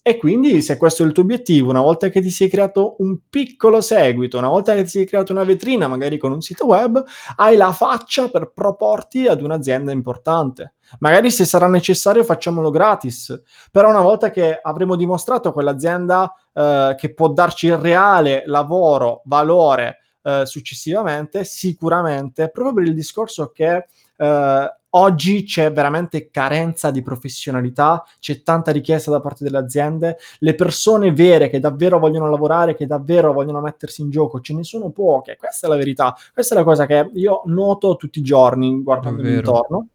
E 0.08 0.18
quindi, 0.18 0.62
se 0.62 0.76
questo 0.76 1.02
è 1.02 1.06
il 1.06 1.10
tuo 1.10 1.24
obiettivo, 1.24 1.68
una 1.68 1.80
volta 1.80 2.10
che 2.10 2.20
ti 2.20 2.30
sei 2.30 2.48
creato 2.48 2.94
un 2.98 3.28
piccolo 3.28 3.80
seguito, 3.80 4.38
una 4.38 4.46
volta 4.46 4.72
che 4.72 4.84
ti 4.84 4.90
sei 4.90 5.04
creato 5.04 5.32
una 5.32 5.42
vetrina, 5.42 5.88
magari 5.88 6.16
con 6.16 6.30
un 6.30 6.40
sito 6.40 6.64
web, 6.64 7.04
hai 7.34 7.56
la 7.56 7.72
faccia 7.72 8.28
per 8.28 8.52
proporti 8.54 9.26
ad 9.26 9.42
un'azienda 9.42 9.90
importante. 9.90 10.74
Magari 11.00 11.32
se 11.32 11.44
sarà 11.44 11.66
necessario 11.66 12.22
facciamolo 12.22 12.70
gratis, 12.70 13.42
però 13.72 13.88
una 13.88 14.00
volta 14.00 14.30
che 14.30 14.60
avremo 14.62 14.94
dimostrato 14.94 15.48
a 15.48 15.52
quell'azienda 15.52 16.32
eh, 16.52 16.94
che 16.96 17.12
può 17.12 17.32
darci 17.32 17.74
reale 17.74 18.44
lavoro, 18.46 19.22
valore 19.24 20.02
eh, 20.22 20.46
successivamente, 20.46 21.42
sicuramente, 21.42 22.48
proprio 22.50 22.74
per 22.74 22.84
il 22.84 22.94
discorso 22.94 23.50
che 23.50 23.86
eh, 24.16 24.70
Oggi 24.98 25.44
c'è 25.44 25.70
veramente 25.72 26.30
carenza 26.30 26.90
di 26.90 27.02
professionalità, 27.02 28.02
c'è 28.18 28.42
tanta 28.42 28.72
richiesta 28.72 29.10
da 29.10 29.20
parte 29.20 29.44
delle 29.44 29.58
aziende, 29.58 30.16
le 30.38 30.54
persone 30.54 31.12
vere 31.12 31.50
che 31.50 31.60
davvero 31.60 31.98
vogliono 31.98 32.30
lavorare, 32.30 32.74
che 32.74 32.86
davvero 32.86 33.34
vogliono 33.34 33.60
mettersi 33.60 34.00
in 34.00 34.08
gioco, 34.08 34.40
ce 34.40 34.54
ne 34.54 34.64
sono 34.64 34.88
poche, 34.88 35.36
questa 35.36 35.66
è 35.66 35.70
la 35.70 35.76
verità, 35.76 36.16
questa 36.32 36.54
è 36.54 36.58
la 36.58 36.64
cosa 36.64 36.86
che 36.86 37.10
io 37.12 37.42
noto 37.44 37.96
tutti 37.96 38.20
i 38.20 38.22
giorni 38.22 38.82
guardandomi 38.82 39.34
intorno 39.34 39.88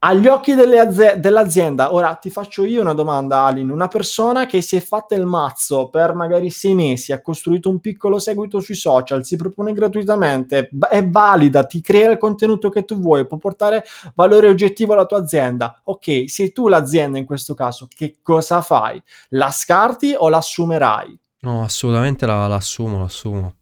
agli 0.00 0.28
occhi 0.28 0.52
azi- 0.52 1.18
dell'azienda, 1.18 1.92
ora 1.92 2.14
ti 2.14 2.30
faccio 2.30 2.64
io 2.64 2.80
una 2.80 2.92
domanda, 2.92 3.40
Alin. 3.42 3.70
Una 3.70 3.88
persona 3.88 4.46
che 4.46 4.60
si 4.60 4.76
è 4.76 4.80
fatta 4.80 5.16
il 5.16 5.26
mazzo 5.26 5.88
per 5.88 6.14
magari 6.14 6.50
sei 6.50 6.74
mesi, 6.74 7.12
ha 7.12 7.20
costruito 7.20 7.68
un 7.68 7.80
piccolo 7.80 8.18
seguito 8.20 8.60
sui 8.60 8.76
social, 8.76 9.24
si 9.24 9.36
propone 9.36 9.72
gratuitamente, 9.72 10.70
è 10.88 11.04
valida, 11.04 11.64
ti 11.64 11.80
crea 11.80 12.12
il 12.12 12.18
contenuto 12.18 12.68
che 12.68 12.84
tu 12.84 12.98
vuoi, 13.00 13.26
può 13.26 13.38
portare 13.38 13.84
valore 14.14 14.48
oggettivo 14.48 14.92
alla 14.92 15.06
tua 15.06 15.18
azienda. 15.18 15.80
Ok, 15.84 16.28
sei 16.28 16.52
tu 16.52 16.68
l'azienda 16.68 17.18
in 17.18 17.24
questo 17.24 17.54
caso, 17.54 17.88
che 17.88 18.18
cosa 18.22 18.60
fai? 18.62 19.02
La 19.30 19.50
scarti 19.50 20.14
o 20.16 20.28
l'assumerai? 20.28 21.18
No, 21.40 21.62
assolutamente 21.62 22.24
la, 22.24 22.46
l'assumo, 22.46 23.00
l'assumo. 23.00 23.57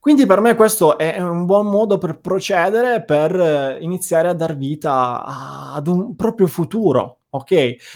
Quindi 0.00 0.24
per 0.24 0.40
me 0.40 0.54
questo 0.54 0.96
è 0.96 1.20
un 1.20 1.44
buon 1.44 1.66
modo 1.66 1.98
per 1.98 2.20
procedere, 2.20 3.04
per 3.04 3.38
eh, 3.38 3.78
iniziare 3.82 4.28
a 4.28 4.32
dar 4.32 4.56
vita 4.56 5.22
ad 5.74 5.86
un 5.88 6.16
proprio 6.16 6.46
futuro, 6.46 7.20
ok? 7.28 7.50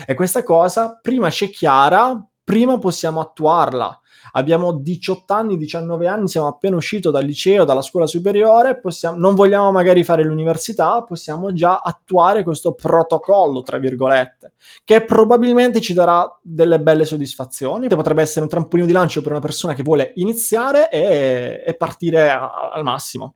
E 0.07 0.15
questa 0.15 0.43
cosa 0.43 0.99
prima 1.01 1.31
c'è 1.31 1.49
chiara, 1.49 2.23
prima 2.45 2.79
possiamo 2.79 3.21
attuarla 3.21 3.99
abbiamo 4.33 4.73
18 4.73 5.33
anni, 5.33 5.57
19 5.57 6.07
anni, 6.07 6.29
siamo 6.29 6.47
appena 6.47 6.77
usciti 6.77 7.11
dal 7.11 7.25
liceo, 7.25 7.65
dalla 7.65 7.83
scuola 7.83 8.07
superiore, 8.07 8.79
possiamo, 8.79 9.17
non 9.17 9.35
vogliamo 9.35 9.71
magari 9.73 10.05
fare 10.05 10.25
l'università, 10.25 11.03
possiamo 11.03 11.53
già 11.53 11.81
attuare 11.81 12.43
questo 12.43 12.73
protocollo, 12.73 13.63
tra 13.63 13.79
virgolette, 13.79 14.53
che 14.85 15.05
probabilmente 15.05 15.81
ci 15.81 15.95
darà 15.95 16.39
delle 16.43 16.81
belle 16.81 17.05
soddisfazioni, 17.05 17.89
potrebbe 17.89 18.23
essere 18.23 18.43
un 18.43 18.51
trampolino 18.51 18.87
di 18.87 18.93
lancio 18.93 19.23
per 19.23 19.33
una 19.33 19.41
persona 19.41 19.75
che 19.75 19.83
vuole 19.83 20.13
iniziare 20.17 20.91
e, 20.91 21.63
e 21.65 21.75
partire 21.75 22.31
a, 22.31 22.71
al 22.73 22.83
massimo. 22.83 23.35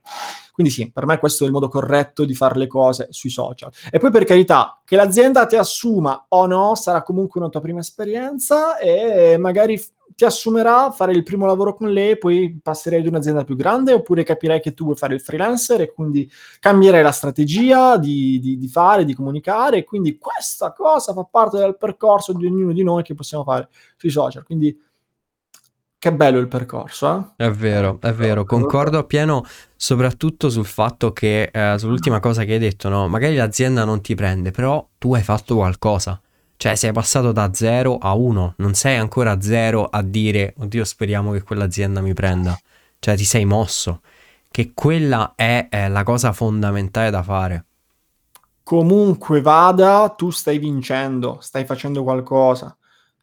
Quindi 0.59 0.75
sì, 0.75 0.91
per 0.91 1.05
me 1.05 1.19
questo 1.19 1.45
è 1.45 1.47
il 1.47 1.53
modo 1.53 1.69
corretto 1.69 2.25
di 2.25 2.35
fare 2.35 2.59
le 2.59 2.67
cose 2.67 3.07
sui 3.11 3.29
social. 3.29 3.71
E 3.89 3.97
poi 3.97 4.11
per 4.11 4.25
carità, 4.25 4.81
che 4.83 4.97
l'azienda 4.97 5.45
ti 5.45 5.55
assuma 5.55 6.25
o 6.27 6.45
no, 6.47 6.75
sarà 6.75 7.01
comunque 7.01 7.39
una 7.39 7.49
tua 7.49 7.61
prima 7.61 7.79
esperienza 7.79 8.77
e 8.77 9.37
magari 9.37 9.81
ti 10.19 10.25
assumerà, 10.25 10.91
fare 10.91 11.13
il 11.13 11.23
primo 11.23 11.45
lavoro 11.45 11.73
con 11.73 11.93
lei, 11.93 12.17
poi 12.17 12.59
passerai 12.61 12.99
ad 12.99 13.07
un'azienda 13.07 13.45
più 13.45 13.55
grande, 13.55 13.93
oppure 13.93 14.23
capirai 14.23 14.59
che 14.59 14.73
tu 14.73 14.83
vuoi 14.83 14.97
fare 14.97 15.13
il 15.13 15.21
freelancer 15.21 15.79
e 15.79 15.93
quindi 15.93 16.29
cambierai 16.59 17.01
la 17.01 17.13
strategia 17.13 17.95
di, 17.95 18.37
di, 18.41 18.57
di 18.57 18.67
fare, 18.67 19.05
di 19.05 19.13
comunicare. 19.13 19.85
Quindi 19.85 20.17
questa 20.17 20.73
cosa 20.73 21.13
fa 21.13 21.23
parte 21.23 21.59
del 21.59 21.77
percorso 21.77 22.33
di 22.33 22.45
ognuno 22.45 22.73
di 22.73 22.83
noi 22.83 23.01
che 23.01 23.13
possiamo 23.13 23.45
fare 23.45 23.69
sui 23.95 24.09
social. 24.09 24.43
Quindi 24.43 24.77
che 25.97 26.13
bello 26.13 26.39
il 26.39 26.49
percorso, 26.49 27.33
eh? 27.37 27.45
È 27.45 27.49
vero, 27.51 27.97
è 28.01 28.11
vero, 28.11 28.43
concordo 28.43 28.97
appieno 28.97 29.45
soprattutto 29.77 30.49
sul 30.49 30.65
fatto 30.65 31.13
che, 31.13 31.49
eh, 31.49 31.75
sull'ultima 31.77 32.19
cosa 32.19 32.43
che 32.43 32.55
hai 32.55 32.59
detto, 32.59 32.89
no? 32.89 33.07
Magari 33.07 33.37
l'azienda 33.37 33.85
non 33.85 34.01
ti 34.01 34.15
prende, 34.15 34.51
però 34.51 34.85
tu 34.97 35.13
hai 35.13 35.23
fatto 35.23 35.55
qualcosa. 35.55 36.19
Cioè, 36.61 36.75
sei 36.75 36.91
passato 36.91 37.31
da 37.31 37.53
0 37.53 37.99
a 37.99 38.13
1, 38.13 38.55
non 38.57 38.73
sei 38.73 38.97
ancora 38.97 39.39
0 39.39 39.85
a 39.85 40.01
dire, 40.01 40.55
oddio, 40.57 40.83
speriamo 40.83 41.31
che 41.31 41.41
quell'azienda 41.41 42.01
mi 42.01 42.13
prenda. 42.13 42.59
Cioè, 42.99 43.15
ti 43.15 43.23
sei 43.23 43.45
mosso. 43.45 44.01
Che 44.51 44.73
quella 44.73 45.35
è, 45.37 45.67
è 45.69 45.87
la 45.87 46.03
cosa 46.03 46.33
fondamentale 46.33 47.11
da 47.11 47.23
fare. 47.23 47.65
Comunque 48.61 49.39
vada, 49.39 50.09
tu 50.09 50.31
stai 50.31 50.57
vincendo, 50.57 51.37
stai 51.39 51.63
facendo 51.63 52.03
qualcosa. 52.03 52.75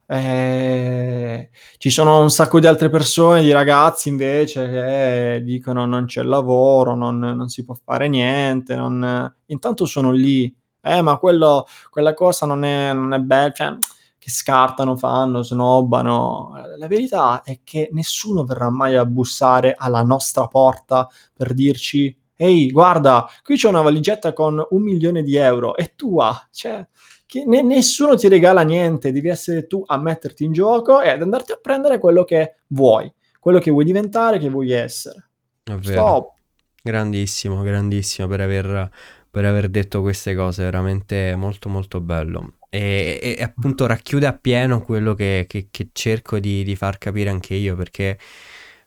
Eh, 0.07 1.51
ci 1.77 1.91
sono 1.91 2.23
un 2.23 2.31
sacco 2.31 2.59
di 2.59 2.67
altre 2.67 2.89
persone, 2.89 3.43
di 3.43 3.53
ragazzi 3.53 4.09
invece 4.09 4.67
che 4.67 5.43
dicono 5.45 5.85
non 5.85 6.07
c'è 6.07 6.23
lavoro, 6.23 6.95
non, 6.95 7.19
non 7.19 7.49
si 7.51 7.67
può 7.67 7.77
fare 7.85 8.09
niente. 8.09 8.75
Non... 8.77 9.31
Intanto 9.45 9.85
sono 9.85 10.11
lì 10.11 10.51
eh, 10.87 11.03
ma 11.03 11.17
quello, 11.19 11.67
quella 11.91 12.15
cosa 12.15 12.47
non 12.47 12.65
è, 12.65 12.93
non 12.93 13.13
è 13.13 13.19
bella, 13.19 13.53
cioè, 13.53 13.77
che 14.19 14.31
scartano, 14.31 14.97
fanno, 14.97 15.43
snobbano. 15.43 16.53
La 16.79 16.87
verità 16.87 17.43
è 17.43 17.61
che 17.63 17.91
nessuno 17.93 18.45
verrà 18.45 18.71
mai 18.71 18.97
a 18.97 19.05
bussare 19.05 19.75
alla 19.77 20.03
nostra 20.03 20.47
porta 20.47 21.09
per 21.33 21.55
dirci 21.55 22.17
ehi, 22.37 22.71
guarda, 22.71 23.27
qui 23.43 23.57
c'è 23.57 23.69
una 23.69 23.81
valigetta 23.81 24.33
con 24.33 24.65
un 24.71 24.83
milione 24.83 25.23
di 25.23 25.37
euro, 25.37 25.75
è 25.75 25.95
tua, 25.95 26.49
cioè, 26.51 26.87
che 27.25 27.45
ne- 27.47 27.63
nessuno 27.63 28.15
ti 28.15 28.29
regala 28.29 28.63
niente, 28.63 29.11
devi 29.11 29.29
essere 29.29 29.67
tu 29.67 29.83
a 29.87 29.97
metterti 29.97 30.45
in 30.45 30.53
gioco 30.53 31.01
e 31.01 31.09
ad 31.09 31.23
andarti 31.23 31.53
a 31.53 31.59
prendere 31.61 31.99
quello 31.99 32.25
che 32.25 32.57
vuoi, 32.69 33.13
quello 33.41 33.59
che 33.59 33.71
vuoi 33.71 33.85
diventare, 33.85 34.39
che 34.39 34.51
vuoi 34.51 34.71
essere. 34.71 35.29
È 35.63 35.73
vero. 35.73 35.81
Stop. 35.81 36.35
Grandissimo, 36.83 37.63
grandissimo 37.63 38.29
per 38.29 38.41
aver 38.43 38.91
per 39.37 39.45
aver 39.45 39.69
detto 39.69 40.01
queste 40.01 40.35
cose, 40.35 40.63
veramente 40.63 41.37
molto 41.37 41.69
molto 41.69 42.01
bello. 42.01 42.55
E, 42.71 43.37
e 43.39 43.43
appunto 43.43 43.85
racchiude 43.85 44.27
appieno 44.27 44.81
quello 44.81 45.13
che, 45.13 45.45
che, 45.47 45.69
che 45.71 45.91
cerco 45.93 46.39
di, 46.39 46.65
di, 46.65 46.75
far 46.75 46.97
capire 46.97 47.29
anche 47.29 47.53
io, 47.53 47.77
perché 47.77 48.19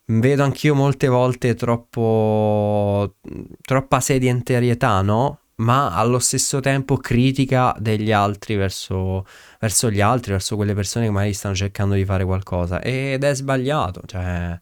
vedo 0.05 0.41
anch'io 0.43 0.73
molte 0.73 1.07
volte 1.07 1.53
troppo, 1.53 3.17
troppa 3.61 3.99
sedentarietà, 3.99 5.03
no? 5.03 5.41
Ma 5.57 5.95
allo 5.95 6.17
stesso 6.17 6.59
tempo 6.61 6.97
critica 6.97 7.75
degli 7.77 8.11
altri 8.11 8.55
verso, 8.55 9.27
verso 9.59 9.91
gli 9.91 10.01
altri, 10.01 10.31
verso 10.31 10.55
quelle 10.55 10.73
persone 10.73 11.05
che 11.05 11.11
magari 11.11 11.33
stanno 11.33 11.53
cercando 11.53 11.93
di 11.93 12.05
fare 12.05 12.25
qualcosa. 12.25 12.81
Ed 12.81 13.23
è 13.23 13.35
sbagliato, 13.35 14.01
cioè 14.07 14.59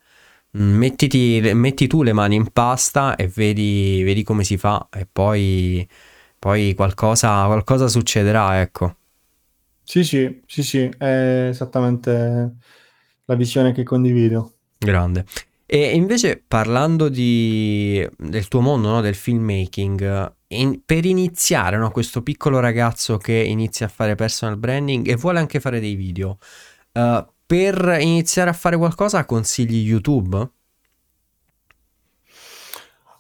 Mettiti, 0.52 1.42
metti 1.54 1.88
tu 1.88 2.02
le 2.04 2.14
mani 2.14 2.36
in 2.36 2.52
pasta 2.52 3.16
e 3.16 3.28
vedi, 3.28 4.02
vedi 4.04 4.24
come 4.24 4.44
si 4.44 4.58
fa 4.58 4.88
e 4.92 5.08
poi, 5.12 5.88
poi 6.40 6.74
qualcosa, 6.74 7.46
qualcosa 7.46 7.88
succederà, 7.88 8.60
ecco. 8.62 8.96
Sì, 9.84 10.04
sì, 10.04 10.42
sì, 10.46 10.64
sì, 10.64 10.92
è 10.98 11.48
esattamente 11.50 12.56
la 13.26 13.36
visione 13.36 13.72
che 13.72 13.84
condivido. 13.84 14.54
Grande. 14.78 15.26
E 15.66 15.96
invece 15.96 16.42
parlando 16.46 17.10
di, 17.10 18.08
del 18.18 18.48
tuo 18.48 18.62
mondo, 18.62 18.90
no, 18.90 19.02
del 19.02 19.16
filmmaking, 19.16 20.34
in, 20.48 20.82
per 20.86 21.06
iniziare, 21.06 21.78
no, 21.78 21.92
questo 21.92 22.22
piccolo 22.22 22.60
ragazzo 22.60 23.18
che 23.18 23.34
inizia 23.34 23.86
a 23.86 23.90
fare 23.90 24.16
personal 24.16 24.58
branding 24.58 25.08
e 25.08 25.16
vuole 25.16 25.40
anche 25.40 25.60
fare 25.60 25.82
dei 25.82 25.96
video, 25.96 26.38
uh, 26.94 27.26
per 27.48 27.98
iniziare 28.02 28.50
a 28.50 28.54
fare 28.54 28.78
qualcosa 28.78 29.26
consigli 29.26 29.88
YouTube? 29.88 30.50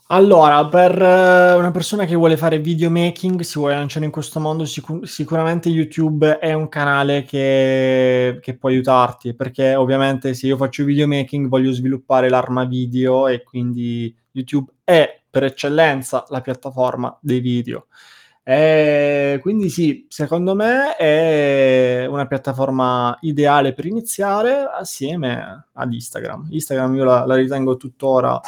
Allora, 0.09 0.65
per 0.67 1.01
eh, 1.01 1.53
una 1.55 1.71
persona 1.71 2.05
che 2.05 2.15
vuole 2.15 2.37
fare 2.37 2.59
videomaking, 2.59 3.41
si 3.41 3.59
vuole 3.59 3.75
lanciare 3.75 4.05
in 4.05 4.11
questo 4.11 4.39
mondo, 4.39 4.63
sicu- 4.63 5.03
sicuramente 5.03 5.67
YouTube 5.67 6.39
è 6.39 6.53
un 6.53 6.69
canale 6.69 7.23
che, 7.23 8.39
che 8.41 8.57
può 8.57 8.69
aiutarti, 8.69 9.33
perché 9.33 9.75
ovviamente 9.75 10.33
se 10.33 10.47
io 10.47 10.55
faccio 10.55 10.85
videomaking 10.85 11.47
voglio 11.49 11.73
sviluppare 11.73 12.29
l'arma 12.29 12.63
video 12.63 13.27
e 13.27 13.43
quindi 13.43 14.15
YouTube 14.31 14.71
è 14.85 15.21
per 15.29 15.43
eccellenza 15.43 16.25
la 16.29 16.39
piattaforma 16.39 17.17
dei 17.21 17.41
video. 17.41 17.87
E 18.49 19.39
quindi 19.41 19.69
sì, 19.69 20.05
secondo 20.07 20.55
me 20.55 20.95
è 20.95 22.05
una 22.09 22.27
piattaforma 22.27 23.17
ideale 23.19 23.73
per 23.73 23.85
iniziare 23.85 24.69
assieme 24.73 25.67
ad 25.73 25.91
Instagram. 25.91 26.47
Instagram 26.51 26.95
io 26.95 27.03
la, 27.03 27.25
la 27.25 27.35
ritengo 27.35 27.75
tuttora 27.75 28.39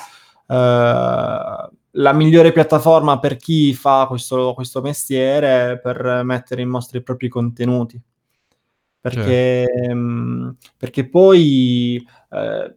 eh, 0.47 1.69
la 1.91 2.13
migliore 2.13 2.53
piattaforma 2.53 3.19
per 3.19 3.35
chi 3.35 3.73
fa 3.73 4.05
questo, 4.07 4.53
questo, 4.53 4.79
mestiere 4.79 5.81
per 5.83 6.21
mettere 6.23 6.61
in 6.61 6.69
mostra 6.69 6.97
i 6.97 7.03
propri 7.03 7.27
contenuti. 7.27 8.01
Perché, 9.01 9.65
certo. 9.67 9.95
mh, 9.95 10.55
perché 10.77 11.09
poi, 11.09 12.07
eh, 12.29 12.75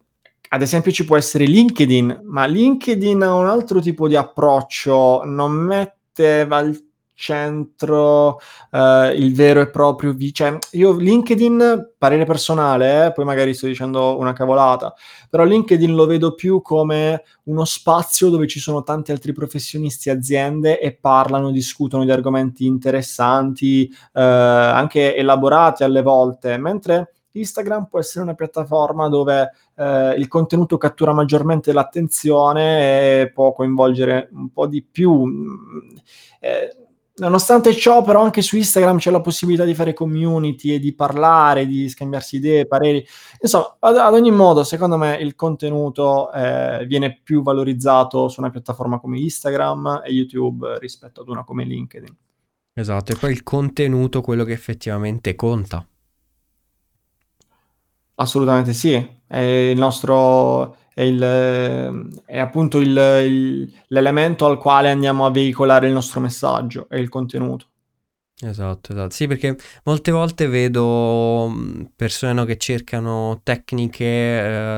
ad 0.49 0.61
esempio, 0.61 0.91
ci 0.91 1.05
può 1.05 1.15
essere 1.15 1.45
LinkedIn, 1.45 2.19
ma 2.25 2.45
LinkedIn 2.47 3.21
ha 3.21 3.33
un 3.33 3.47
altro 3.47 3.79
tipo 3.79 4.09
di 4.09 4.17
approccio, 4.17 5.23
non 5.23 5.53
mette 5.53 6.45
val- 6.45 6.91
centro 7.23 8.39
eh, 8.69 9.13
il 9.15 9.33
vero 9.33 9.61
e 9.61 9.69
proprio 9.69 10.11
vi- 10.13 10.33
cioè, 10.33 10.57
io 10.71 10.91
LinkedIn 10.93 11.93
parere 11.97 12.25
personale 12.25 13.05
eh, 13.05 13.11
poi 13.13 13.23
magari 13.23 13.53
sto 13.53 13.67
dicendo 13.67 14.17
una 14.17 14.33
cavolata 14.33 14.93
però 15.29 15.45
LinkedIn 15.45 15.95
lo 15.95 16.05
vedo 16.05 16.35
più 16.35 16.61
come 16.61 17.23
uno 17.43 17.63
spazio 17.63 18.29
dove 18.29 18.47
ci 18.47 18.59
sono 18.59 18.83
tanti 18.83 19.11
altri 19.11 19.31
professionisti 19.31 20.09
aziende 20.09 20.79
e 20.79 20.93
parlano 20.93 21.51
discutono 21.51 22.03
di 22.03 22.11
argomenti 22.11 22.65
interessanti 22.65 23.85
eh, 23.87 24.21
anche 24.21 25.15
elaborati 25.15 25.83
alle 25.83 26.01
volte 26.01 26.57
mentre 26.57 27.13
Instagram 27.33 27.85
può 27.85 27.99
essere 27.99 28.23
una 28.23 28.35
piattaforma 28.35 29.07
dove 29.07 29.51
eh, 29.75 30.13
il 30.17 30.27
contenuto 30.27 30.77
cattura 30.77 31.13
maggiormente 31.13 31.73
l'attenzione 31.73 33.21
e 33.21 33.31
può 33.31 33.53
coinvolgere 33.53 34.29
un 34.33 34.49
po' 34.51 34.67
di 34.67 34.83
più. 34.83 35.25
Mm, 35.25 35.95
eh, 36.39 36.75
Nonostante 37.15 37.75
ciò, 37.75 38.01
però, 38.01 38.23
anche 38.23 38.41
su 38.41 38.57
Instagram 38.57 38.97
c'è 38.97 39.11
la 39.11 39.21
possibilità 39.21 39.65
di 39.65 39.75
fare 39.75 39.93
community 39.93 40.73
e 40.73 40.79
di 40.79 40.95
parlare, 40.95 41.67
di 41.67 41.87
scambiarsi 41.87 42.37
idee, 42.37 42.65
pareri. 42.65 43.05
Insomma, 43.39 43.75
ad, 43.79 43.97
ad 43.97 44.13
ogni 44.13 44.31
modo, 44.31 44.63
secondo 44.63 44.97
me 44.97 45.17
il 45.17 45.35
contenuto 45.35 46.31
eh, 46.31 46.85
viene 46.87 47.19
più 47.21 47.43
valorizzato 47.43 48.29
su 48.29 48.39
una 48.39 48.49
piattaforma 48.49 48.99
come 48.99 49.19
Instagram 49.19 50.01
e 50.03 50.11
YouTube 50.11 50.79
rispetto 50.79 51.21
ad 51.21 51.27
una 51.27 51.43
come 51.43 51.65
LinkedIn. 51.65 52.17
Esatto, 52.73 53.11
e 53.11 53.15
poi 53.15 53.31
il 53.31 53.43
contenuto, 53.43 54.21
quello 54.21 54.43
che 54.43 54.53
effettivamente 54.53 55.35
conta. 55.35 55.85
Assolutamente 58.15 58.73
sì, 58.73 58.93
è 59.27 59.39
il 59.39 59.77
nostro 59.77 60.77
è, 60.93 61.01
il, 61.01 62.21
è 62.25 62.39
appunto 62.39 62.79
il, 62.79 62.89
il, 63.25 63.73
l'elemento 63.87 64.45
al 64.45 64.57
quale 64.57 64.91
andiamo 64.91 65.25
a 65.25 65.31
veicolare 65.31 65.87
il 65.87 65.93
nostro 65.93 66.19
messaggio 66.19 66.87
e 66.89 66.99
il 66.99 67.09
contenuto. 67.09 67.67
Esatto, 68.41 68.91
esatto. 68.91 69.11
Sì, 69.11 69.27
perché 69.27 69.57
molte 69.83 70.11
volte 70.11 70.47
vedo 70.47 71.51
persone 71.95 72.33
no, 72.33 72.45
che 72.45 72.57
cercano 72.57 73.39
tecniche, 73.43 74.05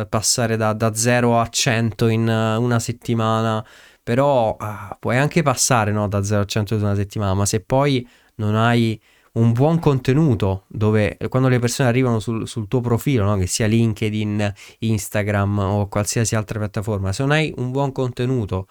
eh, 0.01 0.07
passare 0.07 0.55
da, 0.55 0.73
da 0.73 0.93
0 0.93 1.39
a 1.39 1.47
100 1.47 2.07
in 2.07 2.27
una 2.27 2.79
settimana, 2.79 3.65
però 4.03 4.55
ah, 4.57 4.95
puoi 4.99 5.17
anche 5.17 5.41
passare 5.41 5.91
no, 5.91 6.07
da 6.07 6.23
0 6.23 6.41
a 6.41 6.45
100 6.45 6.75
in 6.75 6.81
una 6.81 6.95
settimana, 6.95 7.33
ma 7.33 7.45
se 7.45 7.61
poi 7.61 8.07
non 8.35 8.55
hai 8.55 9.01
un 9.35 9.51
buon 9.51 9.79
contenuto 9.79 10.63
dove 10.67 11.17
quando 11.29 11.47
le 11.47 11.59
persone 11.59 11.89
arrivano 11.89 12.19
sul, 12.19 12.47
sul 12.47 12.67
tuo 12.67 12.81
profilo, 12.81 13.25
no? 13.25 13.37
che 13.37 13.47
sia 13.47 13.67
LinkedIn, 13.67 14.53
Instagram 14.79 15.59
o 15.59 15.87
qualsiasi 15.87 16.35
altra 16.35 16.59
piattaforma, 16.59 17.11
se 17.11 17.23
non 17.23 17.31
hai 17.31 17.53
un 17.57 17.71
buon 17.71 17.91
contenuto 17.91 18.67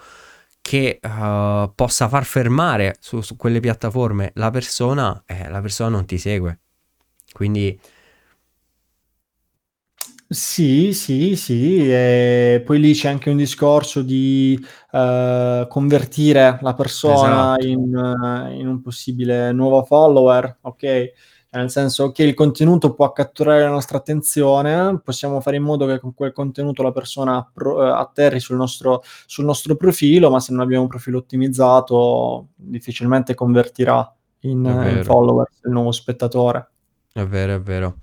che 0.61 0.99
uh, 1.03 1.71
possa 1.75 2.09
far 2.09 2.25
fermare 2.25 2.97
su, 2.99 3.21
su, 3.21 3.37
quelle 3.37 3.61
piattaforme 3.61 4.31
la 4.37 4.51
persona, 4.51 5.23
eh, 5.27 5.51
la 5.51 5.61
persona 5.61 5.91
non 5.91 6.07
ti 6.07 6.17
segue. 6.17 6.61
Quindi 7.33 7.79
sì, 10.35 10.93
sì, 10.93 11.37
sì, 11.37 11.91
e 11.91 12.62
poi 12.64 12.80
lì 12.80 12.93
c'è 12.93 13.09
anche 13.09 13.30
un 13.30 13.37
discorso 13.37 14.03
di 14.03 14.59
uh, 14.91 15.66
convertire 15.68 16.59
la 16.61 16.74
persona 16.74 17.57
esatto. 17.57 17.66
in, 17.66 17.95
uh, 17.95 18.51
in, 18.53 18.66
un 18.66 18.80
possibile 18.82 19.53
nuovo 19.53 19.85
follower, 19.85 20.59
ok? 20.62 20.80
Cioè, 20.80 21.12
nel 21.53 21.70
senso 21.70 22.11
che 22.11 22.24
il 22.24 22.35
contenuto 22.35 22.95
può 22.95 23.12
catturare 23.12 23.62
la 23.62 23.70
nostra 23.70 23.99
attenzione, 23.99 25.01
possiamo 25.03 25.41
fare 25.41 25.57
in 25.57 25.62
modo 25.62 25.87
che 25.87 26.01
con 26.01 26.12
quel 26.12 26.32
contenuto 26.32 26.82
la 26.82 26.93
persona 26.93 27.39
uh, 27.55 27.68
atterri 27.78 28.41
sul 28.41 28.57
nostro, 28.57 29.03
sul 29.26 29.45
nostro, 29.45 29.76
profilo, 29.76 30.30
ma 30.30 30.41
se 30.41 30.53
non 30.53 30.62
abbiamo 30.62 30.82
un 30.82 30.89
profilo 30.89 31.18
ottimizzato 31.18 32.49
difficilmente 32.57 33.35
convertirà 33.35 34.12
in, 34.41 34.64
in 34.64 35.03
follower 35.05 35.49
il 35.64 35.70
nuovo 35.70 35.93
spettatore. 35.93 36.68
È 37.12 37.24
vero, 37.24 37.55
è 37.55 37.61
vero. 37.61 37.99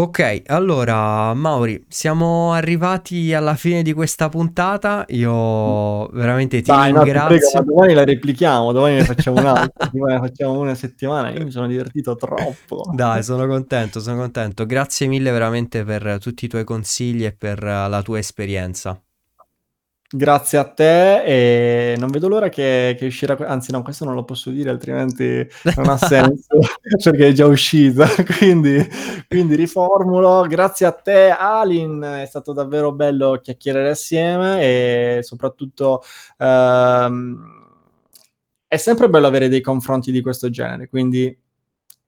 Ok, 0.00 0.42
allora 0.46 1.34
Mauri, 1.34 1.84
siamo 1.88 2.52
arrivati 2.52 3.34
alla 3.34 3.56
fine 3.56 3.82
di 3.82 3.92
questa 3.92 4.28
puntata. 4.28 5.04
Io 5.08 6.06
veramente 6.10 6.60
ti 6.60 6.70
Dai, 6.70 6.92
ringrazio. 6.92 7.58
No, 7.58 7.64
domani 7.64 7.94
la 7.94 8.04
replichiamo, 8.04 8.70
domani 8.70 8.94
ne 8.94 9.04
facciamo 9.04 9.40
un'altra, 9.40 9.90
domani 9.90 10.20
ne 10.20 10.28
facciamo 10.28 10.56
una 10.60 10.76
settimana. 10.76 11.30
Io 11.30 11.42
mi 11.42 11.50
sono 11.50 11.66
divertito 11.66 12.14
troppo. 12.14 12.84
Dai, 12.94 13.24
sono 13.24 13.48
contento, 13.48 13.98
sono 13.98 14.18
contento. 14.18 14.66
Grazie 14.66 15.08
mille 15.08 15.32
veramente 15.32 15.82
per 15.82 16.18
tutti 16.20 16.44
i 16.44 16.48
tuoi 16.48 16.62
consigli 16.62 17.24
e 17.24 17.32
per 17.32 17.60
la 17.60 18.00
tua 18.00 18.20
esperienza. 18.20 19.02
Grazie 20.10 20.56
a 20.56 20.64
te 20.64 21.22
e 21.22 21.96
non 21.98 22.08
vedo 22.08 22.28
l'ora 22.28 22.48
che, 22.48 22.96
che 22.98 23.04
uscirà, 23.04 23.36
anzi 23.46 23.72
no, 23.72 23.82
questo 23.82 24.06
non 24.06 24.14
lo 24.14 24.24
posso 24.24 24.48
dire 24.48 24.70
altrimenti 24.70 25.46
non 25.76 25.90
ha 25.90 25.98
senso 26.00 26.60
perché 27.04 27.28
è 27.28 27.32
già 27.32 27.44
uscita, 27.44 28.08
quindi, 28.38 28.82
quindi 29.28 29.54
riformulo. 29.54 30.46
Grazie 30.48 30.86
a 30.86 30.92
te 30.92 31.28
Alin, 31.28 32.00
è 32.22 32.24
stato 32.24 32.54
davvero 32.54 32.92
bello 32.92 33.38
chiacchierare 33.42 33.90
assieme 33.90 34.62
e 34.62 35.18
soprattutto 35.22 36.02
ehm, 36.38 37.66
è 38.66 38.76
sempre 38.78 39.10
bello 39.10 39.26
avere 39.26 39.50
dei 39.50 39.60
confronti 39.60 40.10
di 40.10 40.22
questo 40.22 40.48
genere, 40.48 40.88
quindi 40.88 41.38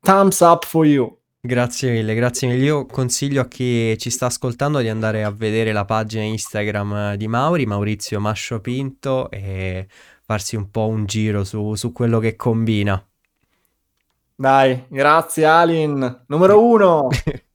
thumbs 0.00 0.40
up 0.40 0.64
for 0.64 0.86
you. 0.86 1.19
Grazie 1.42 1.90
mille, 1.90 2.14
grazie 2.14 2.48
mille. 2.48 2.62
Io 2.62 2.84
consiglio 2.84 3.40
a 3.40 3.48
chi 3.48 3.96
ci 3.96 4.10
sta 4.10 4.26
ascoltando 4.26 4.80
di 4.80 4.90
andare 4.90 5.24
a 5.24 5.30
vedere 5.30 5.72
la 5.72 5.86
pagina 5.86 6.22
Instagram 6.22 7.14
di 7.14 7.28
Mauri, 7.28 7.64
Maurizio 7.64 8.20
Mascio 8.20 8.60
Pinto, 8.60 9.30
e 9.30 9.88
farsi 10.22 10.56
un 10.56 10.70
po' 10.70 10.86
un 10.88 11.06
giro 11.06 11.42
su, 11.44 11.74
su 11.76 11.92
quello 11.92 12.18
che 12.18 12.36
combina. 12.36 13.02
Dai, 14.34 14.84
grazie 14.88 15.46
Alin, 15.46 16.24
numero 16.26 16.62
uno. 16.62 17.08